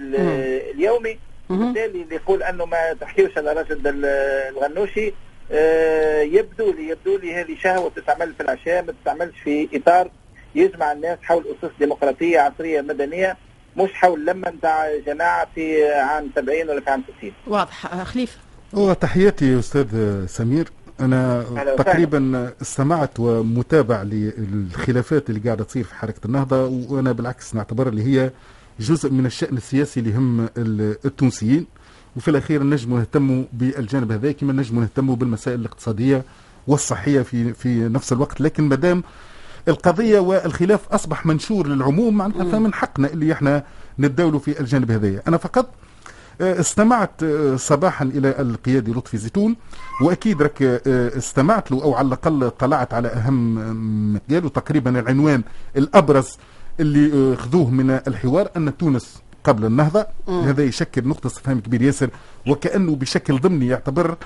اليومي. 0.74 1.18
بالتالي 1.51 2.03
اللي 2.03 2.14
يقول 2.14 2.43
أنه 2.43 2.64
ما 2.64 2.93
تحكيوش 3.01 3.39
على 3.39 3.53
راشد 3.53 3.83
الغنوشي. 3.87 5.14
آه، 5.53 6.22
يبدو 6.22 6.72
لي 6.72 6.89
يبدو 6.89 7.16
لي 7.16 7.35
هذه 7.35 7.57
شهوة 7.62 7.91
تستعمل 7.97 8.35
في 8.35 8.43
العشاء 8.43 8.83
ما 8.85 8.93
تستعملش 8.93 9.39
في 9.45 9.68
إطار 9.74 10.11
يجمع 10.55 10.93
الناس 10.93 11.18
حول 11.22 11.45
أسس 11.62 11.72
ديمقراطية 11.79 12.41
عصرية 12.41 12.81
مدنية 12.81 13.37
مش 13.77 13.93
حول 13.93 14.27
لما 14.27 14.51
نتاع 14.51 14.97
جماعة 15.07 15.49
في 15.55 15.89
عام 15.93 16.31
70 16.37 16.68
ولا 16.70 16.81
في 16.81 16.91
عام 16.91 17.03
60 17.18 17.33
واضح. 17.47 18.03
خليفة. 18.05 18.39
وتحياتي 18.72 19.59
أستاذ 19.59 19.87
سمير. 20.27 20.68
أنا 21.01 21.45
تقريبا 21.79 22.53
استمعت 22.63 23.21
ومتابع 23.21 24.03
للخلافات 24.03 25.31
اللي 25.31 25.41
قاعدة 25.41 25.65
تصير 25.65 25.85
في 25.85 25.95
حركة 25.95 26.21
النهضة 26.27 26.67
وأنا 26.67 27.13
بالعكس 27.13 27.55
نعتبر 27.55 27.89
اللي 27.89 28.03
هي 28.03 28.31
جزء 28.81 29.11
من 29.11 29.27
الشأن 29.27 29.57
السياسي 29.57 30.01
اللي 30.01 30.11
يهم 30.11 30.49
التونسيين. 31.05 31.67
وفي 32.17 32.29
الأخير 32.29 32.63
نجموا 32.63 32.99
نهتموا 32.99 33.45
بالجانب 33.53 34.13
هذا 34.13 34.33
كما 34.33 34.53
نجموا 34.53 34.83
نهتموا 34.83 35.17
بالمسائل 35.17 35.61
الاقتصادية 35.61 36.23
والصحية 36.67 37.23
في 37.23 37.53
في 37.55 37.89
نفس 37.89 38.13
الوقت. 38.13 38.41
لكن 38.41 38.65
مادام 38.69 39.03
القضية 39.69 40.19
والخلاف 40.19 40.89
أصبح 40.89 41.27
منشور 41.27 41.67
للعموم 41.67 42.17
معناتها 42.17 42.45
فمن 42.45 42.75
حقنا 42.75 43.13
اللي 43.13 43.33
إحنا 43.33 43.65
نتداولوا 43.99 44.41
في 44.41 44.61
الجانب 44.61 44.91
هذايا. 44.91 45.23
أنا 45.29 45.37
فقط 45.37 45.69
استمعت 46.41 47.22
آه، 47.22 47.57
صباحا 47.57 48.05
إلى 48.05 48.34
القيادي 48.41 48.93
لطفي 48.93 49.16
زيتون 49.18 49.57
وأكيد 50.03 50.43
رك 50.43 50.62
آه، 50.62 51.18
استمعت 51.18 51.72
له 51.72 51.82
أو 51.82 51.95
على 51.95 52.07
الأقل 52.07 52.51
طلعت 52.51 52.95
على 52.95 53.09
أهم 53.09 54.18
قالوا 54.30 54.51
تقريبا 54.51 55.01
العنوان 55.01 55.43
الأبرز 55.76 56.28
اللي 56.80 57.37
خذوه 57.37 57.70
من 57.70 57.91
الحوار 57.91 58.49
أن 58.57 58.76
تونس 58.76 59.22
قبل 59.45 59.64
النهضة. 59.64 60.07
هذا 60.28 60.64
يشكل 60.64 61.09
نقطة 61.09 61.26
استفهام 61.26 61.61
كبير 61.61 61.82
ياسر 61.82 62.11
وكأنه 62.49 62.97
بشكل 62.97 63.39
ضمني 63.41 63.66
يعتبر 63.66 64.16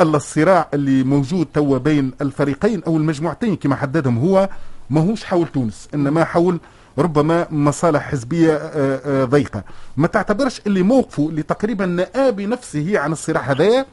الصراع 0.00 0.68
اللي 0.74 1.04
موجود 1.04 1.46
توا 1.54 1.78
بين 1.78 2.12
الفريقين 2.20 2.82
أو 2.86 2.96
المجموعتين 2.96 3.56
كما 3.56 3.76
حددهم 3.76 4.18
هو 4.18 4.48
ماهوش 4.90 5.24
حول 5.24 5.46
تونس 5.46 5.88
إنما 5.94 6.24
حول 6.24 6.60
ربما 6.98 7.46
مصالح 7.50 8.10
حزبية 8.10 8.52
آه، 8.52 9.00
آه، 9.04 9.24
ضيقة. 9.24 9.64
ما 9.96 10.06
تعتبرش 10.06 10.60
اللي 10.66 10.82
موقفه 10.82 11.28
اللي 11.28 11.42
تقريبا 11.42 11.86
نآى 11.86 12.32
بنفسه 12.32 12.98
عن 12.98 13.12
الصراع 13.12 13.40
هذايا 13.42 13.86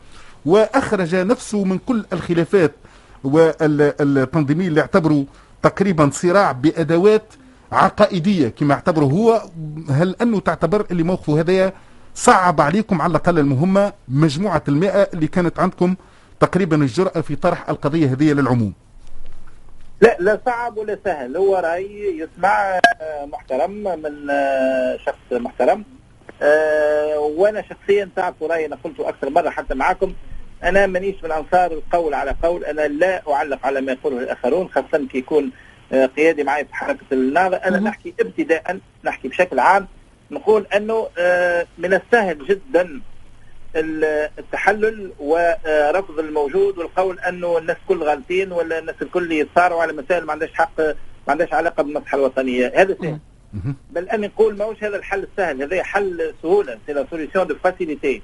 وأخرج 0.45 1.15
نفسه 1.15 1.63
من 1.63 1.77
كل 1.77 2.05
الخلافات 2.13 2.71
والتنظيمية 3.23 4.67
اللي 4.67 4.81
اعتبروا 4.81 5.25
تقريبا 5.61 6.09
صراع 6.13 6.51
بأدوات 6.51 7.23
عقائدية 7.71 8.49
كما 8.49 8.73
اعتبره 8.73 9.05
هو. 9.05 9.41
هل 9.89 10.15
أنه 10.21 10.39
تعتبر 10.39 10.85
اللي 10.91 11.03
موقفه 11.03 11.39
هذايا 11.39 11.73
صعب 12.15 12.61
عليكم 12.61 13.01
على 13.01 13.11
الأقل 13.11 13.39
المهمة 13.39 13.93
مجموعة 14.07 14.63
المئة 14.67 15.09
اللي 15.13 15.27
كانت 15.27 15.59
عندكم 15.59 15.95
تقريبا 16.39 16.75
الجرأة 16.75 17.21
في 17.21 17.35
طرح 17.35 17.69
القضية 17.69 18.11
هذه 18.13 18.33
للعموم؟ 18.33 18.73
لا 20.03 20.17
لا 20.19 20.39
صعب 20.45 20.77
ولا 20.77 20.97
سهل. 21.05 21.37
هو 21.37 21.55
رأي 21.55 22.17
يسمع 22.17 22.79
آه، 23.01 23.25
محترم 23.25 23.71
من 23.71 24.29
آه، 24.29 24.97
شخص 25.05 25.17
محترم. 25.31 25.83
آه، 26.41 27.19
وأنا 27.19 27.61
شخصيا 27.61 28.09
تعرفوا 28.15 28.47
رأيي 28.47 28.65
أنا 28.65 28.77
قلته 28.83 29.09
أكثر 29.09 29.29
مرة 29.29 29.49
حتى 29.49 29.75
معكم. 29.75 30.13
أنا 30.63 30.85
مانيش 30.85 31.23
من 31.23 31.31
أنصار 31.31 31.71
القول 31.71 32.13
على 32.13 32.35
قول. 32.43 32.65
أنا 32.65 32.87
لا 32.87 33.21
أعلق 33.33 33.65
على 33.65 33.81
ما 33.81 33.91
يقوله 33.91 34.17
الآخرون 34.17 34.69
خاصة 34.69 35.07
كي 35.11 35.17
يكون 35.17 35.51
قيادي 36.17 36.43
معي 36.43 36.65
في 36.65 36.75
حركة 36.75 37.05
النهضه 37.11 37.57
أنا 37.57 37.79
نحكي 37.79 38.13
ابتداء 38.19 38.79
نحكي 39.03 39.27
بشكل 39.27 39.59
عام. 39.59 39.87
نقول 40.31 40.67
أنه 40.75 41.07
من 41.77 41.93
السهل 41.93 42.45
جدا 42.47 43.01
التحلل 43.75 45.11
ورفض 45.19 46.19
الموجود 46.19 46.77
والقول 46.77 47.19
أنه 47.19 47.57
الناس 47.57 47.77
كل 47.87 48.03
غالطين 48.03 48.51
ولا 48.51 48.79
الناس 48.79 48.95
الكل 49.01 49.31
يتصارعوا 49.31 49.81
على 49.81 49.93
مسائل 49.93 50.25
ما 50.25 50.31
عندهاش 50.31 50.53
حق 50.53 50.79
ما 50.79 50.93
عندهاش 51.27 51.53
علاقة 51.53 51.83
بالمصلحة 51.83 52.17
الوطنية. 52.17 52.71
هذا 52.75 52.97
سهل 53.01 53.19
بل 53.91 54.09
أن 54.09 54.21
نقول 54.21 54.57
ماهوش 54.57 54.83
هذا 54.83 54.97
الحل 54.97 55.27
السهل. 55.31 55.63
هذا 55.63 55.83
حل 55.83 56.33
سهولة. 56.41 56.77
c'est 56.87 56.93
la 56.93 57.05
solution 57.09 57.47
de 57.47 57.55
facilité 57.63 58.21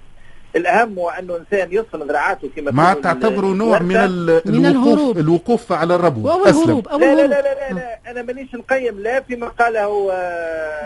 الأهم 0.55 0.99
هو 0.99 1.09
أنه 1.09 1.37
انسان 1.37 1.67
يصفي 1.71 1.99
ذراعاته 1.99 2.49
كما 2.55 2.71
ما 2.71 2.93
تعتبروا 2.93 3.55
نوع 3.55 3.79
من, 3.79 4.25
من 4.45 4.65
الهروب. 4.65 5.17
الوقوف 5.17 5.71
على 5.71 5.95
الربوة 5.95 6.30
أو 6.29 6.45
الهروب. 6.45 6.87
أو 6.87 6.97
لا, 6.99 7.15
لا, 7.15 7.27
لا, 7.27 7.41
لا, 7.41 7.73
لا, 7.73 7.99
أنا 8.11 8.21
مانيش 8.21 8.55
نقيم. 8.55 8.99
لا 8.99 9.21
فيما 9.21 9.47
قاله 9.47 10.11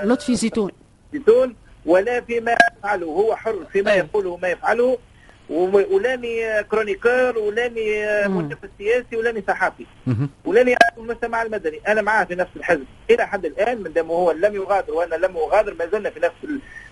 لطفي 0.03 0.36
زيتون. 0.36 0.72
زيتون. 1.14 1.55
ولا 1.86 2.22
فيما 2.22 2.56
يفعله 2.78 3.06
هو 3.06 3.36
حر 3.36 3.66
فيما 3.74 3.94
أيه. 3.94 4.00
يقوله 4.00 4.30
وما 4.30 4.48
يفعله. 4.48 4.98
ولاني 5.50 6.64
chroniqueur 6.64 7.38
ولاني 7.38 8.06
متحدث 8.28 8.70
سياسي 8.78 9.16
ولاني 9.18 9.44
صحافي. 9.48 9.86
ولاني 10.46 10.76
المجتمع 10.98 11.42
المدني. 11.42 11.82
أنا 11.88 12.02
معاه 12.02 12.24
في 12.24 12.36
نفس 12.36 12.52
الحزب. 12.56 12.86
إلى 13.10 13.28
حد 13.28 13.46
الآن 13.46 13.84
مادام 13.84 14.08
هو 14.08 14.32
لم 14.32 14.56
يغادر 14.56 14.94
وأنا 14.94 15.16
لم 15.16 15.38
أغادر 15.38 15.74
ما 15.74 15.86
زلنا 15.86 16.10
في 16.10 16.20
نفس 16.20 16.36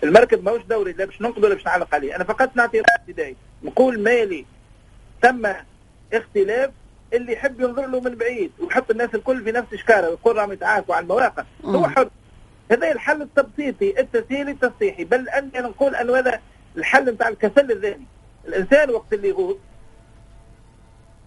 المركز 0.04 0.40
ماهوش 0.40 0.62
دوري 0.62 0.92
لا 0.92 1.06
باش 1.06 1.22
ننقذ 1.22 1.46
ولا 1.46 1.54
باش 1.56 1.66
نعلق 1.66 1.96
عليه. 1.96 2.16
أنا 2.16 2.24
فقط 2.24 2.56
نعطي 2.56 2.82
ابتدائي 3.00 3.36
نقول 3.64 4.00
مالي 4.00 4.46
تم 5.22 5.54
اختلاف 6.14 6.70
اللي 7.14 7.34
يحب 7.34 7.62
ينظر 7.62 7.86
له 7.88 8.00
من 8.00 8.16
بعيد 8.16 8.52
ويحط 8.60 8.92
الناس 8.92 9.10
الكل 9.16 9.44
في 9.44 9.52
نفس 9.52 9.74
اشكاله 9.74 10.10
ويقول 10.10 10.36
راهم 10.38 10.52
يتعافوا 10.52 10.96
على 10.96 11.04
المواقع 11.04 11.44
هو 11.66 11.88
حر. 11.88 12.10
هذا 12.72 12.92
الحل 12.92 13.22
التبسيطي 13.22 14.00
التسهيلي 14.00 14.52
التصحيحي. 14.52 15.04
بل 15.04 15.30
اني 15.30 15.52
نقول 15.56 15.96
انه 15.96 16.18
هذا 16.18 16.40
الحل 16.78 17.10
نتاع 17.10 17.28
الكسل 17.28 17.72
الذهني. 17.72 18.06
الإنسان 18.48 18.90
وقت 18.90 19.14
اللي 19.14 19.30
يغوص 19.30 19.58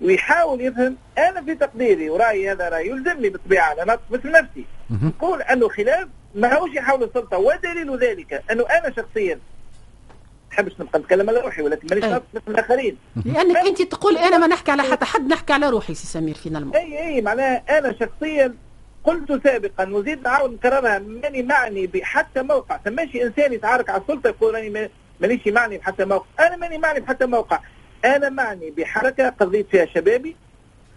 ويحاول 0.01 0.61
يفهم 0.61 0.97
أنا 1.19 1.43
في 1.43 1.55
تقديري 1.55 2.11
ورأيي 2.11 2.53
هذا 2.53 2.69
رأيي 2.69 2.91
يلزمني 2.91 3.29
بالطبيعه 3.29 3.73
أنا 3.73 3.99
مثل 4.11 4.31
نفسي. 4.31 4.65
نقول 4.91 5.43
أنه 5.43 5.69
خلاف 5.69 6.09
ما 6.35 6.55
هوش 6.55 6.71
حول 6.75 7.03
السلطة 7.03 7.39
ودليل 7.39 7.99
ذلك 7.99 8.45
أنه 8.51 8.65
أنا 8.71 8.95
شخصيا 8.97 9.39
نحبش 10.53 10.73
نبقى 10.81 10.99
نتكلم 10.99 11.31
على 11.31 11.41
روحي 11.41 11.63
ولكن 11.63 11.89
مانيش 11.91 12.05
مثل 12.05 12.43
الآخرين. 12.49 12.97
لأنك 13.25 13.57
أنت 13.57 13.83
تقول 13.83 14.19
أنا 14.19 14.39
ما 14.39 14.47
نحكي 14.47 14.71
على 14.71 14.83
حتى 14.83 15.05
حد 15.05 15.29
نحكي 15.29 15.53
على 15.53 15.69
روحي 15.69 15.95
سي 15.95 16.07
سمير 16.07 16.35
فينا 16.35 16.59
الموضوع 16.59 16.81
اي 16.81 16.99
اي 16.99 17.21
معناها 17.21 17.79
أنا 17.79 17.93
شخصيا 18.01 18.55
قلت 19.05 19.45
سابقا 19.45 19.89
وزيد 19.89 20.23
نعاود 20.23 20.53
نكررها 20.53 20.99
ماني 20.99 21.43
معني 21.43 21.87
بحتى 21.87 22.43
موقع. 22.43 22.79
فماشي 22.79 23.23
إنسان 23.23 23.53
يتعارك 23.53 23.91
على 23.91 24.03
السلطة 24.03 24.29
يقول 24.29 24.55
راني 24.55 24.91
مانيش 25.21 25.47
معني 25.47 25.79
بحتى 25.79 26.05
موقع. 26.05 26.27
أنا 26.41 26.57
ماني 26.57 26.79
معني 26.79 27.01
بحتى 27.01 27.27
موقع. 27.27 27.61
أنا 28.05 28.29
معني 28.29 28.71
بحركة 28.71 29.29
قضيت 29.29 29.67
فيها 29.71 29.87
شبابي 29.87 30.37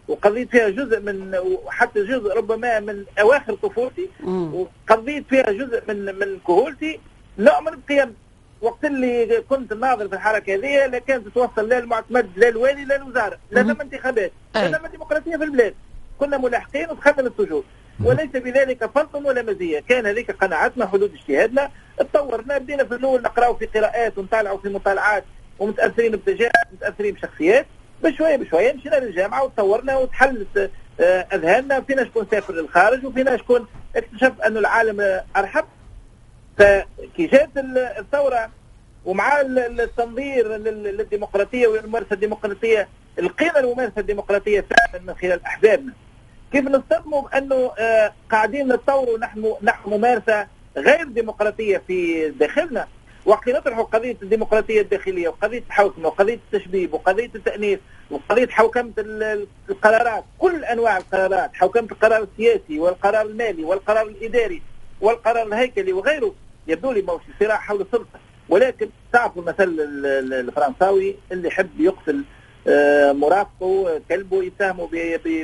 وقضيت 0.08 0.50
فيها 0.52 0.70
جزء 0.70 1.00
من 1.00 1.36
وحتى 1.66 2.04
جزء 2.04 2.34
ربما 2.38 2.80
من 2.80 3.06
أواخر 3.20 3.54
طفولتي 3.54 4.10
وقضيت 4.28 5.26
فيها 5.30 5.52
جزء 5.52 5.84
من 5.88 6.06
من 6.20 6.40
كهولتي. 6.48 7.00
نؤمن 7.40 7.72
بقيم 7.88 8.16
وقت 8.62 8.86
اللي 8.86 9.44
كنت 9.50 9.74
ناظر 9.74 10.08
في 10.08 10.16
الحركة 10.16 10.56
هذه 10.56 10.86
لا 10.86 11.00
كانت 11.00 11.28
توصل 11.28 11.70
لا 11.70 11.78
المعتمد 11.78 12.30
لا 12.36 12.48
الوالي 12.48 12.86
لا 12.86 12.96
الوزارة 12.96 13.38
لا 13.52 13.64
ثم 13.64 13.82
انتخابات 13.82 14.32
لا 14.56 14.72
ثم 14.72 14.88
ديمقراطيه 14.88 15.38
في 15.38 15.44
البلاد. 15.44 15.74
كنا 16.20 16.38
ملاحقين 16.38 16.90
ودخلنا 16.90 17.22
للسجون. 17.22 17.64
وليس 18.04 18.30
بذلك 18.30 18.86
فضل 18.86 19.26
ولا 19.26 19.42
مزية. 19.42 19.80
كان 19.80 20.06
هذيك 20.06 20.32
قناعتنا 20.32 20.88
حدود 20.88 21.14
اجتهادنا. 21.14 21.72
تطورنا 21.98 22.58
بدينا 22.58 22.84
في 22.84 22.96
الأول 22.96 23.22
نقراو 23.22 23.54
في 23.54 23.66
قراءات 23.66 24.18
ونطالعوا 24.18 24.58
في 24.58 24.70
مطالعات 24.70 25.24
ومتأثرين 25.60 26.12
بتجارب 26.12 26.52
متأثرين 26.74 27.14
بشخصيات. 27.14 27.66
بشوية 28.04 28.36
بشوية 28.36 28.74
مشينا 28.74 28.96
للجامعة 28.96 29.44
وتطورنا 29.44 29.98
وتحلت 29.98 30.72
آه، 31.00 31.28
أذهاننا. 31.34 31.82
فينا 31.82 32.04
شكون 32.06 32.28
سافر 32.32 32.54
للخارج 32.54 33.06
وفينا 33.06 33.38
شكون 33.38 33.68
اكتشف 33.96 34.42
انه 34.42 34.60
العالم 34.60 35.22
أرحب. 35.36 35.66
فكي 36.58 37.28
جات 37.28 37.50
الثورة 38.00 38.50
ومع 39.06 39.42
التنظير 39.42 40.58
للديمقراطية 40.58 41.68
والممارسة 41.68 42.14
الديمقراطية 42.14 42.88
القيمه 43.20 43.60
الممارسة 43.60 43.94
الديمقراطية 43.98 44.66
فعلا 44.70 45.04
من 45.04 45.16
خلال 45.16 45.44
أحزابنا. 45.46 45.94
كيف 46.52 46.66
نصطدموا 46.66 47.22
بانه 47.22 47.72
آه، 47.80 48.14
قاعدين 48.32 48.68
نتطوروا 48.68 49.20
نحن 49.20 49.54
نحن 49.64 49.90
ممارسه 49.90 50.48
غير 50.78 51.04
ديمقراطية 51.04 51.82
في 51.88 52.30
داخلنا. 52.30 52.88
وقت 53.26 53.50
نطرحوا 53.50 53.84
قضية 53.84 54.18
الديمقراطية 54.22 54.82
الداخلية 54.82 55.28
وقضية 55.28 55.64
الحوكمه 55.68 56.08
وقضية 56.08 56.40
التشبيب 56.54 56.94
وقضية 56.94 57.30
التأنيث 57.36 57.80
وقضية 58.12 58.48
حوكمة 58.48 58.92
القرارات 59.70 60.24
كل 60.40 60.66
أنواع 60.66 60.98
القرارات 60.98 61.52
حوكمة 61.56 61.88
القرار 61.92 62.24
السياسي 62.24 62.80
والقرار 62.80 63.26
المالي 63.26 63.64
والقرار 63.64 64.08
الإداري 64.08 64.62
والقرار 65.02 65.48
الهيكلي 65.48 65.94
وغيره 65.94 66.34
يبدو 66.68 66.92
لي 66.92 67.02
موش 67.02 67.22
صراع 67.40 67.58
حول 67.58 67.82
السلطة. 67.82 68.20
ولكن 68.50 68.90
تعرفوا 69.14 69.42
المثل 69.42 69.76
الفرنساوي 70.34 71.16
اللي 71.32 71.48
يحب 71.48 71.70
يقتل 71.80 72.24
مرافقه 73.12 74.02
كلبه 74.10 74.44
يتهمه 74.44 74.90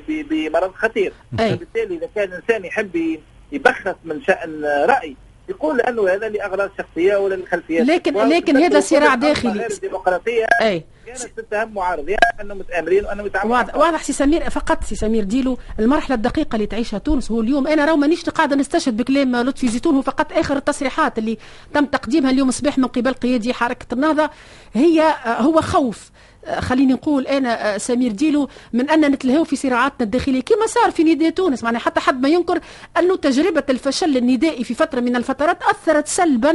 بمرض 0.08 0.72
خطير. 0.74 1.14
فبالتالي 1.38 1.98
إذا 1.98 2.10
كان 2.16 2.34
إنسان 2.34 2.66
يحب 2.66 3.20
يبخس 3.52 3.96
من 4.06 4.24
شأن 4.24 4.66
رأي 4.66 5.16
يقول 5.50 5.78
لأنه 5.78 6.10
هذا 6.10 6.30
لأغراض 6.30 6.70
شخصية 6.78 7.16
ولا 7.16 7.36
للخلفيات 7.36 7.88
لكن 7.88 8.14
لكن 8.14 8.58
هذا 8.58 8.80
صراع 8.80 9.16
داخلي. 9.16 9.68
الديمقراطيه 9.68 10.46
أي. 10.62 10.84
كانت 11.06 11.22
تتهم 11.38 11.74
معارض. 11.74 12.10
يعني 12.10 12.42
انهم 12.42 12.58
متآمرين 12.58 13.06
وانهم 13.06 13.26
يتعاملوا 13.26 13.58
واضح, 13.58 13.76
واضح 13.76 14.04
سي 14.04 14.14
سمير. 14.14 14.50
فقط 14.50 14.84
سي 14.84 14.96
سمير 14.96 15.24
ديلو 15.24 15.58
المرحلة 15.80 16.16
الدقيقة 16.16 16.56
اللي 16.56 16.68
تعيشها 16.68 16.98
تونس 16.98 17.32
هو 17.32 17.42
اليوم. 17.42 17.68
أنا 17.68 17.86
راهو 17.86 17.98
مانيش 17.98 18.30
قاعدة 18.30 18.56
نستشهد 18.56 18.98
بكلام 18.98 19.36
لطفي 19.36 19.68
زيتون 19.68 19.96
هو 19.96 20.02
فقط 20.02 20.34
آخر 20.34 20.58
التصريحات 20.58 21.18
اللي 21.18 21.38
تم 21.74 21.86
تقديمها 21.86 22.32
اليوم 22.32 22.52
صباح 22.52 22.78
من 22.78 22.88
قبل 22.88 23.14
قيادي 23.14 23.54
حركة 23.54 23.94
النهضة. 23.94 24.30
هي 24.74 25.14
هو 25.26 25.62
خوف. 25.62 26.12
خليني 26.60 26.94
نقول 26.94 27.28
أنا 27.28 27.76
آه، 27.76 27.78
سمير 27.78 28.12
ديلو 28.12 28.50
من 28.74 28.90
أن 28.90 29.02
نتلهوا 29.12 29.44
في 29.44 29.56
صراعاتنا 29.56 30.06
الداخلية. 30.06 30.42
كما 30.42 30.68
صار 30.68 30.92
في 30.92 31.04
نداء 31.04 31.30
تونس 31.30 31.64
معناها 31.64 31.82
حتى 31.82 32.00
حد 32.00 32.22
ما 32.22 32.30
ينكر 32.30 32.60
انه 33.00 33.16
تجربة 33.16 33.64
الفشل 33.70 34.18
الندائي 34.18 34.64
في 34.64 34.74
فترة 34.74 35.00
من 35.00 35.16
الفترات 35.16 35.58
أثرت 35.64 36.08
سلبا 36.08 36.50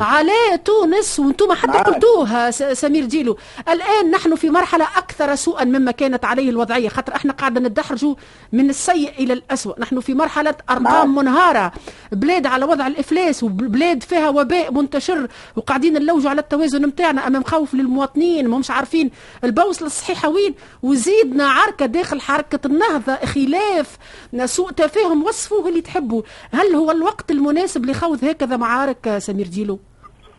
على 0.00 0.58
تونس 0.64 1.20
وأنتم 1.20 1.52
حتى 1.52 1.78
قلتوها 1.78 2.50
سمير 2.50 3.04
ديلو. 3.04 3.36
الآن 3.68 4.10
نحن 4.10 4.34
في 4.34 4.50
مرحلة 4.50 4.84
أكثر 4.96 5.34
سوءا 5.34 5.64
مما 5.64 5.90
كانت 5.90 6.24
عليه 6.24 6.50
الوضعية 6.50 6.88
خاطر 6.88 7.14
إحنا 7.16 7.32
قاعدة 7.32 7.60
ندحرجوا 7.60 8.14
من 8.52 8.70
السيء 8.70 9.12
إلى 9.18 9.32
الاسوء 9.32 9.80
نحن 9.80 10.00
في 10.00 10.14
مرحلة 10.14 10.54
أرقام 10.70 11.14
منهارة 11.14 11.72
بلاد 12.12 12.46
على 12.46 12.64
وضع 12.64 12.86
الإفلاس 12.86 13.42
وبلاد 13.42 14.02
فيها 14.02 14.28
وباء 14.28 14.72
منتشر 14.72 15.28
وقاعدين 15.56 15.92
نلوجوا 15.92 16.30
على 16.30 16.40
التوازن 16.40 16.86
نتاعنا 16.86 17.26
أمام 17.26 17.42
خوف 17.44 17.74
للمواطنين 17.74 18.48
ما 18.48 18.56
همش 18.56 18.70
عارفين 18.70 18.99
عارفين 19.00 19.10
البوصلة 19.44 19.86
الصحيحة 19.86 20.28
وين؟ 20.28 20.54
وزيدنا 20.82 21.48
عركة 21.48 21.86
داخل 21.86 22.20
حركة 22.20 22.66
النهضة 22.66 23.14
خلاف 23.16 23.98
سوء 24.44 24.70
تفاهم 24.70 25.24
وصفوه 25.24 25.68
اللي 25.68 25.80
تحبوا. 25.80 26.22
هل 26.52 26.74
هو 26.74 26.90
الوقت 26.90 27.30
المناسب 27.30 27.86
لخوض 27.86 28.24
هكذا 28.24 28.56
معارك 28.56 29.18
سمير 29.18 29.46
جيلو؟ 29.46 29.78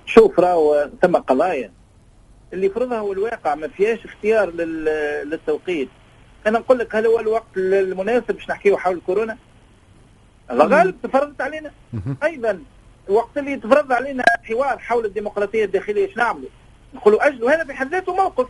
شوف 0.06 0.40
راهو 0.40 0.90
ثم 1.02 1.16
قضايا. 1.16 1.72
اللي 2.54 2.70
فرضها 2.70 3.00
هو 3.00 3.14
الواقع 3.14 3.56
ما 3.56 3.68
فيهاش 3.68 4.06
اختيار 4.06 4.52
للتوقيت. 5.26 5.90
أنا 6.48 6.60
نقول 6.60 6.80
لك 6.80 6.96
هل 6.96 7.06
هو 7.06 7.20
الوقت 7.20 7.58
المناسب؟ 7.58 8.34
باش 8.34 8.50
نحكيه 8.50 8.76
حول 8.76 8.96
الكورونا 8.96 9.38
الغالب 10.52 10.96
تفرضت 11.04 11.42
علينا. 11.42 11.72
أيضا 12.24 12.64
الوقت 13.10 13.38
اللي 13.38 13.58
تفرض 13.58 13.92
علينا 13.92 14.24
حوار 14.44 14.80
حول 14.80 15.06
الديمقراطية 15.06 15.66
الداخلية 15.66 16.08
إيش 16.08 16.18
نعملوا؟ 16.18 16.50
نقولوا 16.94 17.28
اجلوا 17.28 17.52
هذا 17.52 17.64
في 17.64 17.74
حد 17.74 17.92
ذاته 17.92 18.16
موقف. 18.16 18.48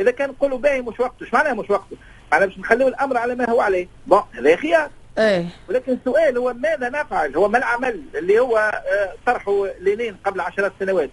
إذا 0.00 0.10
كان 0.10 0.30
نقولوا 0.30 0.58
باهي 0.58 0.82
مش 0.82 1.00
وقته 1.00 1.24
إيش 1.24 1.34
معناها 1.34 1.54
مش 1.54 1.70
وقته؟ 1.70 1.96
معناها 2.32 2.46
باش 2.48 2.58
نخليو 2.58 2.88
الأمر 2.88 3.16
على 3.16 3.34
ما 3.34 3.50
هو 3.50 3.60
عليه. 3.60 3.88
بون 4.06 4.22
هذا 4.32 4.56
خيار. 4.56 4.90
إيه. 5.18 5.46
ولكن 5.68 5.92
السؤال 5.92 6.38
هو 6.38 6.52
ماذا 6.52 6.88
نفعل؟ 6.88 7.36
هو 7.36 7.48
ما 7.48 7.58
العمل 7.58 8.02
اللي 8.14 8.38
هو 8.38 8.56
آه، 8.58 9.14
طرحه 9.26 9.66
لينين 9.80 10.16
قبل 10.24 10.40
عشرات 10.40 10.72
سنوات؟ 10.80 11.10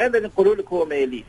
هذا 0.00 0.18
اللي 0.18 0.28
نقوله 0.28 0.56
لك 0.56 0.68
هو 0.68 0.84
ما 0.84 0.94
يليه 0.94 1.24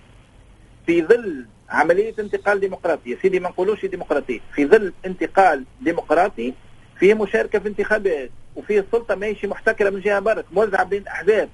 في 0.86 1.02
ظل 1.02 1.46
عملية 1.70 2.14
انتقال 2.20 2.60
ديمقراطي 2.60 3.18
سيدي 3.22 3.40
ما 3.40 3.50
نقولوش 3.50 3.86
ديمقراطية 3.86 4.40
في 4.56 4.66
ظل 4.66 4.94
انتقال 5.06 5.64
ديمقراطي 5.82 6.54
فيه 7.00 7.14
مشاركة 7.14 7.60
في 7.60 7.68
انتخابات 7.68 8.30
وفيه 8.56 8.80
السلطة 8.80 9.16
ماشي 9.16 9.48
محتكرة 9.48 9.90
من 9.90 10.02
جهة 10.02 10.20
برك 10.20 10.46
موزعة 10.52 10.84
بين 10.84 11.08
أحزاب. 11.08 11.50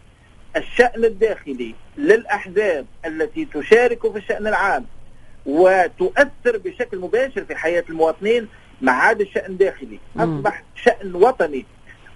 الشأن 0.58 1.06
الداخلي 1.06 1.76
للأحزاب 1.98 2.86
التي 3.06 3.46
تشارك 3.46 4.12
في 4.12 4.18
الشأن 4.18 4.48
العام 4.48 4.86
وتؤثر 5.46 6.58
بشكل 6.58 7.00
مباشر 7.00 7.46
في 7.46 7.56
حياة 7.56 7.84
المواطنين 7.90 8.48
ما 8.82 8.92
عاد 8.92 9.22
الشأن 9.22 9.52
الداخلي. 9.52 10.00
أصبح 10.18 10.64
شأن 10.76 11.16
وطني. 11.16 11.66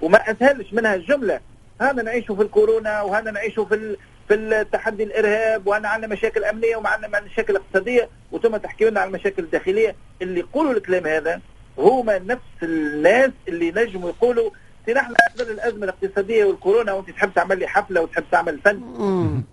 وما 0.02 0.32
أسهلش 0.32 0.74
منها 0.74 0.96
الجملة. 0.96 1.40
هذا 1.82 2.02
نعيشه 2.04 2.36
في 2.36 2.42
الكورونا 2.42 3.02
وهذا 3.02 3.32
نعيشه 3.32 3.66
في 3.66 3.98
في 4.28 4.34
التحدي 4.34 5.04
الإرهاب 5.04 5.68
وأنا 5.68 5.90
عندنا 5.90 6.14
مشاكل 6.14 6.44
أمنية 6.44 6.76
وما 6.76 6.90
عندنا 6.90 7.22
مشاكل 7.22 7.56
اقتصادية. 7.56 8.10
وثم 8.32 8.58
تحكي 8.58 8.86
لنا 8.86 9.00
عن 9.00 9.08
المشاكل 9.08 9.44
الداخلية. 9.44 9.96
اللي 10.22 10.40
يقولوا 10.40 10.74
الكلام 10.74 11.08
هذا 11.08 11.42
هما 11.78 12.20
نفس 12.20 12.64
الناس 12.64 13.32
اللي 13.48 13.72
نجموا 13.72 14.10
يقولوا 14.10 14.50
نحن 14.88 15.14
نحن 15.14 15.52
الأزمة 15.52 15.84
الاقتصادية 15.84 16.46
والكورونا 16.46 16.94
وأنت 16.94 17.10
تحب 17.10 17.34
تعمل 17.34 17.60
لي 17.60 17.68
حفلة 17.68 18.02
وتحب 18.02 18.24
تعمل 18.32 18.60
فن. 18.66 19.44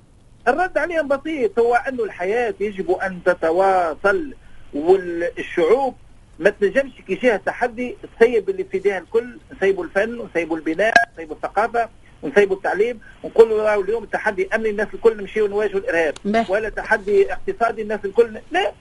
الرد 0.48 0.78
عليهم 0.78 1.08
بسيط 1.08 1.58
هو 1.58 1.74
انه 1.74 2.04
الحياة 2.04 2.54
يجب 2.60 2.90
أن 2.90 3.18
تتواصل 3.24 4.34
والشعوب 4.74 5.94
ما 6.38 6.50
تنجمش 6.50 6.92
كي 7.06 7.14
جهة 7.14 7.36
تحدي 7.36 7.96
تسيب 8.18 8.50
اللي 8.50 8.64
في 8.64 8.74
ايديها 8.74 8.98
الكل 8.98 9.38
نسيبوا 9.56 9.84
الفن 9.84 10.20
ونسيبوا 10.20 10.56
البناء 10.56 10.94
ونسيبوا 11.10 11.36
الثقافة 11.36 11.88
ونسيبوا 12.22 12.56
التعليم 12.56 13.00
ونقولوا 13.22 13.62
راهو 13.62 13.80
اليوم 13.80 14.04
التحدي 14.04 14.48
امني 14.54 14.70
الناس 14.70 14.88
الكل 14.94 15.16
نمشيو 15.16 15.46
نواجهوا 15.46 15.80
الإرهاب. 15.80 16.14
ولا 16.50 16.68
تحدي 16.68 17.32
اقتصادي 17.32 17.82
الناس 17.82 18.00
الكل 18.04 18.38
لا. 18.50 18.72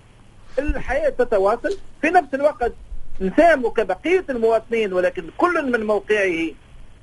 الحياة 0.60 1.10
تتواصل. 1.10 1.78
في 2.02 2.10
نفس 2.10 2.34
الوقت 2.34 2.74
نساهموا 3.22 3.70
كبقية 3.70 4.26
المواطنين 4.30 4.94
ولكن 4.94 5.24
كل 5.38 5.72
من 5.72 5.86
موقعه 5.86 6.48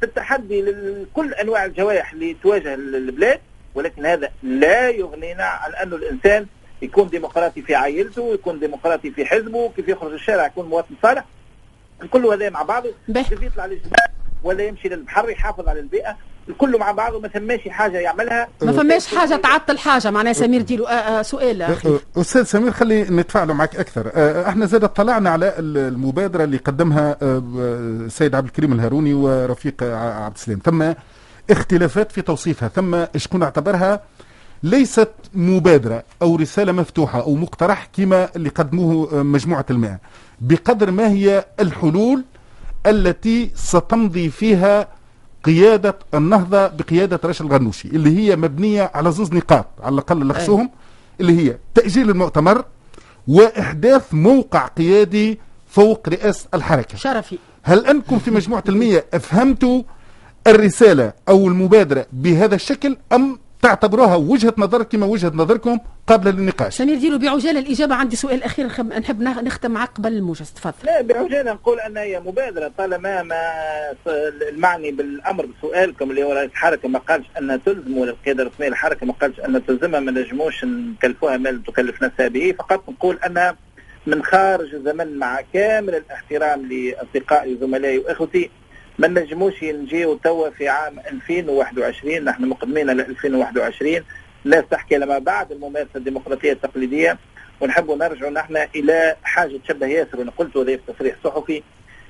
في 0.00 0.02
التحدي 0.02 0.62
لكل 0.62 1.34
أنواع 1.34 1.64
الجوائح 1.64 2.12
اللي 2.12 2.36
تواجه 2.42 2.74
البلاد 2.74 3.40
ولكن 3.74 4.06
هذا 4.06 4.30
لا 4.42 4.88
يغنينا 4.88 5.44
عن 5.44 5.74
أن 5.74 5.92
الإنسان 5.92 6.46
يكون 6.82 7.08
ديمقراطي 7.08 7.62
في 7.62 7.74
عائلته 7.74 8.34
يكون 8.34 8.60
ديمقراطي 8.60 9.10
في 9.10 9.24
حزبه 9.26 9.70
كيف 9.76 9.88
يخرج 9.88 10.12
الشارع 10.12 10.46
يكون 10.46 10.68
مواطن 10.68 10.94
صالح. 11.02 11.24
الكل 12.02 12.26
هذا 12.26 12.50
مع 12.50 12.62
بعضه 12.62 12.94
كيف 13.14 13.42
يطلع 13.42 13.66
للجبال 13.66 13.98
ولا 14.42 14.64
يمشي 14.64 14.88
للبحر 14.88 15.30
يحافظ 15.30 15.68
على 15.68 15.80
البيئة. 15.80 16.16
الكل 16.49 16.78
مع 16.78 16.93
بعضه 16.93 17.20
ما 17.20 17.28
ثماش 17.28 17.61
حاجة 17.68 17.99
يعملها. 17.99 18.49
ما 18.62 18.72
فماش 18.72 19.07
حاجة 19.14 19.36
تعطل 19.36 19.78
حاجة. 19.78 20.11
معناها 20.11 20.32
سمير 20.32 20.62
ديرو 20.62 20.84
آه 20.84 20.90
آه 20.90 21.22
سؤال. 21.22 21.62
أخي 21.62 21.99
أستاذ 22.16 22.43
سمير 22.43 22.72
خلي 22.72 23.03
نتفاعلوا 23.03 23.55
معك 23.55 23.76
أكثر. 23.76 24.11
آه 24.14 24.49
إحنا 24.49 24.66
زاد 24.66 24.84
اطلعنا 24.84 25.30
على 25.30 25.55
المبادرة 25.59 26.45
اللي 26.45 26.57
قدمها 26.57 27.16
السيد 27.22 28.34
عبد 28.34 28.47
الكريم 28.47 28.72
الهاروني 28.72 29.14
ورفيق 29.14 29.82
عبد 29.82 30.34
السلام. 30.34 30.59
ثم 30.64 30.93
اختلافات 31.51 32.12
في 32.12 32.22
توصيفها. 32.22 32.68
ثم 32.68 33.05
شكون 33.16 33.43
اعتبرها 33.43 34.01
ليست 34.62 35.11
مبادرة 35.34 36.03
أو 36.22 36.36
رسالة 36.36 36.72
مفتوحة 36.72 37.20
أو 37.20 37.34
مقترح 37.34 37.88
كما 37.97 38.28
اللي 38.36 38.49
قدموه 38.49 39.22
مجموعة 39.22 39.66
الماء 39.70 39.99
بقدر 40.40 40.90
ما 40.90 41.09
هي 41.09 41.45
الحلول 41.61 42.24
التي 42.86 43.51
ستمضي 43.55 44.30
فيها 44.30 44.88
قيادة 45.45 45.97
النهضة 46.14 46.66
بقيادة 46.66 47.20
رشا 47.24 47.45
الغنوشي 47.45 47.88
اللي 47.88 48.18
هي 48.18 48.36
مبنية 48.36 48.90
على 48.95 49.12
زوز 49.12 49.32
نقاط 49.32 49.66
على 49.82 49.93
الأقل 49.95 50.28
لخصوهم 50.28 50.70
اللي 51.20 51.38
هي 51.51 51.59
تأجيل 51.74 52.11
المؤتمر 52.11 52.64
وإحداث 53.28 54.14
موقع 54.14 54.66
قيادي 54.66 55.38
فوق 55.68 56.09
رئاسة 56.09 56.49
الحركة. 56.55 56.97
شرفي. 56.97 57.38
هل 57.62 57.86
أنكم 57.86 58.18
في 58.18 58.30
مجموعة 58.30 58.64
المية 58.68 59.05
أفهمتوا 59.14 59.82
الرسالة 60.47 61.12
أو 61.28 61.49
المبادرة 61.49 62.07
بهذا 62.12 62.55
الشكل 62.55 62.97
أم 63.12 63.38
تعتبروها 63.62 64.16
وجهة 64.16 64.54
نظر 64.58 64.82
كما 64.82 65.06
وجهة 65.06 65.32
نظركم 65.34 65.78
قابله 66.06 66.30
للنقاش 66.30 66.74
سمير 66.74 66.98
ديرو 66.98 67.18
بعجالة 67.18 67.60
الإجابة 67.60 67.94
عندي 67.94 68.16
سؤال 68.16 68.42
أخير 68.42 68.66
نحب 68.66 69.22
نختم 69.22 69.70
معك 69.70 69.88
قبل 69.88 70.12
الموجز. 70.12 70.50
تفضل. 70.50 70.74
لا 70.84 71.02
بعجالة 71.02 71.52
نقول 71.52 71.80
أن 71.80 71.96
هي 71.96 72.20
مبادرة. 72.20 72.72
طالما 72.78 73.22
ما 73.22 73.36
المعني 74.52 74.90
بالأمر 74.90 75.46
بسؤالكم 75.46 76.10
اللي 76.10 76.24
هو 76.24 76.32
رئيس 76.32 76.50
الحركة 76.50 76.88
ما 76.88 76.98
قالش 76.98 77.26
انها 77.38 77.56
تلزم 77.56 77.98
ولا 77.98 78.10
القيادة 78.10 78.42
الرسمية 78.42 78.68
للحركة 78.68 79.06
ما 79.06 79.12
قالش 79.12 79.40
انها 79.40 79.60
تلزمها 79.60 80.00
ما 80.00 80.12
نجموش 80.12 80.64
نكلفوها 80.64 81.36
ما 81.36 81.62
تكلف 81.66 82.02
نفسها 82.02 82.28
به 82.28 82.54
فقط 82.58 82.88
نقول 82.88 83.18
انها 83.26 83.56
من 84.06 84.24
خارج 84.24 84.74
الزمن 84.74 85.18
مع 85.18 85.40
كامل 85.52 85.94
الاحترام 85.94 86.66
لأصدقائي 86.72 87.54
وزملائي 87.54 87.98
وإخوتي 87.98 88.50
ما 88.99 89.09
نجموش 89.09 89.64
نجيو 89.64 90.14
توا 90.14 90.51
في 90.51 90.68
عام 90.68 90.99
2021 90.99 92.24
نحن 92.24 92.45
مقدمين 92.45 92.90
ل 92.90 93.01
2021 93.01 94.05
الناس 94.45 94.64
تحكي 94.70 94.97
لما 94.97 95.18
بعد 95.18 95.53
الممارسة 95.53 95.90
الديمقراطية 95.97 96.53
التقليدية. 96.53 97.18
ونحب 97.61 97.90
نرجع 97.90 98.28
نحن 98.28 98.57
إلى 98.74 99.16
حاجة 99.22 99.59
تشبه 99.64 99.86
ياسر 99.86 100.18
وأنا 100.18 100.30
قلت 100.30 100.57
هذا 100.57 100.76
في 100.76 100.93
تصريح 100.93 101.16
صحفي 101.24 101.62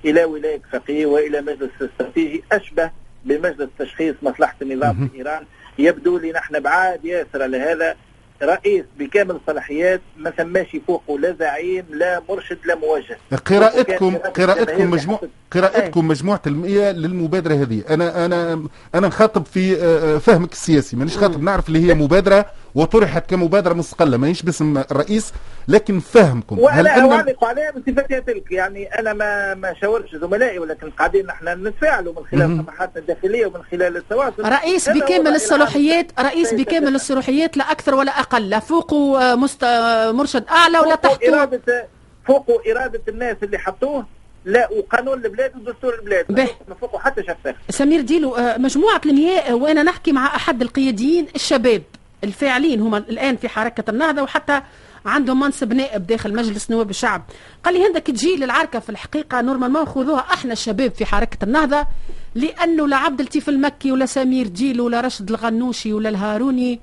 إلى 0.04 0.24
ولاية 0.24 0.60
فقيه 0.72 1.06
وإلى 1.06 1.40
مجلس 1.40 1.70
استراتيجي 1.82 2.42
أشبه 2.52 2.90
بمجلس 3.24 3.68
تشخيص 3.78 4.14
مصلحة 4.22 4.56
النظام 4.62 5.08
في 5.08 5.18
إيران. 5.18 5.44
يبدو 5.78 6.18
لي 6.18 6.32
نحن 6.32 6.60
بعاد 6.60 7.04
ياسر 7.04 7.42
على 7.42 7.58
هذا. 7.58 7.96
رئيس 8.42 8.84
بكامل 8.98 9.30
الصلاحيات 9.36 10.00
ما 10.16 10.30
ثماش 10.30 10.76
فوقه 10.86 11.18
لا 11.18 11.36
زعيم 11.38 11.84
لا 11.90 12.22
مرشد 12.28 12.58
لا 12.64 12.74
موجه 12.74 13.18
قراءتكم 13.46 14.16
قراءتكم 14.16 14.90
مجموع 14.90 15.20
قراءتكم 15.50 16.08
مجموعة 16.08 16.42
المئة 16.46 16.90
للمبادرة 16.90 17.54
هذه. 17.54 17.82
أنا 17.90 18.24
أنا 18.24 18.52
أنا 18.94 19.08
نخاطب 19.08 19.46
في 19.46 19.76
فهمك 20.20 20.52
السياسي. 20.52 20.96
مانيش 20.96 21.18
خاطب 21.18 21.42
نعرف 21.42 21.68
اللي 21.68 21.88
هي 21.88 21.94
مبادرة 21.94 22.46
وطرحت 22.74 23.30
كمبادرة 23.30 23.74
مستقله 23.74 24.16
مانيش 24.16 24.42
باسم 24.42 24.78
الرئيس 24.78 25.32
لكن 25.68 26.00
فهمكم. 26.00 26.56
هل 26.70 26.88
أنا 26.88 27.14
اعلق 27.14 27.44
عليها 27.44 27.70
بصفتها 27.70 28.18
تلك. 28.18 28.52
يعني 28.52 28.98
أنا 28.98 29.12
ما 29.12 29.54
ما 29.54 29.74
شاورش 29.80 30.16
زملائي 30.16 30.58
ولكن 30.58 30.90
قاعدين 30.90 31.26
نحن 31.26 31.66
نتفاعلوا 31.66 32.12
من 32.12 32.26
خلال 32.26 32.64
صفحاتنا 32.64 33.02
الداخلية 33.02 33.46
ومن 33.46 33.62
خلال 33.70 33.96
التواصل. 33.96 34.44
رئيس 34.44 34.88
بكامل 34.88 35.34
الصلاحيات 35.34 36.20
رئيس 36.20 36.54
بكامل 36.54 36.94
الصلاحيات 36.94 37.56
لا 37.56 37.72
أكثر 37.72 37.94
ولا 37.94 38.20
أقل. 38.20 38.50
لا 38.50 38.58
فوقه 38.58 39.34
مست... 39.36 39.64
مرشد 40.10 40.44
أعلى 40.50 40.78
ولا 40.78 40.98
إرادة 41.28 41.88
فوق 42.26 42.50
إرادة 42.70 43.02
الناس 43.08 43.36
اللي 43.42 43.58
حطوه. 43.58 44.06
لا 44.44 44.68
وقانون 44.72 45.24
البلاد 45.24 45.56
ودستور 45.56 45.94
البلاد. 45.94 46.32
ما 46.68 46.74
فوقه 46.80 46.98
حتى 46.98 47.22
شخص. 47.22 47.54
سمير 47.70 48.00
ديلو 48.00 48.36
مجموعة 48.56 49.00
المياه 49.06 49.54
وأنا 49.54 49.82
نحكي 49.82 50.12
مع 50.12 50.26
أحد 50.36 50.62
القياديين 50.62 51.26
الشباب. 51.34 51.82
الفاعلين 52.24 52.80
هم 52.80 52.94
الآن 52.94 53.36
في 53.36 53.48
حركة 53.48 53.90
النهضة 53.90 54.22
وحتى 54.22 54.60
عندهم 55.06 55.40
منصب 55.40 55.72
نائب 55.72 56.06
داخل 56.06 56.34
مجلس 56.34 56.70
نواب 56.70 56.90
الشعب. 56.90 57.22
قال 57.64 57.74
لي 57.74 57.88
هندك 57.88 58.02
تجي 58.02 58.36
للعركة 58.36 58.78
في 58.78 58.90
الحقيقة 58.90 59.40
normalement 59.40 59.84
خذوها 59.86 60.20
إحنا 60.20 60.52
الشباب 60.52 60.90
في 60.94 61.04
حركة 61.06 61.44
النهضة 61.44 61.86
لأنه 62.34 62.88
لا 62.88 62.96
عبد 62.96 63.20
اللطيف 63.20 63.48
المكي 63.48 63.92
ولا 63.92 64.06
سمير 64.06 64.48
جيل 64.48 64.80
ولا 64.80 65.00
رشد 65.00 65.30
الغنوشي 65.30 65.92
ولا 65.92 66.08
الهاروني 66.08 66.80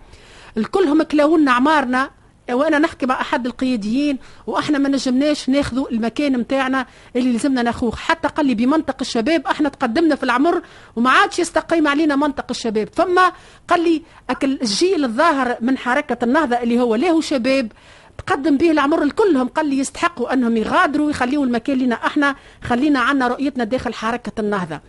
الكلهم 0.58 1.04
كلاونا 1.04 1.52
عمارنا 1.52 2.10
وأنا 2.54 2.80
نحكي 2.80 3.06
مع 3.06 3.22
احد 3.22 3.46
القياديين 3.46 4.18
وإحنا 4.48 4.78
ما 4.78 4.90
نجمناش 4.90 5.50
ناخذوا 5.50 5.90
المكان 5.92 6.38
نتاعنا 6.38 6.86
اللي 7.16 7.32
لازمنا 7.32 7.62
ناخوه 7.64 7.96
حتى 7.96 8.28
قال 8.28 8.46
لي 8.46 8.56
بمنطق 8.56 8.96
الشباب 9.02 9.48
إحنا 9.48 9.70
تقدمنا 9.70 10.16
في 10.16 10.24
العمر 10.24 10.62
وما 10.96 11.10
عادش 11.10 11.40
يستقيم 11.40 11.88
علينا 11.88 12.16
منطق 12.16 12.46
الشباب. 12.50 12.90
فما 12.94 13.32
قال 13.68 13.84
لي 13.84 14.02
الجيل 14.44 15.06
الظاهر 15.06 15.58
من 15.62 15.78
حركة 15.78 16.18
النهضة 16.26 16.56
اللي 16.56 16.80
هو 16.80 16.96
له 16.96 17.22
شباب 17.22 17.72
تقدم 18.18 18.58
به 18.58 18.72
العمر 18.72 19.04
الكلهم 19.04 19.48
قال 19.48 19.66
لي 19.70 19.78
يستحقوا 19.78 20.34
أنهم 20.34 20.58
يغادروا 20.58 21.08
ويخليوا 21.08 21.46
المكان 21.46 21.78
لنا 21.78 21.96
إحنا 21.96 22.36
خلينا 22.64 23.00
عنا 23.00 23.28
رؤيتنا 23.28 23.64
داخل 23.64 23.94
حركة 23.94 24.32
النهضة. 24.40 24.80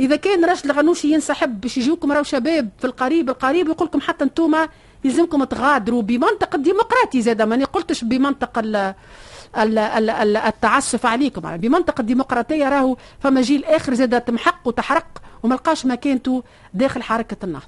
إذا 0.00 0.16
كان 0.16 0.44
رشد 0.44 0.64
الغنوشي 0.70 1.12
ينسحب 1.12 1.60
باش 1.60 1.76
يجيوكم 1.78 2.12
راهو 2.12 2.22
شباب 2.22 2.68
في 2.78 2.84
القريب 2.84 3.28
القريب 3.30 3.68
يقول 3.68 3.86
لكم 3.88 4.00
حتى 4.00 4.24
أنتم 4.24 4.54
يلزمكم 5.04 5.44
تغادروا 5.44 6.02
بمنطق 6.02 6.54
الديمقراطي. 6.54 7.22
زاد 7.22 7.42
ماني 7.42 7.64
قلتش 7.64 8.04
بمنطق 8.04 8.58
ال 8.58 8.76
ال 9.56 9.78
ال 9.78 10.10
ال 10.10 10.36
التعسف 10.36 11.06
عليكم. 11.06 11.44
يعني 11.44 11.58
بمنطق 11.58 12.00
الديمقراطية 12.00 12.68
راهو 12.68 12.96
فما 13.20 13.40
جيل 13.40 13.64
آخر 13.64 13.94
زاد 13.94 14.20
تمحق 14.20 14.68
وتحرق 14.68 15.22
وما 15.42 15.54
لقاش 15.54 15.86
مكانته 15.86 16.42
داخل 16.74 17.02
حركة 17.02 17.36
النهضة. 17.44 17.66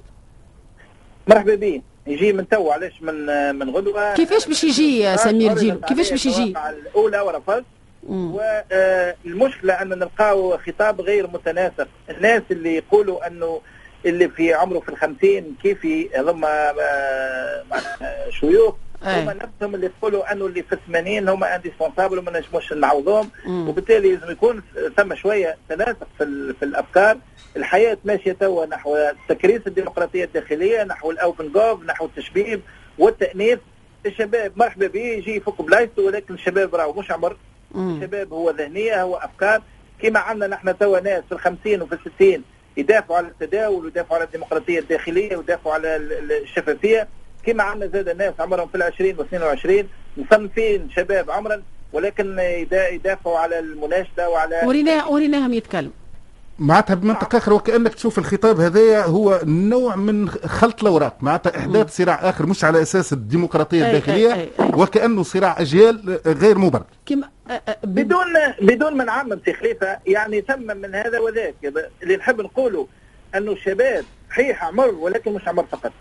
مرحبا 1.27 1.55
بيه 1.55 1.81
يجي 2.07 2.33
من 2.33 2.49
تو 2.49 2.71
علاش 2.71 3.01
من 3.01 3.25
من 3.55 3.69
غدوة؟ 3.69 4.13
كيفاش 4.13 4.47
باش 4.47 4.63
يجي 4.63 5.17
سمير؟ 5.17 5.53
جيلو 5.57 5.79
كيفاش 5.79 6.11
باش 6.11 6.25
يجي؟ 6.25 6.53
الأولى 6.69 7.19
ورفض 7.19 7.63
والمشكلة 8.07 9.73
أن 9.81 9.89
نلقاو 9.89 10.57
خطاب 10.57 11.01
غير 11.01 11.27
متناسق. 11.27 11.87
الناس 12.09 12.41
اللي 12.51 12.75
يقولوا 12.75 13.27
أنه 13.27 13.61
اللي 14.07 14.29
في 14.29 14.53
عمره 14.53 14.79
في 14.79 14.89
الخمسين 14.89 15.55
كيف 15.63 15.85
هذوما 16.15 16.73
شيوخ 18.29 18.75
هما 19.03 19.33
نفسهم 19.33 19.75
اللي 19.75 19.91
يقولوا 19.99 20.31
أنه 20.31 20.45
اللي 20.45 20.63
في 20.63 20.73
الثمانين 20.73 21.29
هما 21.29 21.55
indispensables 21.55 22.19
وما 22.19 22.39
نجموش 22.39 22.73
نعوضهم. 22.73 23.29
وبالتالي 23.47 24.15
لازم 24.15 24.31
يكون 24.31 24.63
ثم 24.97 25.15
شوية 25.15 25.57
تناسق 25.69 26.07
في, 26.17 26.53
في 26.59 26.65
الأفكار. 26.65 27.17
الحياة 27.57 27.97
ماشية 28.05 28.31
توا 28.31 28.65
نحو 28.65 28.97
تكريس 29.29 29.61
الديمقراطية 29.67 30.23
الداخلية 30.23 30.83
نحو 30.83 31.11
الأوبن 31.11 31.51
جوف 31.51 31.83
نحو 31.83 32.05
التشبيب 32.05 32.61
والتأنيث. 32.97 33.59
الشباب 34.05 34.51
مرحبا 34.55 34.87
به 34.87 34.99
يجي 34.99 35.35
يفك 35.35 35.61
بلايصته 35.61 36.01
ولكن 36.03 36.33
الشباب 36.33 36.75
راهو 36.75 36.93
مش 36.93 37.11
عمر. 37.11 37.37
الشباب 37.75 38.33
هو 38.33 38.49
ذهنية 38.49 39.03
هو 39.03 39.15
أفكار. 39.15 39.61
كما 40.01 40.19
عندنا 40.19 40.47
نحن 40.47 40.77
توا 40.77 40.99
ناس 40.99 41.23
في 41.29 41.31
الخمسين 41.31 41.81
وفي 41.81 41.93
الستين 41.95 42.43
يدافعوا 42.77 43.17
على 43.17 43.27
التداول 43.27 43.85
ويدافعوا 43.85 44.15
على 44.15 44.25
الديمقراطية 44.25 44.79
الداخلية 44.79 45.37
ويدافعوا 45.37 45.73
على 45.73 45.95
الشفافية. 46.43 47.07
كما 47.45 47.63
عندنا 47.63 47.89
زاد 47.93 48.09
ناس 48.09 48.33
عمرهم 48.39 48.67
في 48.67 48.75
العشرين 48.75 49.17
و22 49.17 49.85
مصنفين 50.17 50.89
شباب 50.95 51.31
عمرا 51.31 51.61
ولكن 51.93 52.39
يدافعوا 52.91 53.37
على 53.37 53.59
المناشدة 53.59 54.29
وعلى 54.29 54.61
وريناه 54.65 55.11
وريناهم 55.11 55.53
يتكلموا. 55.53 55.91
معناتها 56.59 56.93
بمنطق 56.93 57.35
آخر 57.35 57.53
وكأنك 57.53 57.93
تشوف 57.93 58.19
الخطاب 58.19 58.59
هذايا 58.59 59.05
هو 59.05 59.41
نوع 59.45 59.95
من 59.95 60.29
خلط 60.29 60.81
الأوراق. 60.81 61.17
معناتها 61.21 61.57
إحداث 61.57 61.97
صراع 61.97 62.29
آخر 62.29 62.45
مش 62.45 62.63
على 62.63 62.81
أساس 62.81 63.13
الديمقراطية 63.13 63.85
أي 63.85 63.87
الداخلية 63.87 64.33
أي 64.33 64.39
أي 64.39 64.49
أي. 64.59 64.71
وكأنه 64.73 65.23
صراع 65.23 65.61
أجيال 65.61 66.19
غير 66.25 66.57
مبرر. 66.57 66.83
كما 67.05 67.29
بدون 67.83 68.25
بدون 68.61 68.97
ما 68.97 69.03
نعمم 69.03 69.39
في 69.45 69.53
خليفة 69.53 69.99
يعني 70.07 70.41
ثم 70.41 70.77
من 70.77 70.95
هذا 70.95 71.19
وذاك. 71.19 71.55
اللي 72.03 72.17
نحب 72.17 72.41
نقوله 72.41 72.87
أنه 73.35 73.51
الشباب 73.51 74.05
صحيح 74.29 74.63
عمر 74.63 74.87
ولكن 74.87 75.33
مش 75.33 75.47
عمر 75.47 75.65
فقط. 75.71 75.91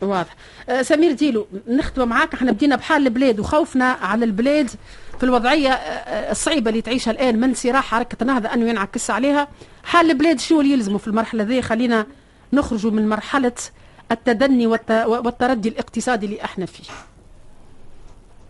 واضح. 0.00 0.36
آه 0.68 0.82
سمير 0.82 1.12
ديلو 1.12 1.46
نختم 1.68 2.08
معاك. 2.08 2.34
إحنا 2.34 2.52
بدينا 2.52 2.76
بحال 2.76 3.06
البلاد 3.06 3.40
وخوفنا 3.40 3.84
على 3.84 4.24
البلاد 4.24 4.70
في 5.18 5.24
الوضعية 5.24 5.70
آه 5.72 6.30
الصعيبة 6.30 6.70
اللي 6.70 6.82
تعيشها 6.82 7.10
الآن. 7.10 7.40
من 7.40 7.54
صراع 7.54 7.80
حركه 7.80 8.16
النهضه 8.22 8.54
انه 8.54 8.68
ينعكس 8.68 9.10
عليها. 9.10 9.48
حال 9.84 10.10
البلاد 10.10 10.40
شو 10.40 10.60
اللي 10.60 10.72
يلزموا 10.72 10.98
في 10.98 11.08
المرحلة 11.08 11.44
ذي؟ 11.44 11.62
خلينا 11.62 12.06
نخرجوا 12.52 12.90
من 12.90 13.08
مرحلة 13.08 13.52
التدني 14.12 14.66
والتردي 14.66 15.68
الاقتصادي 15.68 16.26
اللي 16.26 16.44
إحنا 16.44 16.66
فيه. 16.66 16.84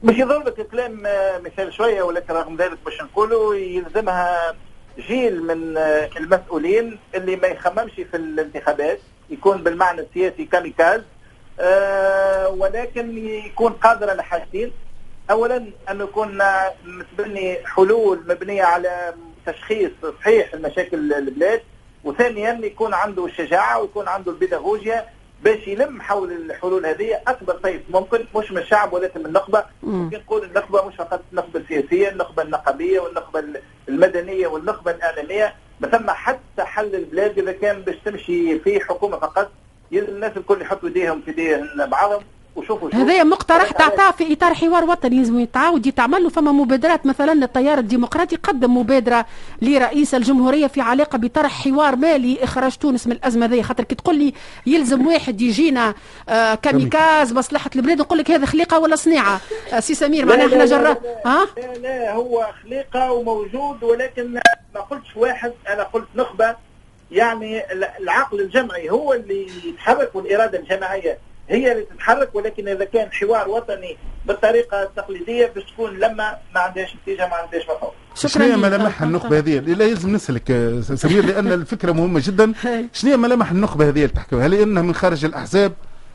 باش 0.03 0.17
يضربك 0.19 0.67
كلام 0.67 1.03
مثال 1.45 1.75
شوية 1.75 2.03
ولكن 2.03 2.35
رغم 2.35 2.57
ذلك 2.57 2.79
باش 2.85 3.03
نقولوا 3.03 3.55
يلزمها 3.55 4.55
جيل 4.99 5.43
من 5.43 5.77
المسؤولين 6.17 6.99
اللي 7.15 7.37
ما 7.37 7.49
يخممش 7.49 7.93
في 7.93 8.17
الانتخابات 8.17 8.99
يكون 9.31 9.63
بالمعنى 9.63 10.01
السياسي 10.01 10.45
كاميكاز 10.45 11.03
آه 11.61 12.49
ولكن 12.49 13.19
يكون 13.27 13.73
قادر 13.73 14.11
على 14.11 14.23
حاجتين. 14.23 14.73
اولا 15.31 15.57
انه 15.91 16.05
يكون 16.05 16.39
متبني 16.85 17.59
حلول 17.67 18.21
مبنية 18.29 18.63
على 18.63 19.15
تشخيص 19.47 19.91
صحيح 20.21 20.55
لمشاكل 20.55 21.13
البلاد 21.13 21.63
وثانيا 22.05 22.61
يكون 22.63 22.95
عنده 22.95 23.27
الشجاعه 23.27 23.81
ويكون 23.81 24.09
عنده 24.09 24.33
البيداغوجيا 24.33 25.07
باش 25.45 25.69
يلم 25.69 26.03
حول 26.03 26.33
الحلول 26.33 26.87
هذه. 26.87 27.21
أكبر 27.27 27.55
طيف 27.55 27.83
ممكن 27.91 28.25
مش 28.37 28.53
من 28.53 28.59
الشعب 28.59 28.93
ولكن 28.93 29.21
من 29.21 29.27
النخبه 29.27 29.65
ممكن 29.83 30.17
نقول 30.19 30.45
النخبه 30.45 30.87
مش 30.87 30.97
فقط 30.97 31.23
النخبه 31.33 31.61
السياسية 31.61 32.09
النخبه 32.09 32.43
النقابيه 32.43 33.01
والنخبه 33.01 33.45
المدنية 33.89 34.47
والنخبه 34.47 34.91
الإعلامية 34.91 35.55
ما 35.81 35.89
ثم 35.89 36.11
حتى 36.11 36.63
حل 36.65 36.95
البلاد 36.95 37.39
إذا 37.39 37.53
كان 37.53 37.81
باش 37.83 37.97
تمشي 38.05 38.59
في 38.59 38.81
حكومة 38.81 39.17
فقط. 39.19 39.51
الناس 39.93 40.37
الكل 40.37 40.63
يحطوا 40.63 40.89
إيديهم 40.89 41.21
في 41.23 41.29
إيديهم 41.31 41.87
بعضهم. 41.87 42.23
وشوفوا 42.57 42.91
هذا 42.95 43.25
مقترح 43.25 43.71
تعطاه 43.71 44.11
في 44.11 44.33
إطار 44.33 44.55
حوار 44.55 44.85
وطني 44.85 45.17
لازم 45.19 45.41
يتعاود 45.41 45.87
يتعمل 45.87 46.23
له 46.23 46.29
فما 46.29 46.53
مبادرات. 46.53 47.07
مثلا 47.07 47.33
التيار 47.33 47.79
الديمقراطي 47.79 48.37
قدم 48.37 48.77
مبادرة 48.77 49.27
لرئيس 49.63 50.15
الجمهورية 50.15 50.67
في 50.67 50.81
علاقة 50.81 51.19
بطرح 51.19 51.65
حوار 51.65 51.97
مالي. 51.97 52.45
إخراج 52.45 52.77
تونس 52.77 53.07
من 53.07 53.13
الأزمة 53.13 53.47
ذي 53.47 53.63
خاطر 53.63 53.85
كي 53.85 53.95
تقول 53.95 54.17
لي 54.19 54.33
يلزم 54.67 55.07
واحد 55.07 55.41
يجينا 55.41 55.95
آه 56.29 56.55
كاميكاز 56.55 57.33
مصلحة 57.33 57.71
البلاد 57.77 57.99
نقول 57.99 58.19
لك 58.19 58.31
هذا 58.31 58.47
خليقة 58.47 58.79
ولا 58.79 58.97
صنيعة؟ 58.97 59.41
آه 59.73 59.81
سي 59.81 59.95
سمير 59.95 60.27
معناها 60.27 60.47
إحنا 60.47 60.65
جرى 60.65 60.97
ها؟ 61.27 61.47
لا, 61.57 61.79
لا 61.83 62.13
هو 62.13 62.47
خليقة 62.63 63.13
وموجود 63.13 63.83
ولكن 63.83 64.41
ما 64.75 64.81
قلتش 64.81 65.17
واحد 65.17 65.53
أنا 65.69 65.83
قلت 65.83 66.09
نخبة. 66.15 66.57
يعني 67.11 67.63
العقل 68.01 68.41
الجمعي 68.41 68.91
هو 68.91 69.13
اللي 69.13 69.47
يتحرك 69.65 70.15
والإرادة 70.15 70.59
الجماعية. 70.59 71.19
هي 71.49 71.73
اللي 71.73 71.85
تتحرك 71.85 72.35
ولكن 72.35 72.69
إذا 72.69 72.85
كان 72.85 73.13
حوار 73.13 73.49
وطني 73.49 73.97
بالطريقة 74.27 74.83
التقليدية 74.83 75.47
باش 75.55 75.65
تكون 75.73 75.99
لما 75.99 76.39
ما 76.55 76.61
عندهاش 76.61 76.97
نتيجة 77.03 77.29
ما 77.29 77.35
عندهاش 77.35 77.63
مفعول. 77.65 77.93
شنو 78.15 78.45
هي 78.45 78.57
ملامح 78.57 79.03
النخبة 79.03 79.39
هذه؟ 79.39 79.59
لا 79.59 79.85
لازم 79.85 80.13
نسألك 80.13 80.53
سمير 80.95 81.25
لأن 81.25 81.53
الفكرة 81.61 81.93
مهمة 81.93 82.23
جدا 82.25 82.53
شنو 82.93 83.11
هي 83.11 83.17
ملامح 83.17 83.51
النخبة 83.51 83.89
هذه 83.89 83.97
اللي 83.97 84.09
تحكيها؟ 84.09 84.47
هل 84.47 84.55
إنها 84.55 84.83
من 84.83 84.95
خارج 84.95 85.25
الأحزاب؟ 85.25 85.73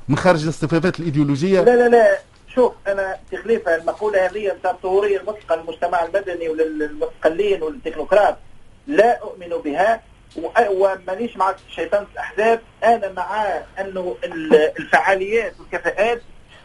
من 0.10 0.18
خارج 0.18 0.44
الاصطفافات 0.44 1.00
الإيديولوجية؟ 1.00 1.62
لا 1.62 1.76
لا 1.76 1.90
لا 1.90 2.20
شوف 2.56 2.74
أنا 2.88 3.18
في 3.30 3.38
خليفه 3.38 3.76
المقولة 3.76 4.26
هذه 4.26 4.54
نتاع 4.60 4.72
الظهوريه 4.72 5.20
المطلقة 5.20 5.56
للمجتمع 5.56 6.04
المدني 6.04 6.50
وللمستقلين 6.50 7.64
والتكنوقراط 7.64 8.38
لا 8.88 9.20
أؤمن 9.22 9.50
بها 9.66 10.02
ومانيش 10.72 11.38
مع 11.38 11.56
شيطان 11.70 12.06
الأحزاب. 12.14 12.62
أنا 12.84 13.12
مع 13.12 13.46
أنه 13.80 14.18
الفعاليات 14.80 15.54
والكفاءات 15.60 16.22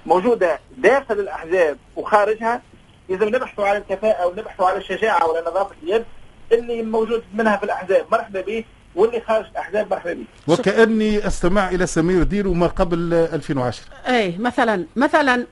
موجودة 0.06 0.60
داخل 0.76 1.20
الأحزاب 1.20 1.78
وخارجها. 1.96 2.62
إذا 3.10 3.26
نبحثوا 3.26 3.66
على 3.66 3.78
الكفاءة 3.78 4.26
ونبحثوا 4.26 4.66
على 4.66 4.78
الشجاعة 4.78 5.28
ولا 5.28 5.40
نظافة 5.40 5.74
اليد 5.82 6.04
اللي 6.52 6.82
موجود 6.82 7.24
منها 7.34 7.56
في 7.56 7.64
الأحزاب 7.64 8.06
مرحبا 8.12 8.40
به 8.40 8.64
واللي 8.96 9.20
خارج 9.28 9.44
الاحزاب 9.52 9.90
مرحبا 9.90 10.24
وكأني 10.48 11.26
استمع 11.26 11.68
إلى 11.70 11.86
سمير 11.86 12.22
ديرو 12.22 12.52
ما 12.54 12.66
قبل 12.66 13.14
2010 13.14 13.84
اي 14.08 14.36
مثلا 14.38 14.84
مثلا. 14.96 15.46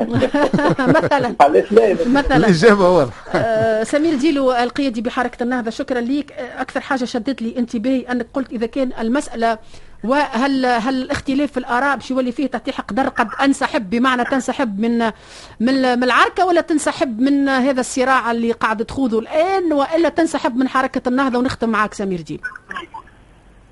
مثلا. 0.88 1.34
مثلا. 2.06 2.36
الإجابة 2.36 2.90
واضحة. 2.90 3.38
آه 3.38 3.84
سمير 3.84 4.14
ديلو 4.14 4.52
القيادي 4.52 5.00
بحركة 5.00 5.42
النهضة 5.42 5.70
شكرا 5.70 6.00
ليك. 6.00 6.32
أكثر 6.32 6.80
حاجة 6.80 7.04
شدت 7.04 7.42
لي 7.42 7.58
انتباهي 7.58 8.00
أنك 8.00 8.26
قلت 8.34 8.52
إذا 8.52 8.66
كان 8.66 8.90
المسألة 9.00 9.58
وهل 10.04 10.66
هل 10.66 11.02
الاختلاف 11.02 11.52
في 11.52 11.56
الآراء 11.56 11.96
باش 11.96 12.10
يولي 12.10 12.32
فيه 12.32 12.46
تعطي 12.46 12.70
قدر 12.70 13.08
قد 13.08 13.28
أنسحب 13.44 13.90
بمعنى 13.90 14.24
تنسحب 14.24 14.80
من 14.80 14.98
من 15.60 15.84
العركة 16.04 16.46
ولا 16.46 16.60
تنسحب 16.60 17.20
من 17.20 17.48
هذا 17.48 17.80
الصراع 17.80 18.30
اللي 18.30 18.52
قاعد 18.52 18.84
تخوضه 18.84 19.18
الآن 19.18 19.72
وإلا 19.72 20.08
تنسحب 20.08 20.56
من 20.56 20.68
حركة 20.68 21.08
النهضة 21.08 21.38
ونختم 21.38 21.68
معك 21.68 21.94
سمير 21.94 22.20
ديب 22.20 22.40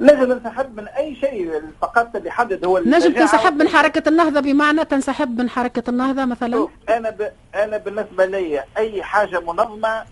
نجم 0.00 0.32
ننسحب 0.32 0.80
من 0.80 0.88
أي 0.88 1.16
شيء 1.16 1.62
فقط 1.82 2.16
اللي 2.16 2.28
يحدد 2.28 2.64
هو 2.64 2.78
نجم 2.78 3.12
تنسحب 3.12 3.52
من 3.56 3.68
حركة 3.68 4.08
النهضة 4.08 4.40
بمعنى 4.40 4.84
تنسحب 4.84 5.40
من 5.40 5.50
حركة 5.50 5.90
النهضة 5.90 6.24
مثلا؟ 6.24 6.68
أنا 6.88 7.10
ب... 7.10 7.30
أنا 7.54 7.76
بالنسبة 7.76 8.26
لي 8.26 8.64
أي 8.76 9.02
حاجة 9.02 9.40
منظمة 9.40 10.04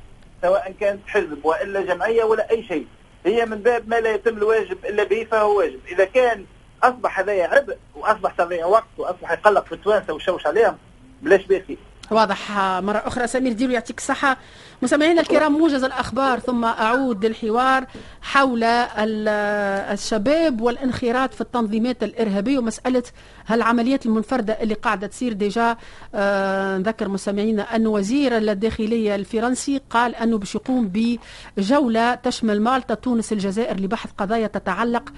سواء 0.43 0.75
كانت 0.81 1.01
حزب 1.07 1.39
وإلا 1.45 1.81
جمعية 1.81 2.25
ولا 2.25 2.51
أي 2.51 2.63
شيء. 2.65 2.87
هي 3.25 3.47
من 3.47 3.57
باب 3.57 3.89
ما 3.89 4.01
لا 4.01 4.15
يتم 4.15 4.37
الواجب 4.37 4.85
إلا 4.85 5.05
به 5.05 5.25
فهو 5.31 5.59
واجب. 5.59 5.81
إذا 5.89 6.05
كان 6.05 6.45
أصبح 6.83 7.19
هذايا 7.21 7.47
عبء 7.47 7.77
وأصبح 7.95 8.33
تضييع 8.33 8.67
وقت 8.67 8.89
وأصبح 8.99 9.33
يقلق 9.33 9.67
في 9.67 9.73
التوانسه 9.73 10.13
ويشوش 10.13 10.47
عليهم 10.47 10.79
بلاش 11.23 11.47
باخي 11.47 11.77
واضح. 12.11 12.53
مرة 12.81 13.03
أخرى 13.07 13.27
سمير 13.27 13.53
ديرو 13.53 13.73
يعطيك 13.73 13.99
الصحة. 13.99 14.37
مستمعينا 14.83 15.21
الكرام 15.21 15.53
موجز 15.53 15.85
الأخبار 15.85 16.39
ثم 16.39 16.65
أعود 16.65 17.27
للحوار 17.27 17.87
حول 18.23 18.65
الشباب 18.65 20.61
والانخراط 20.61 21.35
في 21.35 21.41
التنظيمات 21.41 22.03
الإرهابية 22.03 22.59
ومسألة 22.59 23.03
هالعمليات 23.47 24.07
المنفردة 24.07 24.53
اللي 24.53 24.75
قاعدة 24.75 25.07
تصير 25.07 25.33
déjà. 25.33 25.77
آه 26.15 26.79
نذكر 26.79 27.09
مستمعينا 27.09 27.77
أن 27.77 27.87
وزير 27.87 28.37
الداخلية 28.37 29.15
الفرنسي 29.15 29.81
قال 29.91 30.15
أنه 30.15 30.39
باش 30.39 30.55
يقوم 30.55 30.93
بجولة 31.57 32.15
تشمل 32.15 32.61
مالطا 32.63 32.95
تونس 32.95 33.33
الجزائر 33.33 33.81
لبحث 33.81 34.11
قضايا 34.19 34.47
تتعلق 34.47 35.13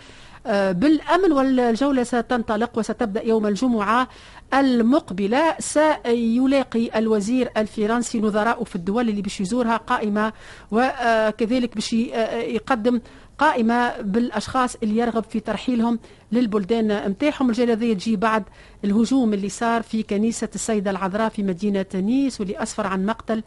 آه، 0.48 0.72
بالأمن 0.72 1.32
والجولة 1.32 2.02
ستنطلق 2.04 2.70
وستبدأ 2.78 3.22
يوم 3.22 3.46
الجمعة. 3.46 4.08
المقبلة 4.54 5.54
سيلاقي 5.58 6.98
الوزير 6.98 7.50
الفرنسي 7.56 8.20
نظراء 8.20 8.64
في 8.64 8.76
الدول 8.76 9.08
اللي 9.08 9.22
باش 9.22 9.40
يزورها 9.40 9.76
قائمة 9.76 10.32
وكذلك 10.70 11.74
باش 11.74 11.92
يقدم 11.92 13.00
قائمة 13.38 14.00
بالأشخاص 14.00 14.76
اللي 14.82 14.96
يرغب 15.00 15.24
في 15.24 15.40
ترحيلهم 15.40 15.98
للبلدان 16.32 17.08
متاعهم. 17.10 17.50
الجولة 17.50 17.72
هذه 17.72 17.92
تجي 17.92 18.16
بعد 18.16 18.44
الهجوم 18.84 19.34
اللي 19.34 19.48
صار 19.48 19.82
في 19.82 20.02
كنيسة 20.02 20.48
السيدة 20.54 20.90
العذراء 20.90 21.28
في 21.28 21.42
مدينة 21.42 21.86
نيس 21.94 22.40
واللي 22.40 22.62
أسفر 22.62 22.86
عن 22.86 23.06
مقتل 23.06 23.42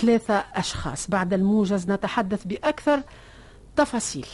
ثلاثة 0.00 0.44
أشخاص. 0.54 1.10
بعد 1.10 1.34
الموجز 1.34 1.90
نتحدث 1.90 2.44
بأكثر 2.44 3.02
تفاصيل. 3.76 4.26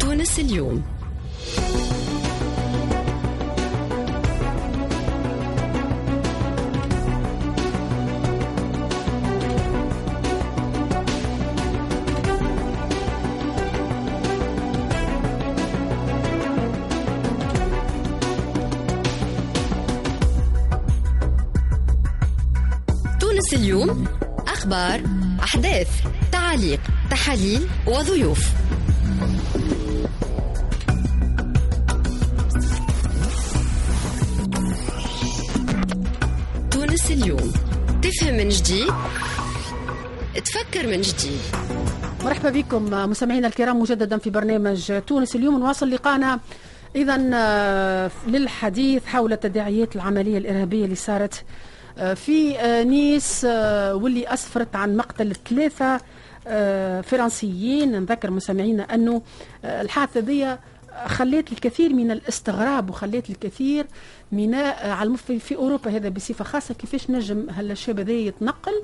تونس 0.00 0.38
اليوم. 0.38 0.82
تونس 23.48 23.60
اليوم 23.62 24.04
أخبار 24.48 25.00
أحداث 25.42 25.88
تعاليق 26.32 26.80
تحاليل 27.10 27.68
وضيوف. 27.86 28.52
تونس 36.70 37.10
اليوم. 37.10 37.52
تفهم 38.02 38.34
من 38.34 38.48
جديد 38.48 38.92
تفكر 40.44 40.86
من 40.86 41.00
جديد. 41.00 41.40
مرحبا 42.24 42.50
بكم 42.50 43.10
مستمعينا 43.10 43.48
الكرام 43.48 43.80
مجددا 43.80 44.18
في 44.18 44.30
برنامج 44.30 44.92
تونس 45.06 45.36
اليوم. 45.36 45.60
نواصل 45.60 45.90
لقاءنا. 45.90 46.40
اذا 46.96 47.30
آه، 47.34 48.10
للحديث 48.26 49.06
حول 49.06 49.36
تداعيات 49.36 49.96
العملية 49.96 50.38
الإرهابية 50.38 50.84
اللي 50.84 50.94
صارت 50.96 51.44
في 51.98 52.58
آه، 52.58 52.82
نيس 52.82 53.44
واللي 53.92 54.26
أسفرت 54.34 54.76
عن 54.76 54.96
مقتل 54.96 55.34
ثلاثة 55.48 56.00
فرنسيين. 57.02 57.92
نذكر 58.00 58.30
مستمعينا 58.30 58.82
أنه 58.94 59.22
الحادثة 59.64 60.20
دي 60.20 60.56
خليت 61.06 61.52
الكثير 61.52 61.92
من 61.92 62.10
الاستغراب 62.10 62.90
وخليت 62.90 63.30
الكثير 63.30 63.86
من 64.32 64.54
على 64.54 65.16
في 65.16 65.56
أوروبا 65.56 65.90
هذا 65.90 66.08
بصفة 66.08 66.44
خاصة 66.44 66.74
كيفاش 66.74 67.10
نجم 67.10 67.50
هالشاب 67.50 68.00
هذا 68.00 68.12
يتنقل. 68.12 68.82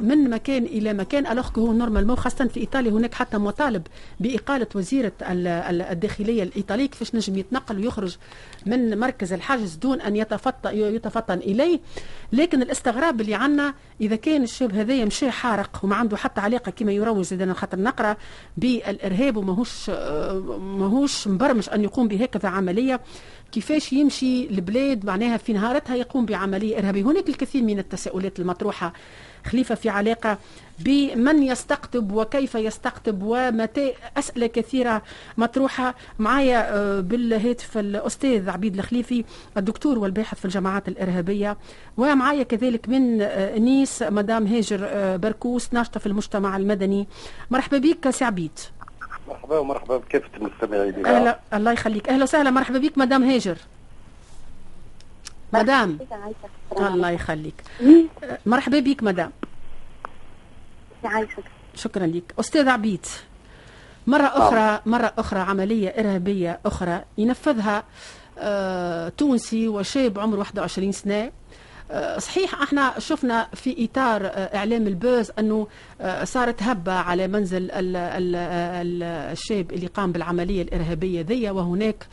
من 0.00 0.30
مكان 0.30 0.64
إلى 0.64 0.92
مكان. 0.92 1.26
alors 1.26 1.48
هو 1.58 1.72
normalement 1.72 2.16
خاصة 2.16 2.44
في 2.44 2.60
إيطاليا 2.60 2.90
هناك 2.90 3.14
حتى 3.14 3.38
مطالب 3.38 3.86
بإقالة 4.20 4.66
وزيرة 4.74 5.12
الداخلية 5.22 6.42
الإيطالية 6.42 6.86
كيفاش 6.86 7.14
نجم 7.14 7.36
يتنقل 7.38 7.78
ويخرج 7.78 8.16
من 8.66 8.98
مركز 8.98 9.32
الحجز 9.32 9.74
دون 9.74 10.00
أن 10.00 10.16
يتفطن 10.16 10.70
يتفطن 10.74 11.38
إليه. 11.38 11.80
لكن 12.32 12.62
الاستغراب 12.62 13.20
اللي 13.20 13.34
عندنا 13.34 13.74
إذا 14.00 14.16
كان 14.16 14.42
الشاب 14.42 14.74
هذايا 14.74 15.04
مشى 15.04 15.30
حارق 15.30 15.80
وما 15.82 15.96
عنده 15.96 16.16
حتى 16.16 16.40
علاقة 16.40 16.70
كما 16.70 16.92
يروج 16.92 17.24
زادنا 17.24 17.54
خاطر 17.54 17.78
نقرأ 17.80 18.16
بالإرهاب 18.56 19.36
وماهوش 19.36 19.90
ماهوش 20.60 21.28
مبرمج 21.28 21.68
أن 21.74 21.84
يقوم 21.84 22.08
بهكذا 22.08 22.48
عملية. 22.48 23.00
كيفاش 23.52 23.92
يمشي 23.92 24.44
البلاد 24.46 25.06
معناها 25.06 25.36
في 25.36 25.52
نهارتها 25.52 25.96
يقوم 25.96 26.26
بعملية 26.26 26.78
إرهابية؟ 26.78 27.02
هناك 27.02 27.28
الكثير 27.28 27.62
من 27.62 27.78
التساؤلات 27.78 28.40
المطروحة. 28.40 28.92
خليفة 29.46 29.74
في 29.74 29.88
علاقة 29.88 30.38
بمن 30.78 31.42
يستقطب 31.42 32.12
وكيف 32.12 32.54
يستقطب 32.54 33.22
ومتى؟ 33.22 33.92
أسئلة 34.16 34.46
كثيرة 34.46 35.02
مطروحة. 35.36 35.94
معايا 36.18 36.74
آه، 36.76 37.00
بالهاتف 37.00 37.78
الأستاذ 37.78 38.50
عبيد 38.50 38.74
الخليفي 38.74 39.24
الدكتور 39.56 39.98
والباحث 39.98 40.38
في 40.38 40.44
الجماعات 40.44 40.88
الإرهابية. 40.88 41.56
ومعايا 41.96 42.42
كذلك 42.42 42.88
من 42.88 43.22
آه، 43.22 43.58
نيس 43.58 44.02
مدام 44.02 44.46
هاجر 44.46 44.80
آه، 44.82 45.16
بركوس 45.16 45.72
ناشطة 45.72 46.00
في 46.00 46.06
المجتمع 46.06 46.56
المدني. 46.56 47.08
مرحبا 47.50 47.78
بك 47.78 48.10
سي 48.10 48.24
عبيد. 48.24 48.58
مرحبا 49.28 49.58
ومرحبا 49.58 49.96
بكافة 49.96 50.36
المستمعين. 50.36 51.06
أهلا 51.06 51.40
الله 51.54 51.72
يخليك. 51.72 52.08
أهلا 52.08 52.22
وسهلا 52.22 52.50
مرحبا 52.50 52.78
بك 52.78 52.98
مدام 52.98 53.22
هاجر. 53.22 53.56
مدام. 55.52 55.98
الله 56.78 57.10
يخليك. 57.10 57.54
مرحبا 58.46 58.78
بك 58.78 59.02
مدام. 59.02 59.32
شكرا 61.74 62.06
لك. 62.06 62.34
أستاذ 62.40 62.68
عبيد 62.68 63.06
مرة 64.06 64.22
نعم. 64.22 64.32
أخرى 64.32 64.80
مرة 64.86 65.12
أخرى 65.18 65.40
عملية 65.40 65.88
إرهابية 65.88 66.60
أخرى 66.66 67.04
ينفذها 67.18 67.84
آه 68.38 69.08
تونسي 69.08 69.68
وشاب 69.68 70.18
عمره 70.18 70.38
21 70.38 70.92
سنة. 70.92 71.30
صحيح 72.18 72.62
إحنا 72.62 72.94
شفنا 72.98 73.48
في 73.54 73.84
إطار 73.84 74.26
آه، 74.26 74.56
إعلام 74.56 74.86
البوز 74.86 75.30
أنه 75.38 75.66
آه، 76.00 76.24
صارت 76.24 76.62
هبة 76.62 76.92
على 76.92 77.28
منزل 77.28 77.70
الشاب 79.32 79.72
اللي 79.72 79.86
قام 79.86 80.12
بالعملية 80.12 80.62
الإرهابية 80.62 81.20
ذي 81.20 81.50
وهناك 81.50 82.06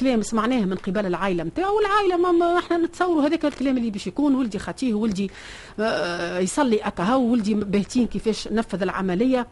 كلام 0.00 0.22
سمعناه 0.22 0.64
من 0.64 0.76
قبل 0.76 1.06
العائلة 1.06 1.44
نتاعو 1.44 1.76
والعائلة 1.76 2.32
ما 2.32 2.58
إحنا 2.58 2.76
نتصوروا 2.76 3.22
هذاك 3.22 3.44
الكلام 3.44 3.76
اللي 3.78 3.90
باش 3.90 4.06
يكون 4.06 4.34
ولدي 4.34 4.58
خطيه 4.58 4.94
ولدي 4.94 5.30
يصلي 6.38 6.76
اكهو 6.78 7.22
ولدي 7.22 7.54
باهتين 7.54 8.06
كيفاش 8.06 8.48
نفذ 8.48 8.82
العملية. 8.82 9.40
آه، 9.40 9.46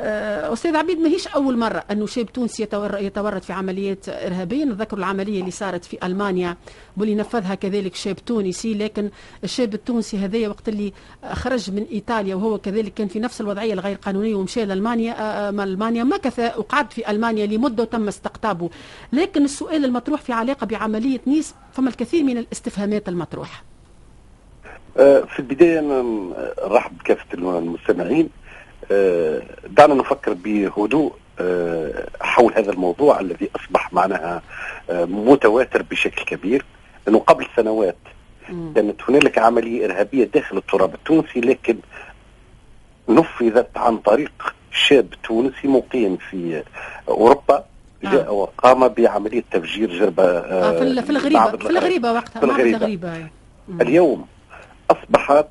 أستاذ 0.00 0.76
عبيد 0.76 0.98
ماهيش 0.98 1.28
أول 1.28 1.58
مرة 1.58 1.84
أنه 1.90 2.06
شاب 2.06 2.32
تونسي 2.32 2.62
يتورط 2.82 3.44
في 3.44 3.52
عمليات 3.52 4.08
إرهابية؟ 4.08 4.64
نذكر 4.64 4.96
العملية 4.96 5.40
اللي 5.40 5.50
صارت 5.50 5.84
في 5.84 6.06
ألمانيا 6.06 6.56
واللي 6.96 7.14
نفذها 7.14 7.54
كذلك 7.54 7.94
شاب 7.94 8.16
تونسي 8.16 8.74
لكن 8.74 9.10
الشاب 9.44 9.74
التونسي 9.74 10.16
هذايا 10.16 10.48
وقت 10.48 10.68
اللي 10.68 10.92
خرج 11.32 11.70
من 11.70 11.86
إيطاليا 11.92 12.34
وهو 12.34 12.58
كذلك 12.58 12.94
كان 12.94 13.08
في 13.08 13.20
نفس 13.20 13.40
الوضعية 13.40 13.72
الغير 13.72 13.96
قانونية 13.96 14.34
ومشى 14.34 14.64
لالمانيا 14.64 15.12
آه، 15.12 15.48
آه، 15.48 15.64
ألمانيا 15.64 16.04
مكث 16.04 16.58
وقعد 16.58 16.92
في 16.92 17.10
ألمانيا 17.10 17.46
لمدة 17.46 17.82
وتم 17.82 18.08
استقطابه. 18.08 18.70
لكن 19.12 19.44
السؤال 19.44 19.84
المطروح 19.84 20.20
في 20.20 20.32
علاقة 20.32 20.66
بعملية 20.66 21.20
نيس 21.26 21.54
فما 21.72 21.88
الكثير 21.88 22.24
من 22.24 22.38
الاستفهامات 22.38 23.08
المطروحة. 23.08 23.62
في 24.96 25.38
البداية 25.38 25.80
نرحب 25.80 26.98
بكافة 26.98 27.24
المستمعين. 27.34 28.24
آه، 28.24 28.41
دعنا 29.68 29.94
نفكر 29.94 30.32
بهدوء 30.32 31.12
آه، 31.40 32.08
حول 32.20 32.52
هذا 32.56 32.72
الموضوع 32.72 33.20
الذي 33.20 33.50
أصبح 33.56 33.92
معناها 33.92 34.42
آه، 34.90 35.04
متواتر 35.04 35.82
بشكل 35.82 36.24
كبير 36.24 36.64
لأنه 37.06 37.18
قبل 37.18 37.46
سنوات 37.56 37.96
كانت 38.74 39.00
هنالك 39.08 39.38
عملية 39.38 39.84
إرهابية 39.84 40.24
داخل 40.24 40.56
التراب 40.56 40.94
التونسي 40.94 41.40
لكن 41.40 41.76
نفذت 43.08 43.76
عن 43.76 43.96
طريق 43.98 44.54
شاب 44.72 45.06
تونسي 45.24 45.68
مقيم 45.68 46.16
في 46.16 46.62
أوروبا 47.08 47.64
جاء 48.04 48.34
وقام 48.34 48.88
بعملية 48.88 49.44
تفجير 49.50 49.98
جربه 49.98 50.40
في 51.00 51.10
الغريبة 51.10 51.56
في 51.56 51.70
الغريبة 51.70 52.12
وقتها 52.12 52.40
في 52.40 52.46
الغريبة, 52.46 52.76
الغريبة. 52.76 53.28
اليوم 53.80 54.26
أصبحت 54.90 55.46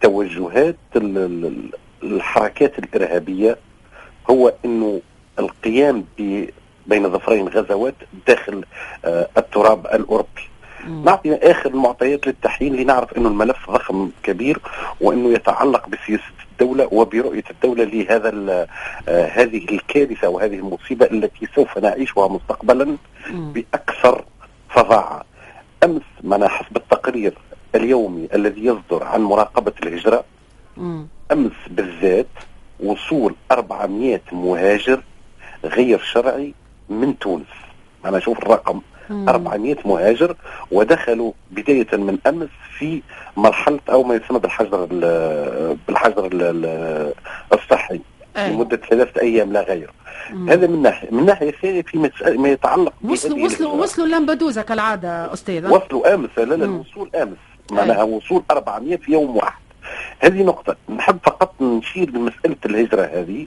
توجهات 0.00 0.76
الحركات 2.02 2.78
الإرهابية 2.78 3.56
هو 4.30 4.52
أنه 4.64 5.00
القيام 5.38 6.04
بين 6.86 7.10
ظفرين 7.10 7.48
غزوات 7.48 7.94
داخل 8.26 8.64
آه، 9.04 9.28
التراب 9.38 9.86
الأوروبي 9.86 10.42
نعطي 11.04 11.34
آخر 11.34 11.70
المعطيات 11.70 12.26
للتحليل 12.26 12.76
لنعرف 12.76 13.16
أنه 13.16 13.28
الملف 13.28 13.70
ضخم 13.70 14.10
كبير 14.22 14.58
وأنه 15.00 15.28
يتعلق 15.32 15.88
بسياسة 15.88 16.22
الدولة 16.52 16.88
وبرؤية 16.92 17.44
الدولة 17.50 17.84
لهذا 17.84 18.30
آه، 19.08 19.26
هذه 19.26 19.64
الكارثة 19.70 20.28
وهذه 20.28 20.54
المصيبة 20.54 21.06
التي 21.06 21.48
سوف 21.54 21.78
نعيشها 21.78 22.28
مستقبلا 22.28 22.96
بأكثر 23.30 24.24
فظاعة. 24.70 25.24
أمس 25.84 26.02
معنا 26.24 26.48
حسب 26.48 26.76
التقرير 26.76 27.34
اليومي 27.74 28.28
الذي 28.34 28.64
يصدر 28.64 29.04
عن 29.04 29.20
مراقبة 29.22 29.72
الهجرة 29.82 30.24
أمس 31.32 31.52
بالذات 31.70 32.26
وصول 32.80 33.34
400 33.52 34.20
مهاجر 34.32 35.02
غير 35.64 35.98
شرعي 35.98 36.54
من 36.88 37.18
تونس. 37.18 37.46
أنا 38.04 38.18
أشوف 38.18 38.38
الرقم 38.38 38.80
مم. 39.10 39.28
400 39.28 39.76
مهاجر 39.84 40.36
ودخلوا 40.70 41.32
بداية 41.50 41.86
من 41.96 42.18
أمس 42.26 42.48
في 42.78 43.02
مرحلة 43.36 43.78
أو 43.90 44.02
ما 44.02 44.14
يسمى 44.14 44.38
بالحجر 44.38 44.84
بالحجر 45.88 46.28
الصحي 47.52 48.00
لمده 48.36 48.76
ثلاثة 48.76 49.20
أيام 49.22 49.52
لا 49.52 49.62
غير. 49.62 49.90
مم. 50.32 50.50
هذا 50.50 50.66
من 50.66 50.82
ناحيه 50.82 51.10
من 51.10 51.26
ناحية 51.26 51.50
ثانية 51.50 51.82
في 51.82 52.10
ما 52.38 52.48
يتعلق 52.48 52.92
وصلوا 53.04 53.44
وصلوا 53.44 53.72
وصلوا 53.72 54.06
لامبدوزا 54.06 54.62
كالعادة 54.62 55.32
أستاذ 55.32 55.70
وصلوا 55.72 56.14
أمس 56.14 56.30
لا 56.38 56.44
لا 56.44 56.64
الوصول 56.64 57.10
أمس. 57.14 57.36
معناها 57.70 58.02
وصول 58.02 58.42
400 58.50 58.96
في 58.96 59.12
يوم 59.12 59.36
واحد. 59.36 59.65
هذه 60.20 60.42
نقطة. 60.42 60.76
نحب 60.88 61.18
فقط 61.24 61.62
نشير 61.62 62.10
لمسألة 62.10 62.56
الهجرة 62.66 63.02
هذه 63.02 63.46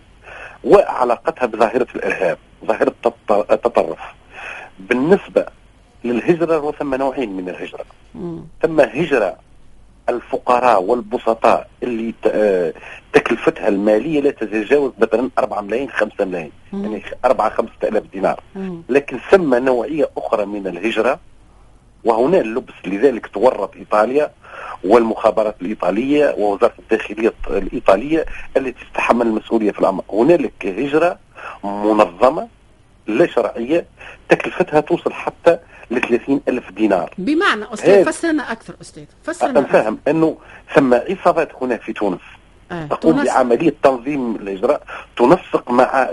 وعلاقتها 0.63 1.45
بظاهرة 1.45 1.87
الإرهاب 1.95 2.37
ظاهرة 2.65 2.93
التطرف. 3.51 3.99
بالنسبة 4.79 5.45
للهجرة 6.03 6.59
وثم 6.59 6.95
نوعين 6.95 7.37
من 7.37 7.49
الهجرة. 7.49 7.85
ثم 8.61 8.79
هجرة 8.79 9.35
الفقراء 10.09 10.83
والبسطاء 10.83 11.67
اللي 11.83 12.13
آه، 12.27 12.73
تكلفتها 13.13 13.67
المالية 13.67 14.21
لا 14.21 14.31
تتجاوز 14.31 14.91
مثلا 14.99 15.29
4 15.39 15.61
ملايين 15.61 15.89
5 15.89 16.25
ملايين. 16.25 16.51
يعني 16.73 17.03
4 17.25 17.49
5 17.49 17.69
آلاف 17.83 18.03
دينار. 18.13 18.43
لكن 18.89 19.17
ثم 19.31 19.55
نوعية 19.55 20.09
أخرى 20.17 20.45
من 20.45 20.67
الهجرة 20.67 21.19
وهنا 22.03 22.37
اللبس 22.41 22.73
لذلك 22.85 23.27
تورط 23.27 23.75
إيطاليا 23.75 24.31
والمخابرات 24.83 25.55
الإيطالية 25.61 26.35
ووزارة 26.37 26.73
الداخلية 26.79 27.33
الإيطالية 27.49 28.25
التي 28.57 28.85
تتحمل 28.93 29.27
المسؤولية 29.27 29.71
في 29.71 29.79
الأمر 29.79 30.03
هنالك 30.13 30.65
هجرة 30.65 31.19
منظمة 31.63 32.47
لا 33.07 33.27
شرعية 33.27 33.85
تكلفتها 34.29 34.79
توصل 34.79 35.13
حتى 35.13 35.57
ل 35.91 35.99
30 36.01 36.41
ألف 36.47 36.71
دينار 36.71 37.13
بمعنى 37.17 37.73
أستاذ 37.73 38.05
فسرنا 38.05 38.51
أكثر 38.51 38.75
أستاذ 38.81 39.03
فسرنا 39.23 39.59
أفهم 39.59 39.99
أنه 40.07 40.37
ثم 40.75 40.93
عصابات 40.93 41.49
هنا 41.61 41.77
في 41.77 41.93
تونس 41.93 42.19
آه. 42.71 42.85
تقوم 42.85 43.13
تونس. 43.15 43.27
بعملية 43.27 43.73
تنظيم 43.83 44.35
الهجرة 44.35 44.81
تنسق 45.17 45.71
مع 45.71 46.09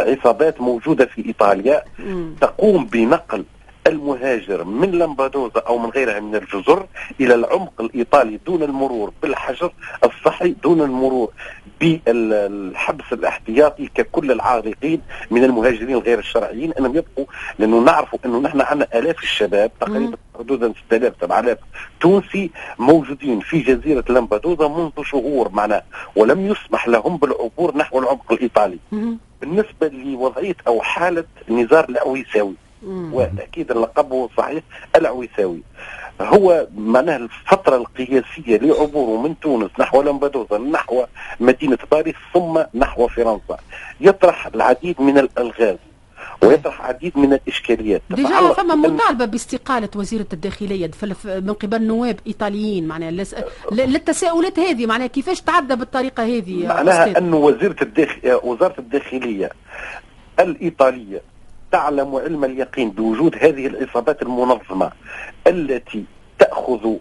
عصابات 0.00 0.60
موجودة 0.60 1.06
في 1.06 1.26
إيطاليا 1.26 1.82
م. 1.98 2.34
تقوم 2.40 2.84
بنقل 2.84 3.44
المهاجر 3.86 4.64
من 4.64 4.90
لمبادوزا 4.90 5.60
أو 5.60 5.78
من 5.78 5.90
غيرها 5.90 6.20
من 6.20 6.34
الجزر 6.34 6.86
إلى 7.20 7.34
العمق 7.34 7.80
الإيطالي 7.80 8.40
دون 8.46 8.62
المرور 8.62 9.12
بالحجر 9.22 9.72
الصحي 10.04 10.48
دون 10.48 10.80
المرور 10.80 11.30
بالحبس 11.80 13.04
الاحتياطي 13.12 13.86
ككل 13.94 14.32
العارقين 14.32 15.00
من 15.30 15.44
المهاجرين 15.44 15.96
الغير 15.96 16.18
الشرعيين. 16.18 16.72
انهم 16.72 16.96
يبقوا 16.96 17.24
لأنه 17.58 17.80
نعرفوا 17.80 18.18
أنه 18.24 18.38
نحن 18.38 18.60
عندنا 18.60 18.98
آلاف 18.98 19.22
الشباب 19.22 19.70
تقريبا 19.80 20.16
حدودا 20.38 20.72
6000 20.86 21.14
7000 21.20 21.58
تونسي 22.00 22.50
موجودين 22.78 23.40
في 23.40 23.58
جزيرة 23.58 24.04
لمبادوزا 24.08 24.68
منذ 24.68 24.90
شهور 25.04 25.48
معنا 25.48 25.82
ولم 26.16 26.46
يسمح 26.46 26.88
لهم 26.88 27.16
بالعبور 27.16 27.76
نحو 27.76 27.98
العمق 27.98 28.32
الإيطالي. 28.32 28.78
بالنسبة 29.40 29.88
لوضعية 29.88 30.56
أو 30.66 30.80
حالة 30.80 31.24
نزار 31.48 31.88
العويساوي 31.88 32.54
وتاكيد 32.86 33.70
اللقب 33.70 34.28
صحيح 34.38 34.62
العويساوي. 34.96 35.62
هو 36.20 36.66
معناها 36.76 37.16
الفترة 37.16 37.76
القياسية 37.76 38.56
لعبوره 38.56 39.22
من 39.22 39.40
تونس 39.40 39.70
نحو 39.78 40.02
لامبادوزا 40.02 40.58
نحو 40.58 41.04
مدينة 41.40 41.78
باريس 41.92 42.14
ثم 42.34 42.62
نحو 42.74 43.08
فرنسا. 43.08 43.56
يطرح 44.00 44.46
العديد 44.46 45.00
من 45.00 45.18
الألغاز 45.18 45.76
ويطرح 46.42 46.80
عديد 46.80 47.18
من 47.18 47.32
الإشكاليات. 47.32 48.02
ديجا 48.10 48.52
فما 48.52 48.74
مطالبة 48.74 49.24
باستقالة 49.24 49.88
وزيره 49.96 50.26
الداخليه 50.32 50.90
من 51.24 51.52
قبل 51.52 51.82
نواب 51.82 52.20
إيطاليين؟ 52.26 52.88
معناها 52.88 53.10
للتساؤلات 53.72 54.58
هذه 54.58 54.86
معناها 54.86 55.06
كيفاش 55.06 55.40
تعدى 55.40 55.76
بالطريقة 55.76 56.22
هذه 56.22 56.66
معناها 56.66 57.18
انه 57.18 57.36
وزيره 57.36 57.76
الداخل 57.82 58.40
وزارة 58.44 58.74
الداخلية 58.78 59.50
الإيطالية 60.40 61.22
تعلم 61.72 62.16
علم 62.16 62.44
اليقين 62.44 62.90
بوجود 62.90 63.36
هذه 63.36 63.66
العصابات 63.66 64.22
المنظمة 64.22 64.92
التي 65.46 66.04
تأخذ 66.38 66.96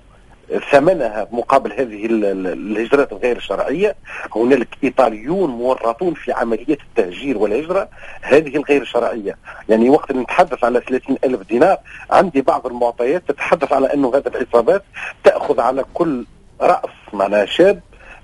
ثمنها 0.72 1.28
مقابل 1.32 1.72
هذه 1.74 2.05
الهجرات 2.05 3.11
الغير 3.11 3.38
الشرعية 3.38 3.95
هنالك 4.36 4.67
إيطاليون 4.84 5.49
مورطون 5.49 6.13
في 6.13 6.32
عملية 6.32 6.78
التهجير 6.89 7.38
والهجرة 7.38 7.89
هذه 8.22 8.55
الغير 8.55 8.84
شرعية. 8.84 9.38
يعني 9.70 9.89
وقت 9.89 10.11
نتحدث 10.11 10.63
على 10.63 10.82
30 10.82 11.17
ألف 11.24 11.41
دينار 11.49 11.78
عندي 12.11 12.41
بعض 12.41 12.67
المعطيات 12.67 13.24
تتحدث 13.28 13.74
على 13.74 13.93
أنه 13.93 14.15
هذه 14.15 14.28
العصابات 14.28 14.84
تأخذ 15.24 15.59
على 15.59 15.86
كل 15.93 16.26
رأس 16.61 16.89
معناها 17.13 17.45
شاب 17.45 17.80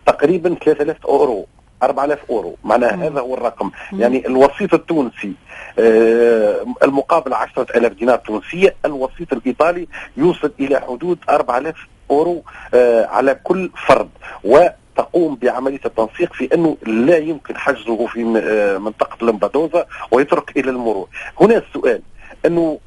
تقريبا 0.06 0.56
3000 0.66 1.06
أورو. 1.06 1.48
4000 1.84 2.20
أورو 2.30 2.58
معناها 2.64 3.08
هذا 3.08 3.20
هو 3.20 3.34
الرقم 3.34 3.72
مم. 3.92 4.02
يعني 4.02 4.28
الوسيط 4.28 4.74
التونسي 4.74 5.34
آه 5.80 6.66
المقابل 6.84 7.34
10000 7.34 7.94
دينار 7.94 8.18
تونسية 8.18 8.76
الوسيط 8.86 9.34
الإيطالي 9.34 9.88
يوصل 10.18 10.52
إلى 10.60 10.80
حدود 10.80 11.18
4000 11.30 11.76
أورو 12.12 12.44
آه 12.74 13.06
على 13.06 13.36
كل 13.44 13.72
فرد 13.88 14.10
وتقوم 14.44 15.36
بعملية 15.36 15.82
التنسيق 15.86 16.34
في 16.34 16.54
أنه 16.54 16.78
لا 16.88 17.18
يمكن 17.18 17.58
حجزه 17.58 18.06
في 18.08 18.42
آه 18.44 18.78
منطقة 18.78 19.26
لمبادوزا 19.26 19.86
ويترك 20.12 20.58
إلى 20.58 20.72
المرور 20.72 21.08
هنا 21.42 21.58
السؤال 21.58 22.02
أنه 22.46 22.80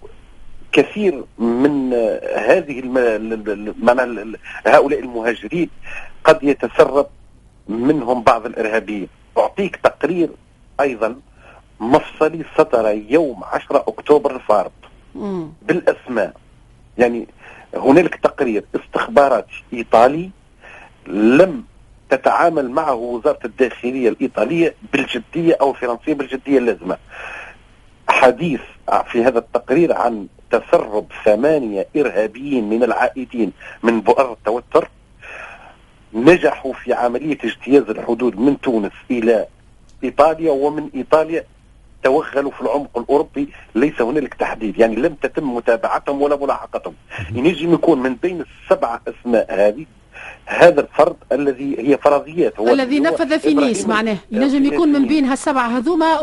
كثير 0.73 1.25
من 1.39 1.93
آه، 1.95 2.39
هذه. 2.39 2.79
هؤلاء 4.67 5.01
المهاجرين 5.01 5.71
قد 6.25 6.39
يتسرب 6.43 7.07
منهم 7.69 8.23
بعض 8.23 8.47
الإرهابيين. 8.47 9.09
أعطيك 9.39 9.77
تقرير 9.77 10.29
أيضا 10.81 11.17
مفصلي 11.81 12.45
صدر 12.59 13.03
يوم 13.09 13.45
10 13.45 13.85
أكتوبر 13.89 14.37
الفارط 14.37 14.73
بالأسماء. 15.63 16.33
يعني 16.99 17.27
هنالك 17.75 18.15
تقرير 18.15 18.65
استخباراتي 18.75 19.65
إيطالي 19.73 20.31
لم 21.07 21.65
تتعامل 22.11 22.71
معه 22.71 22.95
وزارة 22.95 23.39
الداخلية 23.45 24.09
الإيطالية 24.09 24.75
بالجدية 24.93 25.57
أو 25.61 25.71
الفرنسية 25.71 26.15
بالجدية 26.15 26.59
اللازمة. 26.59 26.97
حديث 28.09 28.61
في 29.07 29.25
هذا 29.25 29.39
التقرير 29.39 29.93
عن 29.93 30.27
تسرب 30.51 31.07
ثمانية 31.25 31.87
إرهابيين 31.97 32.69
من 32.69 32.83
العائدين 32.85 33.53
من 33.83 34.01
بؤر 34.01 34.33
التوتر. 34.33 34.89
نجحوا 36.15 36.73
في 36.73 36.93
عملية 36.93 37.39
اجتياز 37.45 37.91
الحدود 37.91 38.39
من 38.39 38.61
تونس 38.61 38.93
إلى 39.11 39.47
إيطاليا 40.05 40.53
ومن 40.53 40.89
إيطاليا 40.95 41.45
توغلوا 42.03 42.51
في 42.51 42.61
العمق 42.61 42.99
الأوروبي. 42.99 43.49
ليس 43.75 44.01
هنالك 44.01 44.35
تحديد 44.35 44.79
يعني 44.79 44.97
لم 44.97 45.15
تتم 45.15 45.55
متابعتهم 45.55 46.23
ولا 46.23 46.37
ملاحقتهم. 46.37 46.95
ينجم 47.33 47.73
يكون 47.75 48.03
من 48.03 48.15
بين 48.15 48.45
السبع 48.65 49.01
أسماء 49.09 49.47
هذه 49.51 49.87
هذا 50.47 50.81
الفرد 50.81 51.17
الذي 51.33 51.77
هي 51.79 51.99
فرضيات 51.99 52.61
هو 52.61 52.69
الذي 52.69 53.01
نفذ 53.01 53.39
في 53.39 53.55
نيس 53.55 53.87
معناه. 53.87 54.17
ينجم 54.31 54.65
يكون 54.65 54.89
من 54.89 55.07
بين 55.07 55.25
هالسبعه 55.25 55.69
هذوما 55.79 56.21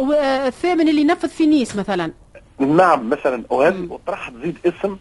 الثامن 0.47 0.89
اللي 0.89 1.03
نفذ 1.03 1.29
في 1.29 1.45
نيس 1.45 1.75
مثلا. 1.75 2.11
نعم 2.59 3.09
مثلا. 3.09 3.43
وهذه 3.49 3.87
اطرحت 3.91 4.33
تزيد 4.33 4.57
اسم 4.65 4.97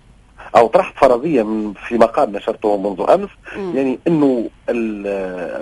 أو 0.56 0.66
طرحت 0.66 0.94
فرضية 0.96 1.42
من 1.42 1.72
في 1.72 1.98
مقال 1.98 2.32
نشرته 2.32 2.76
منذ 2.76 3.10
أمس 3.10 3.28
م. 3.56 3.76
يعني 3.76 3.98
إنه 4.06 4.50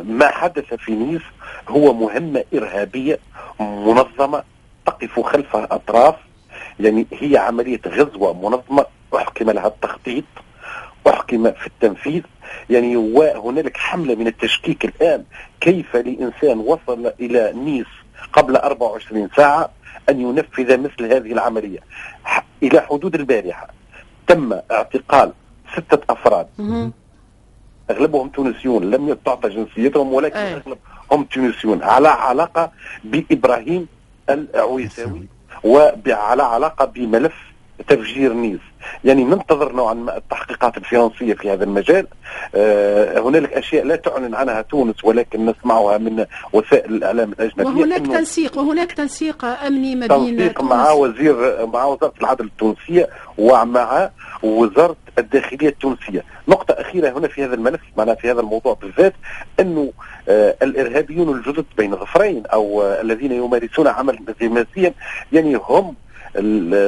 ما 0.05 0.29
حدث 0.29 0.75
في 0.75 0.93
نيس 0.93 1.23
هو 1.69 1.93
مهمة 1.93 2.45
إرهابية 2.55 3.19
منظمة 3.61 4.43
تقف 4.87 5.21
خلف 5.21 5.57
أطراف 5.57 6.15
يعني 6.81 7.07
هي 7.13 7.37
عملية 7.37 7.81
غزوة 7.87 8.33
منظمة 8.33 8.87
أحكم 9.17 9.51
لها 9.51 9.67
التخطيط 9.67 10.25
أحكم 11.09 11.53
في 11.53 11.67
التنفيذ 11.67 12.23
يعني 12.71 12.97
وهنالك 12.97 13.77
حملة 13.77 14.15
من 14.15 14.27
التشكيك 14.27 14.85
الآن 14.85 15.25
كيف 15.61 15.97
لإنسان 15.97 16.59
وصل 16.59 17.13
إلى 17.21 17.53
نيس 17.55 17.87
قبل 18.33 18.57
24 18.57 19.29
ساعة 19.37 19.71
أن 20.09 20.21
ينفذ 20.21 20.81
مثل 20.81 21.05
هذه 21.05 21.33
العملية 21.33 21.79
إلى 22.63 22.81
حدود 22.81 23.15
البارحة 23.15 23.69
تم 24.33 24.53
اعتقال 24.71 25.33
ستة 25.77 25.99
أفراد. 26.11 26.47
أغلبهم 27.91 28.29
تونسيون 28.29 28.91
لم 28.91 29.13
تعطى 29.25 29.49
جنسيتهم 29.49 30.13
ولكن 30.13 30.37
أغلبهم 30.37 31.25
تونسيون. 31.25 31.83
على 31.83 32.09
علاقة 32.09 32.71
بإبراهيم 33.05 33.89
العويساوي 34.31 35.27
وعلى 35.65 36.43
علاقة 36.43 36.85
بملف 36.85 37.35
تفجير 37.89 38.33
نيس 38.33 38.61
يعني 39.05 39.25
ننتظر 39.25 39.73
نوعا 39.73 39.95
ما 39.95 40.17
التحقيقات 40.17 40.77
الفرنسية 40.77 41.35
في 41.35 41.53
هذا 41.53 41.65
المجال. 41.65 42.07
آه 42.55 43.21
هنالك 43.21 43.53
أشياء 43.53 43.85
لا 43.85 43.97
تعلن 43.97 44.35
عنها 44.35 44.63
تونس 44.63 45.05
ولكن 45.05 45.47
نسمعها 45.47 45.99
من 45.99 46.27
وسائل 46.53 46.95
الإعلام 46.95 47.33
الأجنبية 47.33 47.81
وهناك 47.81 48.07
تنسيق 48.07 48.59
وهناك 48.59 48.93
تنسيق 48.93 49.45
أمني 49.45 49.95
ما 49.95 50.07
بين 50.07 50.37
تنسيق 50.37 50.63
مع 50.63 50.91
وزير 50.91 51.67
مع 51.67 51.85
وزارة 51.85 52.13
العدل 52.21 52.45
التونسية 52.45 53.09
ومع 53.39 54.11
وزارة 54.43 54.97
الداخلية 55.19 55.69
التونسية. 55.69 56.25
نقطة 56.49 56.73
أخيرة 56.73 57.19
هنا 57.19 57.29
في 57.29 57.45
هذا 57.45 57.55
الملف 57.55 57.81
معنا 57.97 58.15
في 58.15 58.31
هذا 58.31 58.41
الموضوع 58.41 58.75
بالذات 58.83 59.15
أنه 59.61 59.93
آه 60.29 60.57
الإرهابيون 60.63 61.37
الجدد 61.37 61.65
بين 61.77 61.97
ظفرين 61.97 62.47
أو 62.47 62.83
آه 62.83 63.01
الذين 63.01 63.33
يمارسون 63.33 63.89
عمل 63.89 64.19
مزيماتيا 64.29 64.95
يعني 65.33 65.55
هم 65.69 65.95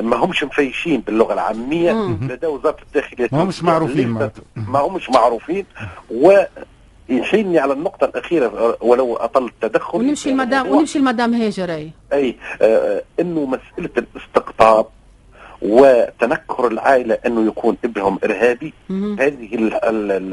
ما 0.02 0.16
همش 0.16 0.44
مفيشين 0.44 1.00
باللغة 1.00 1.32
العامية 1.32 1.92
لدى 2.22 2.46
وزارة 2.46 2.76
الداخلية. 2.82 3.28
ما 3.32 3.42
همش 3.42 3.62
معروفين 3.62 4.30
ما 4.56 4.78
همش 4.80 5.10
معروفين. 5.10 5.66
و 6.10 6.42
يحيلني 7.08 7.58
على 7.58 7.72
النقطة 7.72 8.04
الأخيرة 8.04 8.76
ولو 8.80 9.16
أطل 9.16 9.44
التدخل. 9.44 9.98
ونمشي 9.98 10.30
المدام 10.30 10.68
ونمشي 10.68 10.98
المدام 10.98 11.34
هاجر 11.34 11.70
أي 11.74 11.90
أي 12.12 12.36
آه 12.62 13.02
إنه 13.20 13.46
مسألة 13.46 13.90
الاستقطاب 13.98 14.86
وتنكر 15.64 16.66
العائلة 16.66 17.18
أنه 17.26 17.46
يكون 17.46 17.76
ابنهم 17.84 18.18
إرهابي. 18.24 18.74
هذه 19.20 19.48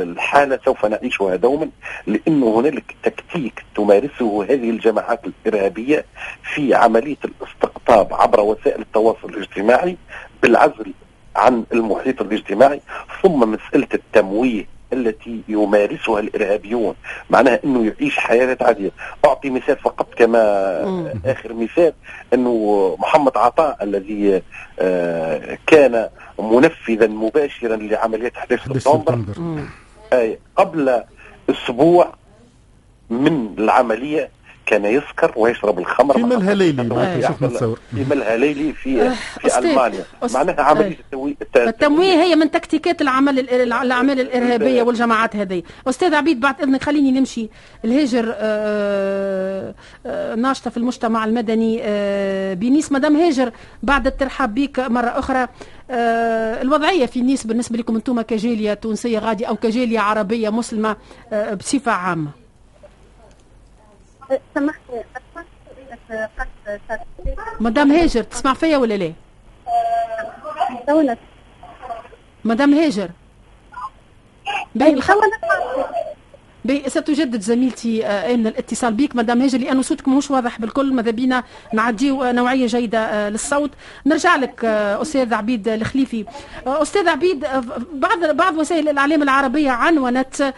الحالة 0.02 0.60
سوف 0.66 0.86
نعيشها 0.86 1.36
دوما 1.36 1.70
لأنه 2.08 2.60
هنالك 2.60 2.96
تكتيك 3.04 3.64
تمارسه 3.76 4.44
هذه 4.44 4.70
الجماعات 4.70 5.22
الإرهابية 5.26 6.06
في 6.54 6.74
عملية 6.74 7.18
الاستقطاب 7.26 8.14
عبر 8.14 8.40
وسائل 8.40 8.82
التواصل 8.82 9.30
الاجتماعي 9.30 9.98
بالعزل 10.42 10.94
عن 11.36 11.64
المحيط 11.74 12.22
الاجتماعي 12.22 12.82
ثم 13.24 13.40
مسألة 13.52 13.88
التمويه 13.94 14.66
التي 14.94 15.42
يمارسها 15.48 16.20
الإرهابيون 16.20 16.96
معناها 17.30 17.60
إنه 17.64 17.86
يعيش 17.86 18.20
حياة 18.20 18.58
عادية. 18.62 18.92
أعطي 19.26 19.50
مثال 19.50 19.78
فقط 19.78 20.14
كما 20.14 20.42
آخر 21.26 21.54
مثال 21.54 21.94
إنه 22.34 22.96
محمد 23.00 23.38
عطاء 23.38 23.78
الذي 23.84 24.42
آه، 24.80 25.58
كان 25.68 26.10
منفذا 26.40 27.08
مباشرا 27.08 27.76
لعمليات 27.76 28.36
11 28.38 28.80
سبتمبر. 28.80 29.26
قبل 30.56 31.04
أسبوع 31.50 32.14
من 33.10 33.56
العملية 33.58 34.30
كان 34.72 34.86
يسكر 34.86 35.34
ويشرب 35.36 35.80
الخمر. 35.80 36.14
في 36.14 36.24
ملها 36.24 36.54
ليلي 36.54 37.22
شفنا 37.22 37.50
في 37.96 38.06
ملها 38.10 38.38
ليلي 38.38 38.74
في 38.74 39.02
أه 39.02 39.14
في 39.42 39.60
ألمانيا. 39.60 40.04
معناها 40.34 40.62
عملية 40.62 40.98
التمويه 41.00 41.36
التمويه 41.56 42.24
هي 42.24 42.36
من 42.36 42.52
تكتيكات 42.52 43.02
العمل 43.02 43.40
الأعمال 43.50 44.20
الإرهابية 44.20 44.84
والجماعات 44.84 45.36
هذه 45.36 45.64
أستاذ 45.88 46.14
عبيد 46.14 46.40
بعد 46.40 46.62
إذنك 46.62 46.84
خليني 46.84 47.12
نمشي. 47.12 47.50
الهاجر 47.86 48.26
آه، 48.28 48.34
آآ 48.38 49.74
آه، 50.06 50.36
ناشطة 50.36 50.70
في 50.70 50.78
المجتمع 50.78 51.26
المدني 51.26 51.80
آه، 51.84 52.54
بنيس. 52.54 52.92
مدام 52.92 53.16
هاجر 53.16 53.52
بعد 53.84 54.08
الترحاب 54.08 54.56
بك 54.56 54.80
مرة 54.80 55.20
أخرى 55.20 55.48
الوضعية 56.62 57.06
في 57.06 57.22
نيس 57.22 57.48
بالنسبة 57.48 57.78
لكم 57.78 57.96
أنتم 57.96 58.22
كجالية 58.22 58.74
تونسية 58.74 59.20
غادي 59.20 59.48
أو 59.48 59.56
كجالية 59.56 60.00
عربية 60.00 60.50
مسلمة 60.50 60.96
بصفة 61.60 61.92
عامة. 61.92 62.41
سمحتي 64.56 65.04
مدام 67.60 67.92
هاجر 67.92 68.24
تسمع 68.24 68.54
فيا 68.54 68.78
ولا 68.78 68.94
لا؟ 68.94 69.14
مدام 72.46 72.74
هاجر. 72.74 73.10
ستجدد 76.88 77.42
زميلتي 77.42 78.06
ان 78.06 78.48
الاتصال 78.48 78.94
بك 78.94 79.16
مدام 79.16 79.42
هاجر 79.42 79.58
لأنه 79.58 79.82
صوتك 79.82 80.08
مش 80.08 80.32
واضح 80.32 80.60
بالكل. 80.60 80.94
ماذا 80.94 81.12
بينا؟ 81.12 81.44
نعديو 81.74 82.24
نوعية 82.24 82.68
جيدة 82.68 83.30
للصوت. 83.30 83.72
نرجع 84.06 84.36
لك 84.36 84.66
أستاذ 84.66 85.34
عبيد 85.34 85.68
الخليفي. 85.68 86.26
أستاذ 86.68 87.10
عبيد 87.10 87.48
بعض 87.94 88.26
بعض 88.26 88.58
وسائل 88.58 88.90
الإعلام 88.90 89.24
العربية 89.24 89.72
عنونت 89.72 90.54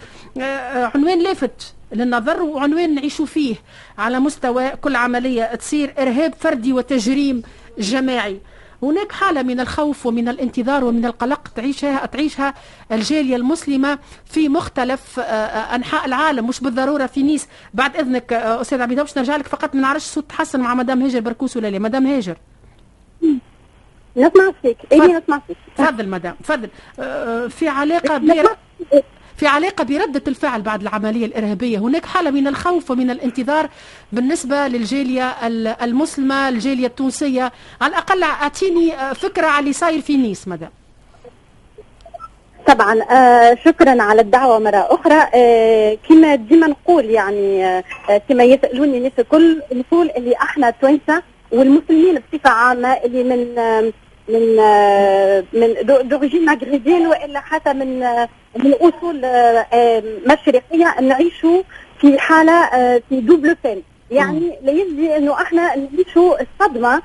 عنوان 0.96 1.24
لافت. 1.24 1.76
للنظر 1.94 2.42
وعنوان 2.42 2.96
نعيشوا 2.96 3.26
فيه. 3.26 3.56
على 3.98 4.20
مستوى 4.20 4.70
كل 4.70 4.96
عملية 4.96 5.56
تصير 5.56 5.94
إرهاب 6.00 6.34
فردي 6.40 6.74
وتجريم 6.74 7.42
جماعي. 7.80 8.40
هناك 8.84 9.12
حالة 9.12 9.44
من 9.44 9.60
الخوف 9.60 10.06
ومن 10.06 10.30
الانتظار 10.30 10.84
ومن 10.84 11.06
القلق 11.06 11.48
تعيشها 11.48 12.06
تعيشها 12.06 12.54
الجالية 12.92 13.36
المسلمة 13.36 14.00
في 14.26 14.50
مختلف 14.50 15.20
آه، 15.20 15.24
آه، 15.24 15.76
أنحاء 15.76 16.06
العالم 16.06 16.48
مش 16.48 16.60
بالضرورة 16.60 17.06
في 17.06 17.24
نيس. 17.24 17.48
بعد 17.74 17.96
إذنك 17.98 18.34
آه، 18.34 18.62
أستاذ 18.62 18.82
عبيد 18.82 19.00
باش 19.00 19.18
نرجع 19.18 19.36
لك 19.36 19.48
فقط 19.48 19.76
ما 19.76 19.82
نعرفش 19.82 20.06
صوت 20.06 20.30
تحسن 20.30 20.60
مع 20.60 20.74
مدام 20.76 21.02
هاجر 21.02 21.20
بركوس 21.20 21.58
ولا 21.58 21.68
لا؟ 21.68 21.80
مدام 21.80 22.08
هاجر. 22.08 22.38
نسمع 24.18 24.52
فيك. 24.62 24.78
اي 24.92 25.00
نسمع 25.00 25.42
فيك. 25.48 25.58
تفضل 25.78 26.10
مدام 26.10 26.36
تفضل. 26.44 26.70
في 27.50 27.68
علاقة 27.68 28.18
في 29.44 29.48
علاقة 29.50 29.84
بردة 29.84 30.22
الفعل 30.28 30.62
بعد 30.62 30.82
العملية 30.82 31.26
الإرهابية 31.26 31.78
هناك 31.78 32.06
حالة 32.06 32.32
من 32.32 32.48
الخوف 32.48 32.92
ومن 32.92 33.10
الانتظار 33.12 33.70
بالنسبة 34.12 34.68
للجالية 34.68 35.30
المسلمة 35.84 36.50
الجالية 36.50 36.88
التونسية 36.88 37.52
على 37.82 37.90
الأقل 37.92 38.24
أعطيني 38.24 38.92
فكرة 39.16 39.48
على 39.48 39.60
اللي 39.60 39.74
صاير 39.74 40.02
في 40.02 40.18
نيس 40.18 40.48
مدى 40.48 40.68
طبعا 42.68 43.02
آه 43.12 43.58
شكرا 43.66 44.02
على 44.04 44.22
الدعوة 44.22 44.60
مرة 44.60 44.88
أخرى 44.90 45.28
آه 45.36 45.98
كما 46.10 46.36
ديما 46.36 46.68
نقول 46.68 47.06
يعني 47.06 47.66
آه 47.66 47.84
كما 48.30 48.44
يسألوني 48.44 48.98
الناس 48.98 49.12
الكل 49.20 49.62
نقول 49.74 50.12
اللي 50.18 50.36
إحنا 50.36 50.70
توانسة 50.70 51.24
والمسلمين 51.52 52.16
بصفة 52.34 52.50
عامة 52.50 52.94
اللي 52.94 53.24
من 53.24 53.60
آه 53.60 53.94
من 54.30 54.60
آه، 54.60 55.44
من 55.54 55.76
دوريجين 56.08 56.46
مغربيين 56.46 57.08
والا 57.08 57.40
حتى 57.40 57.74
من 57.74 58.04
آه، 58.04 58.30
من 58.56 58.74
أصول 58.74 59.26
آه، 59.26 60.04
مشرقية 60.26 61.00
نعيشوا 61.02 61.64
في 62.02 62.20
حالة 62.20 62.70
في 63.10 63.22
دوبل 63.22 63.56
بين 63.64 63.84
يعني 64.12 64.58
لا 64.64 64.72
يجزي 64.72 65.18
أنه 65.18 65.34
إحنا 65.42 65.76
نعيشوا 65.76 66.36
الصدمة 66.42 67.02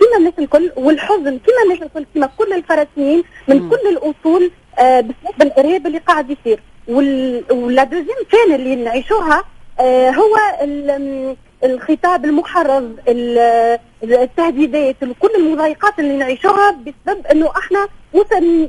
كما 0.00 0.16
الناس 0.18 0.32
الكل 0.38 0.72
والحزن 0.76 1.38
كما 1.38 1.62
الناس 1.64 1.82
الكل 1.82 2.06
كما 2.14 2.26
كل 2.38 2.52
الفلسطينيين 2.52 3.22
من 3.48 3.70
كل 3.70 3.88
الأصول 3.88 4.50
بسبب 4.80 5.42
الارهاب 5.42 5.86
اللي 5.86 5.98
قاعد 5.98 6.30
يصير. 6.30 6.60
ولا 6.88 7.84
دوزيام 7.84 8.16
كان 8.32 8.54
اللي 8.54 8.76
نعيشوها 8.76 9.44
هو 10.10 10.36
الخطاب 11.64 12.24
المحرض 12.24 12.96
التهديدات 14.02 14.96
كل 15.20 15.30
المضايقات 15.36 15.98
اللي 15.98 16.16
نعيشوها 16.16 16.70
بسبب 16.70 17.26
انه 17.26 17.50
إحنا 17.58 17.88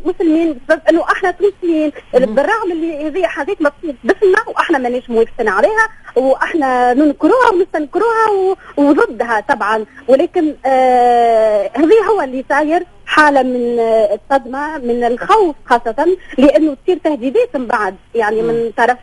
مسلمين 0.06 0.60
بسبب 0.70 0.82
انه 0.90 1.04
إحنا 1.12 1.32
تونسيين. 1.32 1.92
بالرغم 2.14 2.72
اللي 2.72 3.08
هذه 3.08 3.26
حاجات 3.28 3.62
مكتوب 3.62 3.96
باسمنا 4.04 4.38
وإحنا 4.48 4.78
مانيش 4.78 5.10
موافقين 5.10 5.48
عليها 5.50 5.88
وإحنا 6.16 6.94
ننكروها 6.94 7.50
ونستنكروها 7.54 8.56
وضدها 8.78 9.40
طبعا. 9.40 9.86
ولكن 10.08 10.56
آه 10.66 11.72
هذه 11.76 12.04
هو 12.12 12.22
اللي 12.22 12.46
صاير 12.50 12.84
حالة 13.06 13.44
من 13.44 13.80
الصدمة 13.80 14.78
من 14.78 15.04
الخوف 15.04 15.56
خاصة 15.66 16.18
لأنه 16.38 16.78
تصير 16.84 16.98
تهديدات 17.04 17.56
من 17.58 17.68
بعد. 17.68 17.96
يعني 18.16 18.42
من 18.42 18.72
طرف 18.78 18.98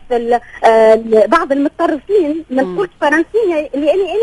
آه، 0.65 1.03
بعض 1.27 1.51
المتطرفين 1.51 2.45
ما 2.49 2.61
نقولش 2.63 2.91
فرنسية 3.01 3.69
لأني 3.73 4.13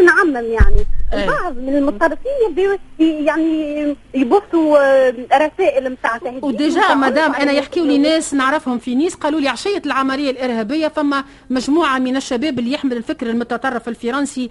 أنا 0.00 0.06
نعمم 0.06 0.36
يعني. 0.52 0.86
البعض 1.22 1.56
من 1.56 1.76
المتطرفين 1.76 2.32
يبداو 2.50 2.78
يعني 3.00 3.96
يبثوا 4.14 4.78
آه، 4.78 5.14
رسائل 5.34 5.92
نتاع 5.92 6.18
تهديد 6.18 6.44
وديجا 6.44 6.94
مدام 6.94 7.34
أنا 7.34 7.52
يحكيوا 7.52 7.86
لي 7.86 7.98
ناس 7.98 8.34
نعرفهم 8.34 8.78
في 8.78 8.94
نيس 8.94 9.14
قالوا 9.14 9.40
لي 9.40 9.48
عشية 9.48 9.82
العملية 9.86 10.30
الإرهابية 10.30 10.88
فما 10.88 11.24
مجموعة 11.50 11.98
من 11.98 12.16
الشباب 12.16 12.58
اللي 12.58 12.72
يحمل 12.72 12.96
الفكر 12.96 13.26
المتطرف 13.26 13.88
الفرنسي 13.88 14.50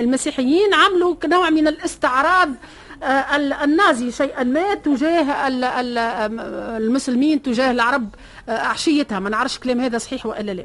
المسيحيين 0.00 0.74
عملوا 0.74 1.14
نوع 1.26 1.50
من 1.50 1.68
الاستعراض 1.68 2.48
آه، 3.02 3.36
النازي 3.64 4.10
شيئا 4.10 4.42
ما 4.44 4.74
تجاه 4.74 5.48
المسلمين 6.76 7.42
تجاه 7.42 7.70
العرب 7.70 8.08
آه، 8.48 8.58
عشيتها 8.58 9.18
ما 9.20 9.30
نعرفش 9.30 9.58
كلام 9.58 9.80
هذا 9.80 9.98
صحيح 9.98 10.26
ولا 10.26 10.52
لا. 10.52 10.64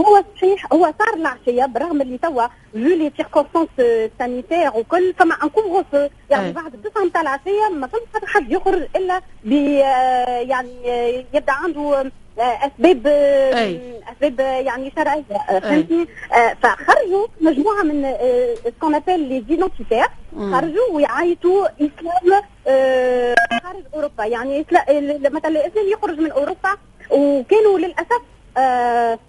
هو 0.00 0.24
صحيح 0.36 0.66
هو 0.72 0.92
صار 0.98 1.14
العشيه 1.14 1.66
برغم 1.66 2.02
اللي 2.02 2.18
توا 2.18 2.46
جو 2.74 2.88
لي 2.96 3.12
سيركونستانس 3.16 3.68
سانيتير 4.18 4.70
وكل 4.74 5.14
فما 5.18 5.34
ان 5.42 5.48
كوفر 5.48 6.08
يعني 6.30 6.52
بعد 6.52 6.74
التسعه 6.74 7.04
نتاع 7.04 7.20
العشية 7.20 7.68
ما 7.72 7.86
فما 7.86 8.26
حد 8.26 8.52
يخرج 8.52 8.86
إلا 8.96 9.20
ب 9.44 9.52
آه، 9.52 10.38
يعني 10.40 10.70
يبدأ 11.34 11.52
عنده 11.52 12.10
أسباب 12.38 13.06
أسباب 14.12 14.40
يعني 14.66 14.92
شرعية 14.96 15.22
فهمتني؟ 15.60 16.06
فخرجوا 16.62 17.26
مجموعة 17.40 17.82
من 17.82 18.14
سكون 18.64 18.94
ابيل 18.94 19.20
لي 19.20 19.44
زيدونتيتير 19.48 20.06
خرجوا 20.36 20.92
ويعيطوا 20.92 21.66
إسلام 21.66 22.42
خارج 23.62 23.82
أوروبا. 23.94 24.24
يعني 24.24 24.66
مثلا 25.30 25.48
الإسلام 25.48 25.88
يخرج 25.88 26.18
من 26.18 26.30
أوروبا 26.30 26.70
وكانوا 27.10 27.78
للأسف 27.78 28.12
آه، 28.12 28.37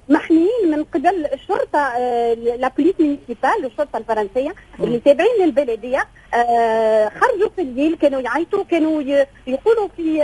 محميين 0.09 0.71
من 0.71 0.83
قبل 0.83 1.25
الشرطة 1.33 1.79
آه، 1.79 2.33
لا 2.33 2.67
بوليس 2.77 2.93
مينيسيبال 2.99 3.65
الشرطة 3.65 3.97
الفرنسية 3.97 4.55
اللي 4.79 4.99
تابعين 4.99 5.29
للبلديه 5.39 6.07
آه، 6.33 7.09
خرجوا 7.09 7.49
في 7.55 7.61
الليل 7.61 7.95
كانوا 7.95 8.21
يعيطوا 8.21 8.63
كانوا 8.63 9.01
يقولوا 9.47 9.87
في 9.97 10.19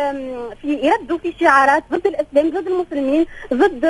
في 0.61 0.67
يردوا 0.87 1.17
في 1.17 1.33
شعارات 1.39 1.83
ضد 1.91 2.07
الإسلام 2.07 2.49
ضد 2.49 2.67
المسلمين 2.67 3.25
ضد 3.53 3.85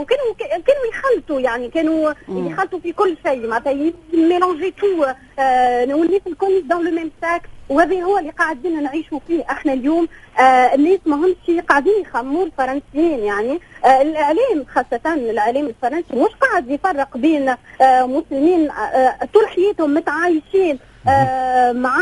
وكانوا 0.00 0.34
كانوا 0.38 0.84
يخلطوا 0.92 1.40
يعني 1.40 1.68
كانوا 1.68 2.12
يخلطوا 2.28 2.78
في 2.78 2.92
كل 2.92 3.16
شيء. 3.26 3.46
معناتها 3.46 3.72
ميلونجي 4.12 4.70
تو 4.70 5.06
والناس 5.38 6.20
الكل 6.26 6.68
دون 6.68 6.84
لو 6.84 6.90
ميم 6.90 7.10
ساك 7.20 7.42
وهذا 7.68 8.02
هو 8.02 8.18
اللي 8.18 8.30
قاعدين 8.30 8.82
نعيشوا 8.82 9.18
فيه 9.28 9.44
إحنا 9.50 9.72
اليوم. 9.72 10.08
آه 10.38 10.74
الناس 10.74 10.98
ماهمش 11.06 11.36
قاعدين 11.68 12.00
يخموا 12.00 12.44
الفرنسيين 12.46 13.18
يعني. 13.24 13.60
آه 13.84 14.02
الإعلام 14.02 14.64
خاصة 14.74 15.14
الإعلام 15.14 15.66
الفرنسي 15.66 16.16
مش 16.16 16.30
قاعد 16.40 16.70
يفرق 16.70 17.16
بين 17.16 17.48
آه 17.80 18.02
مسلمين 18.06 18.70
آه 18.70 19.18
طول 19.34 19.48
حياتهم 19.48 19.94
متعايشين 19.94 20.78
آه 21.08 21.72
مع 21.72 21.98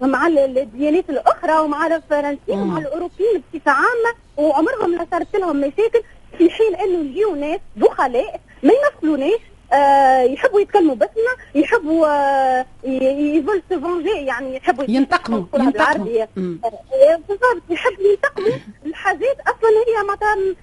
مع 0.00 0.26
الديانات 0.26 1.10
الأخرى 1.10 1.58
ومع 1.58 1.86
الفرنسيين 1.86 2.58
ومع 2.58 2.78
الأوروبيين 2.78 3.42
بصفة 3.54 3.70
عامة 3.70 4.14
وعمرهم 4.36 4.90
ما 4.90 5.06
صارت 5.10 5.36
لهم 5.36 5.56
مشاكل 5.56 6.02
في 6.38 6.50
حين 6.50 6.74
إنه 6.74 7.00
اليوم 7.00 7.38
ناس 7.38 7.60
دخلاء 7.76 8.40
ما 8.62 8.72
يمثلوناش 8.72 9.40
يحبوا 10.32 10.60
يتكلموا 10.60 10.94
باسمنا 10.94 11.34
يحبوا 11.54 12.06
آه 12.08 12.66
يفول 12.84 13.62
سوفونجي 13.70 14.08
يعني 14.10 14.56
يحبوا 14.56 14.84
ينتقموا 14.88 15.44
ينتقموا. 15.54 16.06
آه، 16.36 17.16
بالضبط 17.28 17.62
يحبوا 17.70 18.04
ينتقموا. 18.10 18.48
الحاجات 18.86 19.36
أصلا 19.40 19.70
هي 19.88 20.04
مثلا 20.04 20.54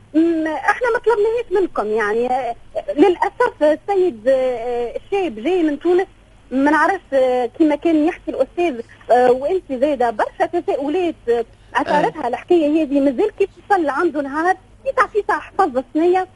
إحنا 0.56 0.88
ما 0.94 1.00
طلبناهاش 1.00 1.52
منكم 1.62 1.88
يعني 1.88 2.28
آه، 2.34 2.56
للأسف 2.98 3.64
السيد 3.64 4.28
آه، 4.28 4.96
الشاب 4.96 5.36
جاي 5.44 5.64
من 5.64 5.80
تونس 5.80 6.08
ما 6.52 6.72
نعرفش 6.72 7.02
كما 7.60 7.76
كان 7.76 8.06
يحكي 8.08 8.32
الأستاذ 8.32 8.82
وأنت 9.32 9.74
زايدة 9.74 10.10
برشا 10.10 10.46
تساؤلات 10.46 11.16
اثارتها 11.76 12.28
الحكاية 12.28 12.84
هذه 12.84 13.00
مازال 13.00 13.32
كيف 13.40 13.50
تصل 13.70 13.90
عنده 13.90 14.22
نهار 14.22 14.58
في 14.84 15.22
في 15.24 15.32
حفظ 15.34 15.78
الصينيه 15.78 16.28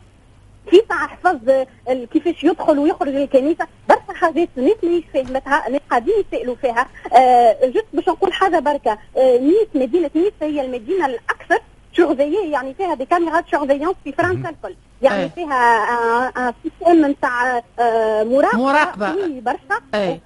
كيف 0.71 0.91
حفظ 0.91 1.65
كيفاش 2.13 2.43
يدخل 2.43 2.79
ويخرج 2.79 3.15
الكنيسة؟ 3.15 3.67
برشا 3.89 4.13
حاجات 4.13 4.49
الناس 4.57 4.75
ماهيش 4.83 5.03
فاهمتها 5.13 5.67
الناس 5.67 5.81
قاعدين 5.89 6.13
يسألوا 6.33 6.55
فيها. 6.55 6.87
آه 7.13 7.65
juste 7.65 7.85
باش 7.93 8.09
نقول 8.09 8.33
حاجة 8.33 8.59
بركة. 8.59 8.97
آه 9.17 9.37
نيس 9.37 9.67
مدينة 9.75 10.09
نيس 10.15 10.33
هي 10.41 10.61
المدينة 10.61 11.05
الأكثر 11.05 11.59
شغذيه 11.93 12.51
يعني 12.51 12.73
فيها 12.73 12.93
des 12.95 13.05
caméras 13.05 13.38
de 13.38 13.47
surveillance 13.47 13.93
في 14.03 14.11
فرنسا 14.11 14.49
الكل. 14.49 14.75
يعني 15.01 15.23
أي. 15.23 15.29
فيها 15.29 16.53
système 16.63 17.05
نتاع 17.05 17.61
آه 17.79 18.23
مراقبة. 18.23 18.57
مراقبة. 18.63 19.39
برشا. 19.41 19.81
أي. 19.95 20.19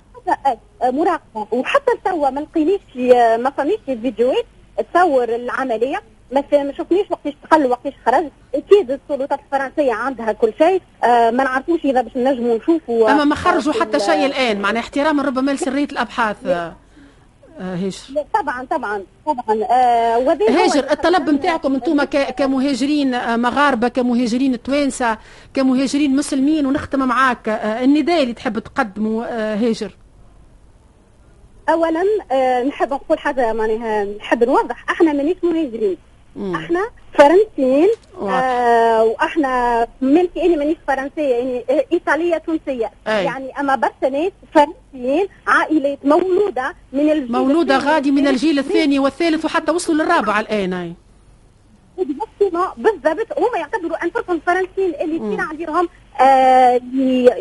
مراقبة. 0.83 1.47
وحتى 1.51 1.91
توا 2.05 2.29
ما 2.29 2.39
لقينيش 2.39 2.81
ما 3.39 3.49
فماش 3.49 3.77
فيديوهات 3.85 4.45
تصور 4.93 5.35
العملية. 5.35 6.01
ما 6.33 6.73
شفنيش 6.77 7.11
وقتاش 7.11 7.33
دخل 7.43 7.65
وقتاش 7.65 7.93
خرج. 8.05 8.25
أكيد 8.55 8.91
السلطات 8.91 9.39
الفرنسية 9.39 9.93
عندها 9.93 10.31
كل 10.31 10.53
شيء. 10.57 10.81
آه 11.03 11.31
ما 11.31 11.43
نعرفوش 11.43 11.85
إذا 11.85 12.01
باش 12.01 12.17
نجموا 12.17 12.57
نشوفوا 12.57 13.11
أما 13.11 13.23
ما 13.23 13.35
خرجوا 13.35 13.73
حتى 13.73 13.99
شيء 13.99 14.25
الآن 14.25 14.59
معناها 14.61 14.81
احتراما 14.81 15.23
ربما 15.23 15.51
لسريه 15.51 15.85
الأبحاث. 15.85 16.45
آه، 16.45 17.75
هاجر 17.75 17.97
طبعا 18.33 18.65
طبعا 18.65 19.03
طبعا. 19.25 19.63
آه 19.71 20.37
هاجر 20.49 20.91
الطلب 20.91 21.29
نتاعكم 21.29 21.73
أنتم 21.75 22.03
كمهاجرين 22.37 23.13
آه، 23.13 23.35
مغاربة 23.35 23.87
كمهاجرين 23.87 24.63
توانسة 24.63 25.17
كمهاجرين 25.53 26.15
مسلمين 26.15 26.65
ونختم 26.65 26.99
معاك. 26.99 27.49
آه 27.49 27.83
النداء 27.83 28.23
اللي 28.23 28.33
تحب 28.33 28.59
تقدمه 28.59 29.25
آه 29.25 29.55
هاجر 29.55 29.91
اولا 31.69 32.03
آه 32.31 32.63
نحب 32.63 32.93
نقول 32.93 33.19
حاجة 33.19 33.53
معناها 33.53 34.03
نحب 34.05 34.43
نوضح 34.43 34.85
إحنا 34.89 35.13
مانيش 35.13 35.37
مهاجرين. 35.43 35.97
مم. 36.35 36.55
إحنا 36.55 36.89
فرنسيين 37.13 37.89
آه 38.21 39.03
وإحنا 39.03 39.87
ملكي 40.01 40.41
إني 40.45 40.55
مانيش 40.55 40.77
فرنسية 40.87 41.21
يعني 41.21 41.63
إيطالية 41.93 42.37
تونسية. 42.37 42.91
أي. 43.07 43.25
يعني 43.25 43.59
أما 43.59 43.75
برسنات 43.75 44.33
فرنسيين 44.53 45.27
عائلات 45.47 45.99
مولودة 46.05 46.75
من 46.93 47.11
الجيل 47.11 47.31
مولودة 47.31 47.77
غادي 47.77 48.11
من 48.11 48.27
الجيل 48.27 48.59
الثاني 48.59 48.99
والثالث 48.99 49.45
وحتى 49.45 49.71
وصلوا 49.71 50.03
للرابع 50.03 50.39
الآن. 50.39 50.73
أي. 50.73 50.93
بالضبط 52.77 53.37
هما 53.37 53.57
يعتبروا 53.59 54.03
أنفسهم 54.03 54.39
فرنسيين 54.47 54.93
اللي 55.01 55.15
يصير 55.15 55.41
عليهم 55.41 55.89
آه 56.21 56.81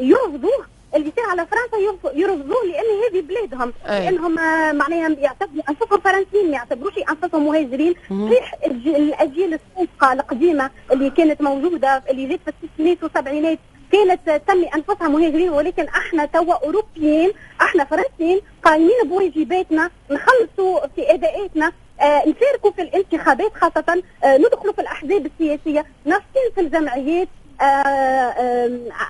يرفضوه 0.02 0.66
اللي 0.94 1.08
يصير 1.08 1.24
على 1.30 1.46
فرنسا 1.46 1.78
يرفضوه 2.14 2.64
لأن 2.64 2.84
هذه 3.12 3.20
بلادهم. 3.22 3.72
أي. 3.86 4.00
لأنهم 4.04 4.34
معناها 4.78 5.08
يعتبروا 5.08 5.62
انفسهم 5.70 6.00
فرنسيين 6.00 6.46
ما 6.50 6.52
يعتبروش 6.56 6.92
أنفسهم 7.10 7.46
مهاجرين. 7.46 7.94
صحيح 8.10 8.54
الأجيال 8.86 9.54
السابقة 9.54 10.12
القديمة 10.12 10.70
اللي 10.92 11.10
كانت 11.10 11.42
موجودة 11.42 12.02
اللي 12.10 12.26
جات 12.28 12.40
في 12.44 12.52
الستينات 12.64 13.02
والسبعينات 13.02 13.58
كانت 13.92 14.30
تسمي 14.46 14.66
أنفسها 14.74 15.08
مهاجرين 15.08 15.48
ولكن 15.50 15.84
إحنا 15.88 16.24
توا 16.24 16.54
أوروبيين 16.54 17.32
إحنا 17.60 17.84
فرنسيين 17.84 18.40
قايمين 18.62 19.02
بواجباتنا 19.04 19.90
نخلصوا 20.10 20.86
في 20.96 21.14
أداءاتنا 21.14 21.72
آه 22.00 22.22
نشاركوا 22.28 22.70
في 22.70 22.82
الانتخابات 22.82 23.54
خاصة 23.54 24.02
آه 24.24 24.36
ندخلوا 24.36 24.72
في 24.72 24.80
الأحزاب 24.80 25.26
السياسية 25.26 25.86
نفسين 26.06 26.50
في 26.54 26.60
الجمعيات 26.60 27.28
آه، 27.28 27.28
آه، 27.28 27.41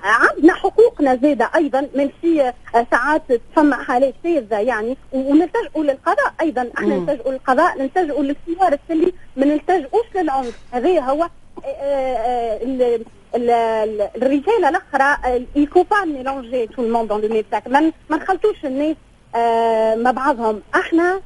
عندنا 0.04 0.54
حقوقنا 0.54 1.16
زادة 1.16 1.50
أيضا 1.54 1.88
من 1.94 2.10
في 2.20 2.52
آه، 2.74 2.86
ساعات 2.90 3.22
تسمع 3.32 3.82
حالات 3.82 4.14
شاذة 4.24 4.58
يعني 4.58 4.96
ونلتجئوا 5.12 5.84
للقضاء 5.84 6.34
أيضا. 6.40 6.70
إحنا 6.78 6.96
نلتجئوا 6.96 7.32
للقضاء 7.32 7.78
نلتجئوا 7.78 8.22
للخيار 8.22 8.72
السلي 8.72 9.12
ما 9.36 9.44
نلتجئوش 9.46 10.06
للعنف 10.14 10.58
هذا 10.72 11.00
هو 11.00 11.28
الرجاله 14.16 14.68
الأخرى 14.68 15.16
il 15.56 15.82
faut 15.82 16.04
pas 16.04 16.21
mélanger 16.21 16.66
tout 16.66 16.82
le 16.82 16.90
monde 16.90 17.08
dans 17.08 17.20
le 17.20 17.42
ما 18.10 18.16
نخلطوش 18.16 18.64
الناس 18.64 18.96
مع 20.04 20.10
بعضهم. 20.10 20.62
إحنا 20.74 21.20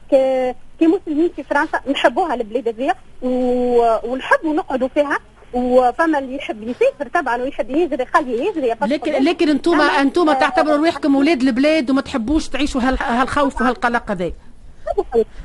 كمسلمين 0.80 1.30
في 1.36 1.42
فرنسا 1.42 1.80
نحبوها 1.90 2.34
البلاد 2.34 2.68
هذيا 2.68 2.94
ونحبوا 4.04 4.54
نقعدوا 4.54 4.88
فيها. 4.88 5.18
وفما 5.56 6.18
اللي 6.18 6.36
يحب 6.36 6.62
يسافر 6.62 7.08
طبعا 7.14 7.42
ويحب 7.42 7.70
يهجر 7.70 8.00
يخليه 8.00 8.42
يهجر 8.42 8.86
لكن 8.86 9.24
لكن 9.24 9.48
أنتم 9.48 9.80
أنتم 9.80 10.32
تعتبروا 10.32 10.76
روحكم 10.76 11.16
أولاد 11.16 11.42
البلاد 11.42 11.90
وما 11.90 12.00
تحبوش 12.00 12.48
تعيشوا 12.48 12.80
هالخوف 13.00 13.60
وهالقلق 13.60 14.10
هذا 14.10 14.32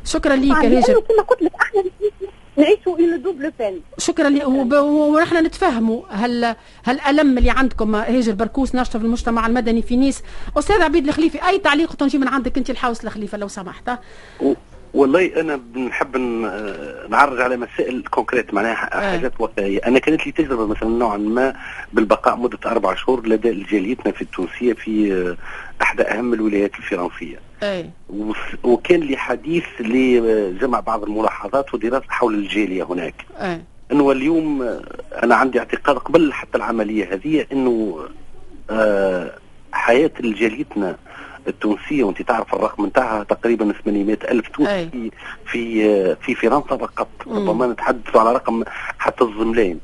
شكرا 0.06 0.36
ليك 0.36 0.56
هاجر. 0.56 1.00
كما 1.00 1.22
قلت 1.22 1.42
لك 1.42 1.52
إحنا 1.62 1.84
نعيشوا 2.58 3.00
اون 3.00 3.22
دوبل 3.22 3.52
بين 3.60 3.82
شكرا 3.98 4.30
لي 4.30 4.46
ونحن 4.46 5.46
نتفاهموا. 5.46 6.02
هل 6.10 6.56
هالألم 6.86 7.38
اللي 7.38 7.50
عندكم 7.50 7.96
هاجر 7.96 8.34
بركوس 8.34 8.76
ناشطة 8.76 9.00
في 9.00 9.06
المجتمع 9.06 9.48
المدني 9.48 9.82
في 9.82 9.96
نيس. 9.96 10.22
أستاذ 10.58 10.82
عبيد 10.82 11.08
الخليفي 11.08 11.48
أي 11.48 11.58
تعليق 11.58 11.94
تنجي 11.94 12.18
من 12.18 12.28
عندك 12.28 12.58
أنت 12.58 12.70
الحوس 12.70 13.04
الخليفة 13.04 13.38
لو 13.38 13.48
سمحت؟ 13.48 13.90
والله 14.94 15.42
أنا 15.42 15.56
بنحب 15.56 16.18
نعرج 17.10 17.42
على 17.42 17.58
مسائل 17.58 18.04
كونكريت 18.04 18.54
معناها 18.54 18.76
حاجات 18.76 19.42
واقعية، 19.42 19.80
أنا 19.80 20.00
كانت 20.00 20.26
لي 20.26 20.32
تجربة 20.32 20.66
مثلا 20.66 20.90
نوعا 20.90 21.18
ما 21.18 21.56
بالبقاء 21.94 22.36
مدة 22.36 22.60
أربع 22.66 22.96
شهور 22.96 23.28
لدى 23.28 23.64
جاليتنا 23.64 24.12
في 24.12 24.22
التونسية 24.22 24.74
في 24.74 25.36
احدى 25.82 26.04
أهم 26.04 26.34
الولايات 26.34 26.72
الفرنسية. 26.76 27.40
أي 27.64 27.90
وكان 28.64 29.00
لي 29.00 29.18
حديث 29.18 29.66
لجمع 29.80 30.80
بعض 30.80 31.04
الملاحظات 31.04 31.74
ودراسة 31.74 32.06
حول 32.10 32.34
الجالية 32.34 32.84
هناك. 32.84 33.16
أي 33.38 33.62
إنه 33.92 34.12
اليوم 34.12 34.62
أنا 35.24 35.36
عندي 35.36 35.60
اعتقاد 35.60 35.98
قبل 35.98 36.34
حتى 36.34 36.58
العملية 36.58 37.14
هذه 37.14 37.46
إنه 37.52 38.00
آه، 38.70 39.32
حياة 39.72 40.12
جاليتنا 40.22 40.98
التونسية 41.48 42.04
وانت 42.04 42.22
تعرف 42.22 42.54
الرقم 42.54 42.86
نتاعها 42.86 43.24
تقريبا 43.24 43.74
800 43.86 44.18
ألف 44.32 44.48
تونسي 44.48 44.90
في 44.92 45.12
في 45.46 46.16
في 46.16 46.36
فرنسا 46.36 46.78
فقط. 46.78 47.08
ربما 47.28 47.68
نتحدث 47.68 48.16
على 48.16 48.34
رقم 48.34 48.64
حتى 49.00 49.24
الزملين 49.24 49.80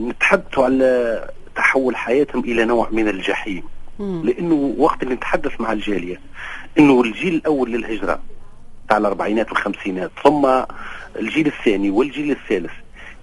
نتحدث 0.00 0.58
على 0.58 1.28
تحول 1.56 1.96
حياتهم 1.96 2.44
إلى 2.44 2.64
نوع 2.64 2.88
من 2.92 3.08
الجحيم. 3.08 3.62
مم. 3.98 4.22
لأنه 4.24 4.74
وقت 4.78 5.02
اللي 5.02 5.14
نتحدث 5.14 5.60
مع 5.60 5.72
الجالية 5.72 6.20
إنه 6.78 7.00
الجيل 7.00 7.34
الأول 7.34 7.70
للهجرة 7.70 8.20
تاع 8.88 8.96
الأربعينات 8.96 9.48
والخمسينات 9.48 10.10
ثم 10.24 10.48
الجيل 11.16 11.46
الثاني 11.46 11.90
والجيل 11.90 12.30
الثالث 12.30 12.72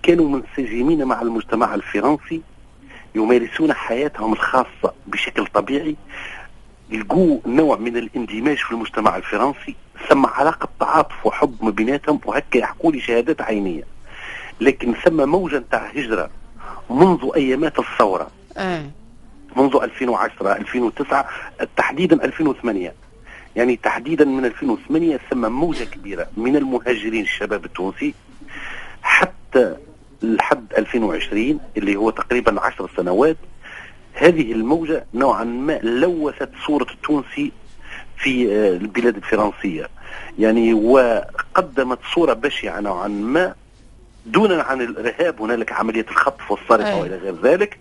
كانوا 0.03 0.29
منسجمين 0.29 1.03
مع 1.05 1.21
المجتمع 1.21 1.75
الفرنسي 1.75 2.41
يمارسون 3.15 3.73
حياتهم 3.73 4.33
الخاصة 4.33 4.93
بشكل 5.07 5.45
طبيعي. 5.47 5.95
يلقوا 6.91 7.39
نوع 7.45 7.77
من 7.77 7.97
الاندماج 7.97 8.57
في 8.57 8.71
المجتمع 8.71 9.17
الفرنسي 9.17 9.75
ثم 10.09 10.25
علاقة 10.25 10.69
تعاطف 10.79 11.25
وحب 11.25 11.55
ما 11.61 11.69
بيناتهم 11.69 12.19
وهكا 12.25 12.57
يحكوا 12.57 12.91
لي 12.91 12.99
شهادات 12.99 13.41
عينية. 13.41 13.83
لكن 14.61 14.93
ثم 14.93 15.29
موجة 15.29 15.57
نتاع 15.57 15.85
هجرة 15.85 16.29
منذ 16.89 17.29
أيامات 17.35 17.79
الثورة. 17.79 18.27
آه. 18.57 18.85
منذ 19.55 19.75
2010 19.83 20.51
2009 20.55 21.25
تحديدا 21.77 22.25
2008 22.25 22.93
يعني 23.55 23.75
تحديدا 23.75 24.25
من 24.25 24.45
2008 24.45 25.19
ثم 25.31 25.51
موجة 25.51 25.83
كبيرة 25.83 26.27
من 26.37 26.55
المهاجرين 26.55 27.21
الشباب 27.21 27.65
التونسي 27.65 28.13
حتى 29.03 29.75
لحد 30.21 30.65
2020 30.77 31.59
اللي 31.77 31.95
هو 31.95 32.09
تقريبا 32.09 32.61
10 32.61 32.89
سنوات 32.97 33.37
هذه 34.13 34.51
الموجة 34.51 35.05
نوعا 35.13 35.43
ما 35.43 35.79
لوثت 35.83 36.49
صورة 36.67 36.87
التونسي 36.91 37.51
في 38.17 38.51
آه، 38.51 38.69
البلاد 38.77 39.15
الفرنسية. 39.15 39.89
يعني 40.39 40.73
وقدمت 40.73 41.99
صورة 42.13 42.33
بشعة 42.33 42.79
نوعا 42.79 43.07
ما 43.07 43.55
دونا 44.25 44.63
عن 44.63 44.81
الإرهاب. 44.81 45.41
هنالك 45.41 45.71
عملية 45.71 46.05
الخطف 46.11 46.51
والسرقه 46.51 46.99
وإلى 46.99 47.15
غير 47.15 47.35
ذلك 47.43 47.79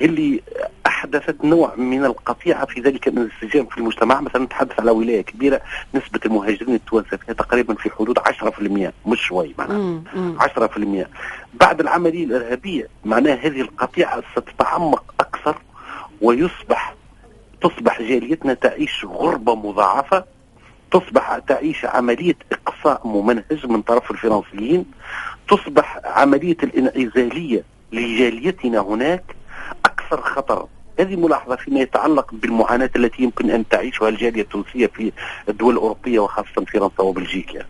اللي 0.00 0.42
أحدثت 0.86 1.44
نوع 1.44 1.74
من 1.76 2.04
القطيعة 2.04 2.66
في 2.66 2.80
ذلك 2.80 3.08
الانسجام 3.08 3.66
في 3.66 3.78
المجتمع. 3.78 4.20
مثلا 4.20 4.44
نتحدث 4.44 4.80
على 4.80 4.90
ولاية 4.90 5.20
كبيرة 5.22 5.60
نسبة 5.94 6.20
المهاجرين 6.26 6.74
التوانسه 6.74 7.16
فيها 7.16 7.34
تقريبا 7.34 7.74
في 7.74 7.90
حدود 7.90 8.18
10% 8.18 8.92
مش 9.06 9.20
شوي 9.20 9.54
معناها. 9.58 10.02
10% 10.38 11.06
بعد 11.54 11.80
العملية 11.80 12.24
الإرهابية 12.24 12.88
معناها 13.04 13.34
هذه 13.34 13.60
القطيعة 13.60 14.22
ستتعمق 14.36 15.14
أكثر 15.20 15.58
ويصبح 16.22 16.94
تصبح 17.62 18.02
جاليتنا 18.02 18.54
تعيش 18.54 19.04
غربة 19.04 19.54
مضاعفة 19.54 20.24
تصبح 20.92 21.38
تعيش 21.38 21.84
عملية 21.84 22.34
إقصاء 22.52 23.06
ممنهج 23.06 23.66
من 23.66 23.82
طرف 23.82 24.10
الفرنسيين 24.10 24.84
تصبح 25.48 26.00
عملية 26.04 26.56
الانعزالية 26.62 27.64
لجاليتنا 27.92 28.80
هناك 28.80 29.24
أكثر 29.84 30.20
خطر. 30.20 30.66
هذه 31.00 31.16
ملاحظة 31.16 31.56
فيما 31.56 31.80
يتعلق 31.80 32.34
بالمعاناة 32.34 32.90
التي 32.96 33.22
يمكن 33.22 33.50
أن 33.50 33.68
تعيشها 33.68 34.08
الجالية 34.08 34.42
التونسية 34.42 34.86
في 34.86 35.12
الدول 35.48 35.74
الأوروبية 35.74 36.18
وخاصة 36.18 36.64
فرنسا 36.72 37.02
وبلجيكا. 37.02 37.66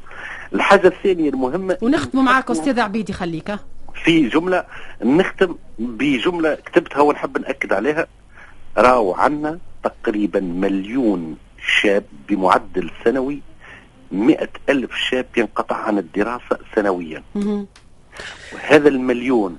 الحاجة 0.55 0.89
الثانية 0.89 1.31
المهمة 1.31 1.79
ونختم 1.83 2.25
معك 2.25 2.51
أستاذ 2.51 2.81
عبيدي 2.81 3.13
خليك. 3.13 3.55
في 4.05 4.29
جملة 4.29 4.65
نختم 5.03 5.55
بجملة 5.79 6.55
كتبتها 6.55 7.01
ونحب 7.01 7.39
نأكد 7.39 7.73
عليها. 7.73 8.07
راوا 8.79 9.17
عنا 9.17 9.59
تقريبا 9.85 10.41
مليون 10.41 11.37
شاب 11.81 12.05
بمعدل 12.29 12.91
سنوي 13.05 13.41
مئة 14.13 14.49
ألف 14.69 14.97
شاب 14.97 15.27
ينقطع 15.37 15.77
عن 15.77 15.99
الدراسة 15.99 16.59
سنويا. 16.75 17.23
وهذا 18.53 18.89
المليون 18.89 19.59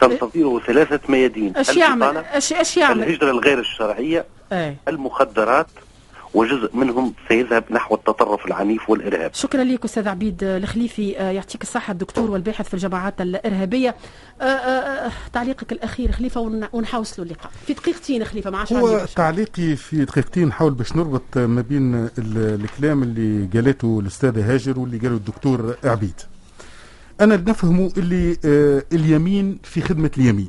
تنتظره 0.00 0.60
ثلاثة 0.66 1.00
ميادين. 1.08 1.56
إيش 1.56 1.76
يعمل؟ 1.76 2.16
إيش 2.16 2.76
يعمل؟ 2.76 3.02
الهجرة 3.02 3.30
الغير 3.30 3.58
الشرعية 3.58 4.26
إيه؟ 4.52 4.76
المخدرات 4.88 5.66
وجزء 6.34 6.76
منهم 6.76 7.14
سيذهب 7.28 7.64
نحو 7.70 7.94
التطرف 7.94 8.46
العنيف 8.46 8.90
والإرهاب. 8.90 9.30
شكرا 9.34 9.64
لك 9.64 9.84
أستاذ 9.84 10.08
عبيد 10.08 10.44
الخليفي 10.44 11.20
آه، 11.20 11.30
يعطيك 11.30 11.62
الصحة 11.62 11.92
الدكتور 11.92 12.30
والباحث 12.30 12.68
في 12.68 12.74
الجماعات 12.74 13.20
الإرهابية. 13.20 13.94
آه، 14.40 14.44
آه، 14.44 15.12
تعليقك 15.32 15.72
الأخير 15.72 16.12
خليفة 16.12 16.40
ونحاوصلوا 16.72 17.26
اللقاء 17.26 17.50
في 17.66 17.72
دقيقتين 17.72 18.24
خليفة 18.24 18.50
ما 18.50 18.58
عادش 18.58 18.72
هو 18.72 19.06
تعليقي 19.16 19.76
في 19.76 20.04
دقيقتين 20.04 20.48
نحاول 20.48 20.74
باش 20.74 20.96
نربط 20.96 21.38
ما 21.38 21.60
بين 21.60 22.08
الكلام 22.18 23.02
اللي 23.02 23.48
قالته 23.54 24.00
الاستاذه 24.00 24.54
هاجر 24.54 24.78
واللي 24.78 24.98
قاله 24.98 25.16
الدكتور 25.16 25.76
عبيد. 25.84 26.20
أنا 27.20 27.36
نفهمه 27.36 27.92
اللي 27.96 28.36
اليمين 28.92 29.58
في 29.62 29.80
خدمة 29.80 30.10
اليمين 30.18 30.48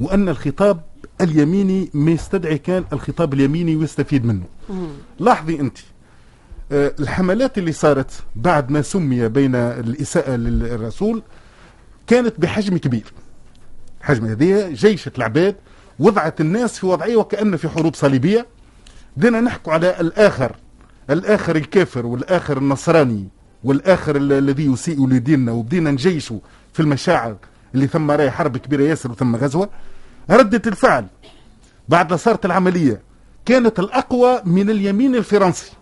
وأن 0.00 0.28
الخطاب 0.28 0.80
اليميني 1.22 1.90
ما 1.94 2.10
يستدعي 2.10 2.58
كان 2.58 2.84
الخطاب 2.92 3.34
اليميني 3.34 3.76
ويستفيد 3.76 4.24
منه. 4.24 4.44
لاحظي 5.20 5.60
أنت 5.60 5.78
آه، 6.72 6.94
الحملات 7.00 7.58
اللي 7.58 7.72
صارت 7.72 8.10
بعد 8.36 8.70
ما 8.70 8.82
سمي 8.82 9.28
بين 9.28 9.54
الإساءة 9.54 10.36
للرسول 10.36 11.22
كانت 12.06 12.34
بحجم 12.40 12.76
كبير. 12.76 13.12
حجم 14.00 14.24
هذه 14.26 14.68
جيشة 14.72 15.12
العباد 15.18 15.56
وضعت 15.98 16.40
الناس 16.40 16.78
في 16.78 16.86
وضعية 16.86 17.16
وكأن 17.16 17.56
في 17.56 17.68
حروب 17.68 17.94
صليبية. 17.94 18.46
بدنا 19.16 19.40
نحكو 19.40 19.70
على 19.70 20.00
الآخر 20.00 20.56
الآخر 21.10 21.56
الكافر 21.56 22.06
والآخر 22.06 22.58
النصراني 22.58 23.28
والآخر 23.64 24.16
الذي 24.16 24.64
يسيء 24.66 25.08
لديننا 25.08 25.52
وبدينا 25.52 25.90
نجيشوا 25.90 26.38
في 26.72 26.80
المشاعر 26.80 27.36
اللي 27.74 27.86
ثم 27.86 28.10
راي 28.10 28.30
حرب 28.30 28.56
كبيرة 28.56 28.82
ياسر 28.82 29.10
وثم 29.10 29.36
غزوة. 29.36 29.68
ردة 30.32 30.62
الفعل 30.66 31.06
بعد 31.88 32.14
صارت 32.14 32.44
العملية 32.44 33.00
كانت 33.46 33.78
الأقوى 33.78 34.42
من 34.44 34.70
اليمين 34.70 35.14
الفرنسي 35.14 35.72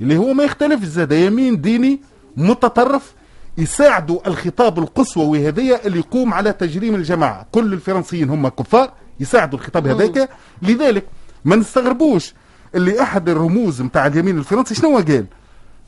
اللي 0.00 0.16
هو 0.16 0.32
ما 0.32 0.44
يختلف 0.44 0.84
زاد 0.84 1.12
يمين 1.12 1.60
ديني 1.60 2.00
متطرف 2.36 3.14
يساعدوا 3.58 4.28
الخطاب 4.28 4.78
القصوى 4.78 5.48
هذية 5.48 5.80
اللي 5.84 5.98
يقوم 5.98 6.34
على 6.34 6.52
تجريم 6.52 6.94
الجماعة 6.94 7.46
كل 7.52 7.72
الفرنسيين 7.72 8.30
هم 8.30 8.48
كفار 8.48 8.92
يساعدوا 9.20 9.58
الخطاب 9.58 9.86
هذاك. 9.86 10.28
لذلك 10.62 11.04
ما 11.44 11.56
نستغربوش 11.56 12.34
اللي 12.74 13.02
أحد 13.02 13.28
الرموز 13.28 13.82
متاع 13.82 14.06
اليمين 14.06 14.38
الفرنسي 14.38 14.74
شنو 14.74 14.96
قال؟ 14.96 15.26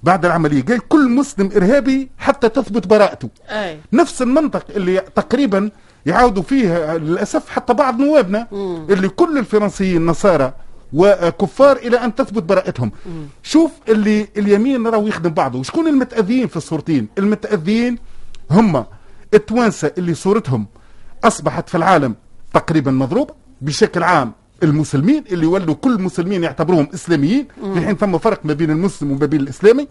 بعد 0.03 0.24
العملية 0.24 0.62
قال 0.65 0.89
كل 0.89 1.09
مسلم 1.11 1.51
إرهابي 1.57 2.11
حتى 2.19 2.49
تثبت 2.49 2.86
براءته. 2.86 3.28
أي. 3.49 3.78
نفس 3.93 4.23
المنطق 4.23 4.65
اللي 4.77 5.01
تقريبا 5.01 5.70
يعاودوا 6.06 6.43
فيه 6.43 6.97
للأسف 6.97 7.48
حتى 7.48 7.74
بعض 7.74 8.01
نوابنا. 8.01 8.47
اللي 8.90 9.09
كل 9.09 9.39
الفرنسيين 9.39 10.06
نصارى 10.06 10.52
وكفار 10.93 11.76
إلى 11.76 11.97
أن 11.97 12.14
تثبت 12.14 12.43
براءتهم. 12.43 12.93
مم. 13.06 13.26
شوف 13.43 13.70
اللي 13.89 14.28
اليمين 14.36 14.86
راهو 14.86 15.06
يخدم 15.06 15.31
بعضه. 15.31 15.59
وشكون 15.59 15.86
المتأذيين 15.86 16.47
في 16.47 16.56
الصورتين؟ 16.56 17.09
المتأذيين 17.18 17.98
هم 18.51 18.85
التوانسة 19.35 19.93
اللي 19.98 20.14
صورتهم 20.14 20.66
أصبحت 21.24 21.68
في 21.68 21.74
العالم 21.74 22.14
تقريبا 22.52 22.90
مضروبة 22.90 23.35
بشكل 23.60 24.02
عام. 24.02 24.32
المسلمين 24.62 25.24
اللي 25.32 25.47
ولوا 25.47 25.74
كل 25.74 25.93
المسلمين 25.93 26.44
يعتبروهم 26.44 26.89
إسلاميين 26.94 27.47
في 27.74 27.81
حين 27.86 27.97
ثم 27.97 28.18
فرق 28.18 28.40
ما 28.44 28.52
بين 28.52 28.70
المسلم 28.70 29.10
وما 29.12 29.26
بين 29.26 29.40
الإسلامي. 29.40 29.89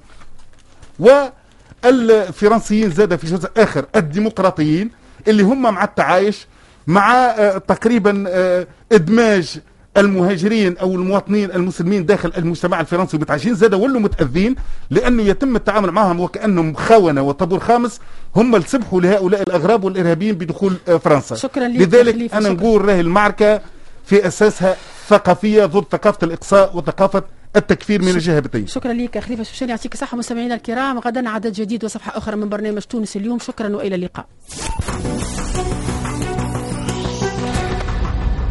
والفرنسيين 1.84 2.91
زاد 2.91 3.15
في 3.15 3.27
جزء 3.27 3.49
آخر. 3.57 3.85
الديمقراطيين 3.95 4.91
اللي 5.28 5.44
هم 5.44 5.62
مع 5.62 5.84
التعايش 5.84 6.48
مع 6.88 7.14
آه، 7.16 7.58
تقريبا 7.58 8.24
آه، 8.28 8.68
إدماج 8.91 9.60
المهاجرين 9.98 10.78
أو 10.78 10.95
المواطنين 10.95 11.52
المسلمين 11.52 12.06
داخل 12.06 12.34
المجتمع 12.38 12.80
الفرنسي 12.82 13.18
متعايشين 13.18 13.56
زاد 13.56 13.74
ولوا 13.74 14.00
متأذين 14.02 14.56
لأنه 14.90 15.24
يتم 15.24 15.56
التعامل 15.56 15.91
معهم 15.91 16.20
وكأنهم 16.20 16.74
خونة 16.74 17.22
وطابور 17.22 17.60
خامس. 17.60 18.00
هم 18.36 18.56
اللي 18.56 18.68
سمحوا 18.68 19.02
لهؤلاء 19.02 19.41
الأغراب 19.41 19.84
والإرهابيين 19.84 20.36
بدخول 20.36 20.76
آه، 20.88 20.98
فرنسا. 20.98 21.36
شكرا 21.36 21.68
لذلك 21.68 22.34
أنا 22.34 22.50
نقول 22.50 22.86
راهي 22.86 23.00
المعركة 23.02 23.62
في 24.06 24.28
أساسها 24.28 24.76
ثقافية 25.08 25.66
ضد 25.66 25.86
ثقافة 25.91 26.18
الإقصاء 26.24 26.78
وثقافة 26.78 27.24
التكفير 27.55 28.01
من 28.01 28.07
الجهتين 28.07 28.67
شكرا 28.67 28.93
لك 28.93 29.19
خليفة 29.19 29.43
شوشاني 29.43 29.71
يعطيك 29.71 29.93
الصحة 29.93 30.17
مستمعينا 30.17 30.55
الكرام 30.55 30.99
غدا 30.99 31.30
عدد 31.30 31.53
جديد 31.53 31.85
وصفحة 31.85 32.17
أخرى 32.17 32.35
من 32.35 32.49
برنامج 32.49 32.81
تونس 32.81 33.17
اليوم. 33.17 33.39
شكرا 33.39 33.75
وإلى 33.75 33.95
اللقاء. 33.95 34.25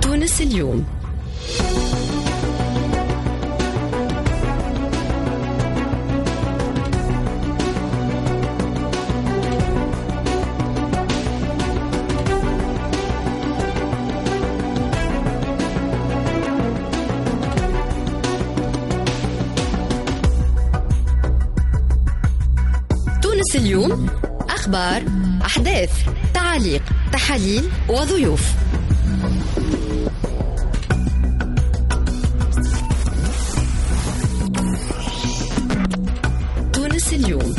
تونس 0.02 0.40
اليوم. 0.40 1.01
تونس 23.52 23.64
اليوم 23.64 24.06
أخبار 24.48 25.02
أحداث 25.46 25.90
تعاليق 26.34 26.82
تحاليل 27.12 27.68
وضيوف. 27.88 28.42
تونس 36.72 37.12
اليوم. 37.12 37.54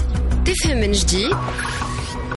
تفهم 0.46 0.78
من 0.78 0.92
جديد 0.92 1.36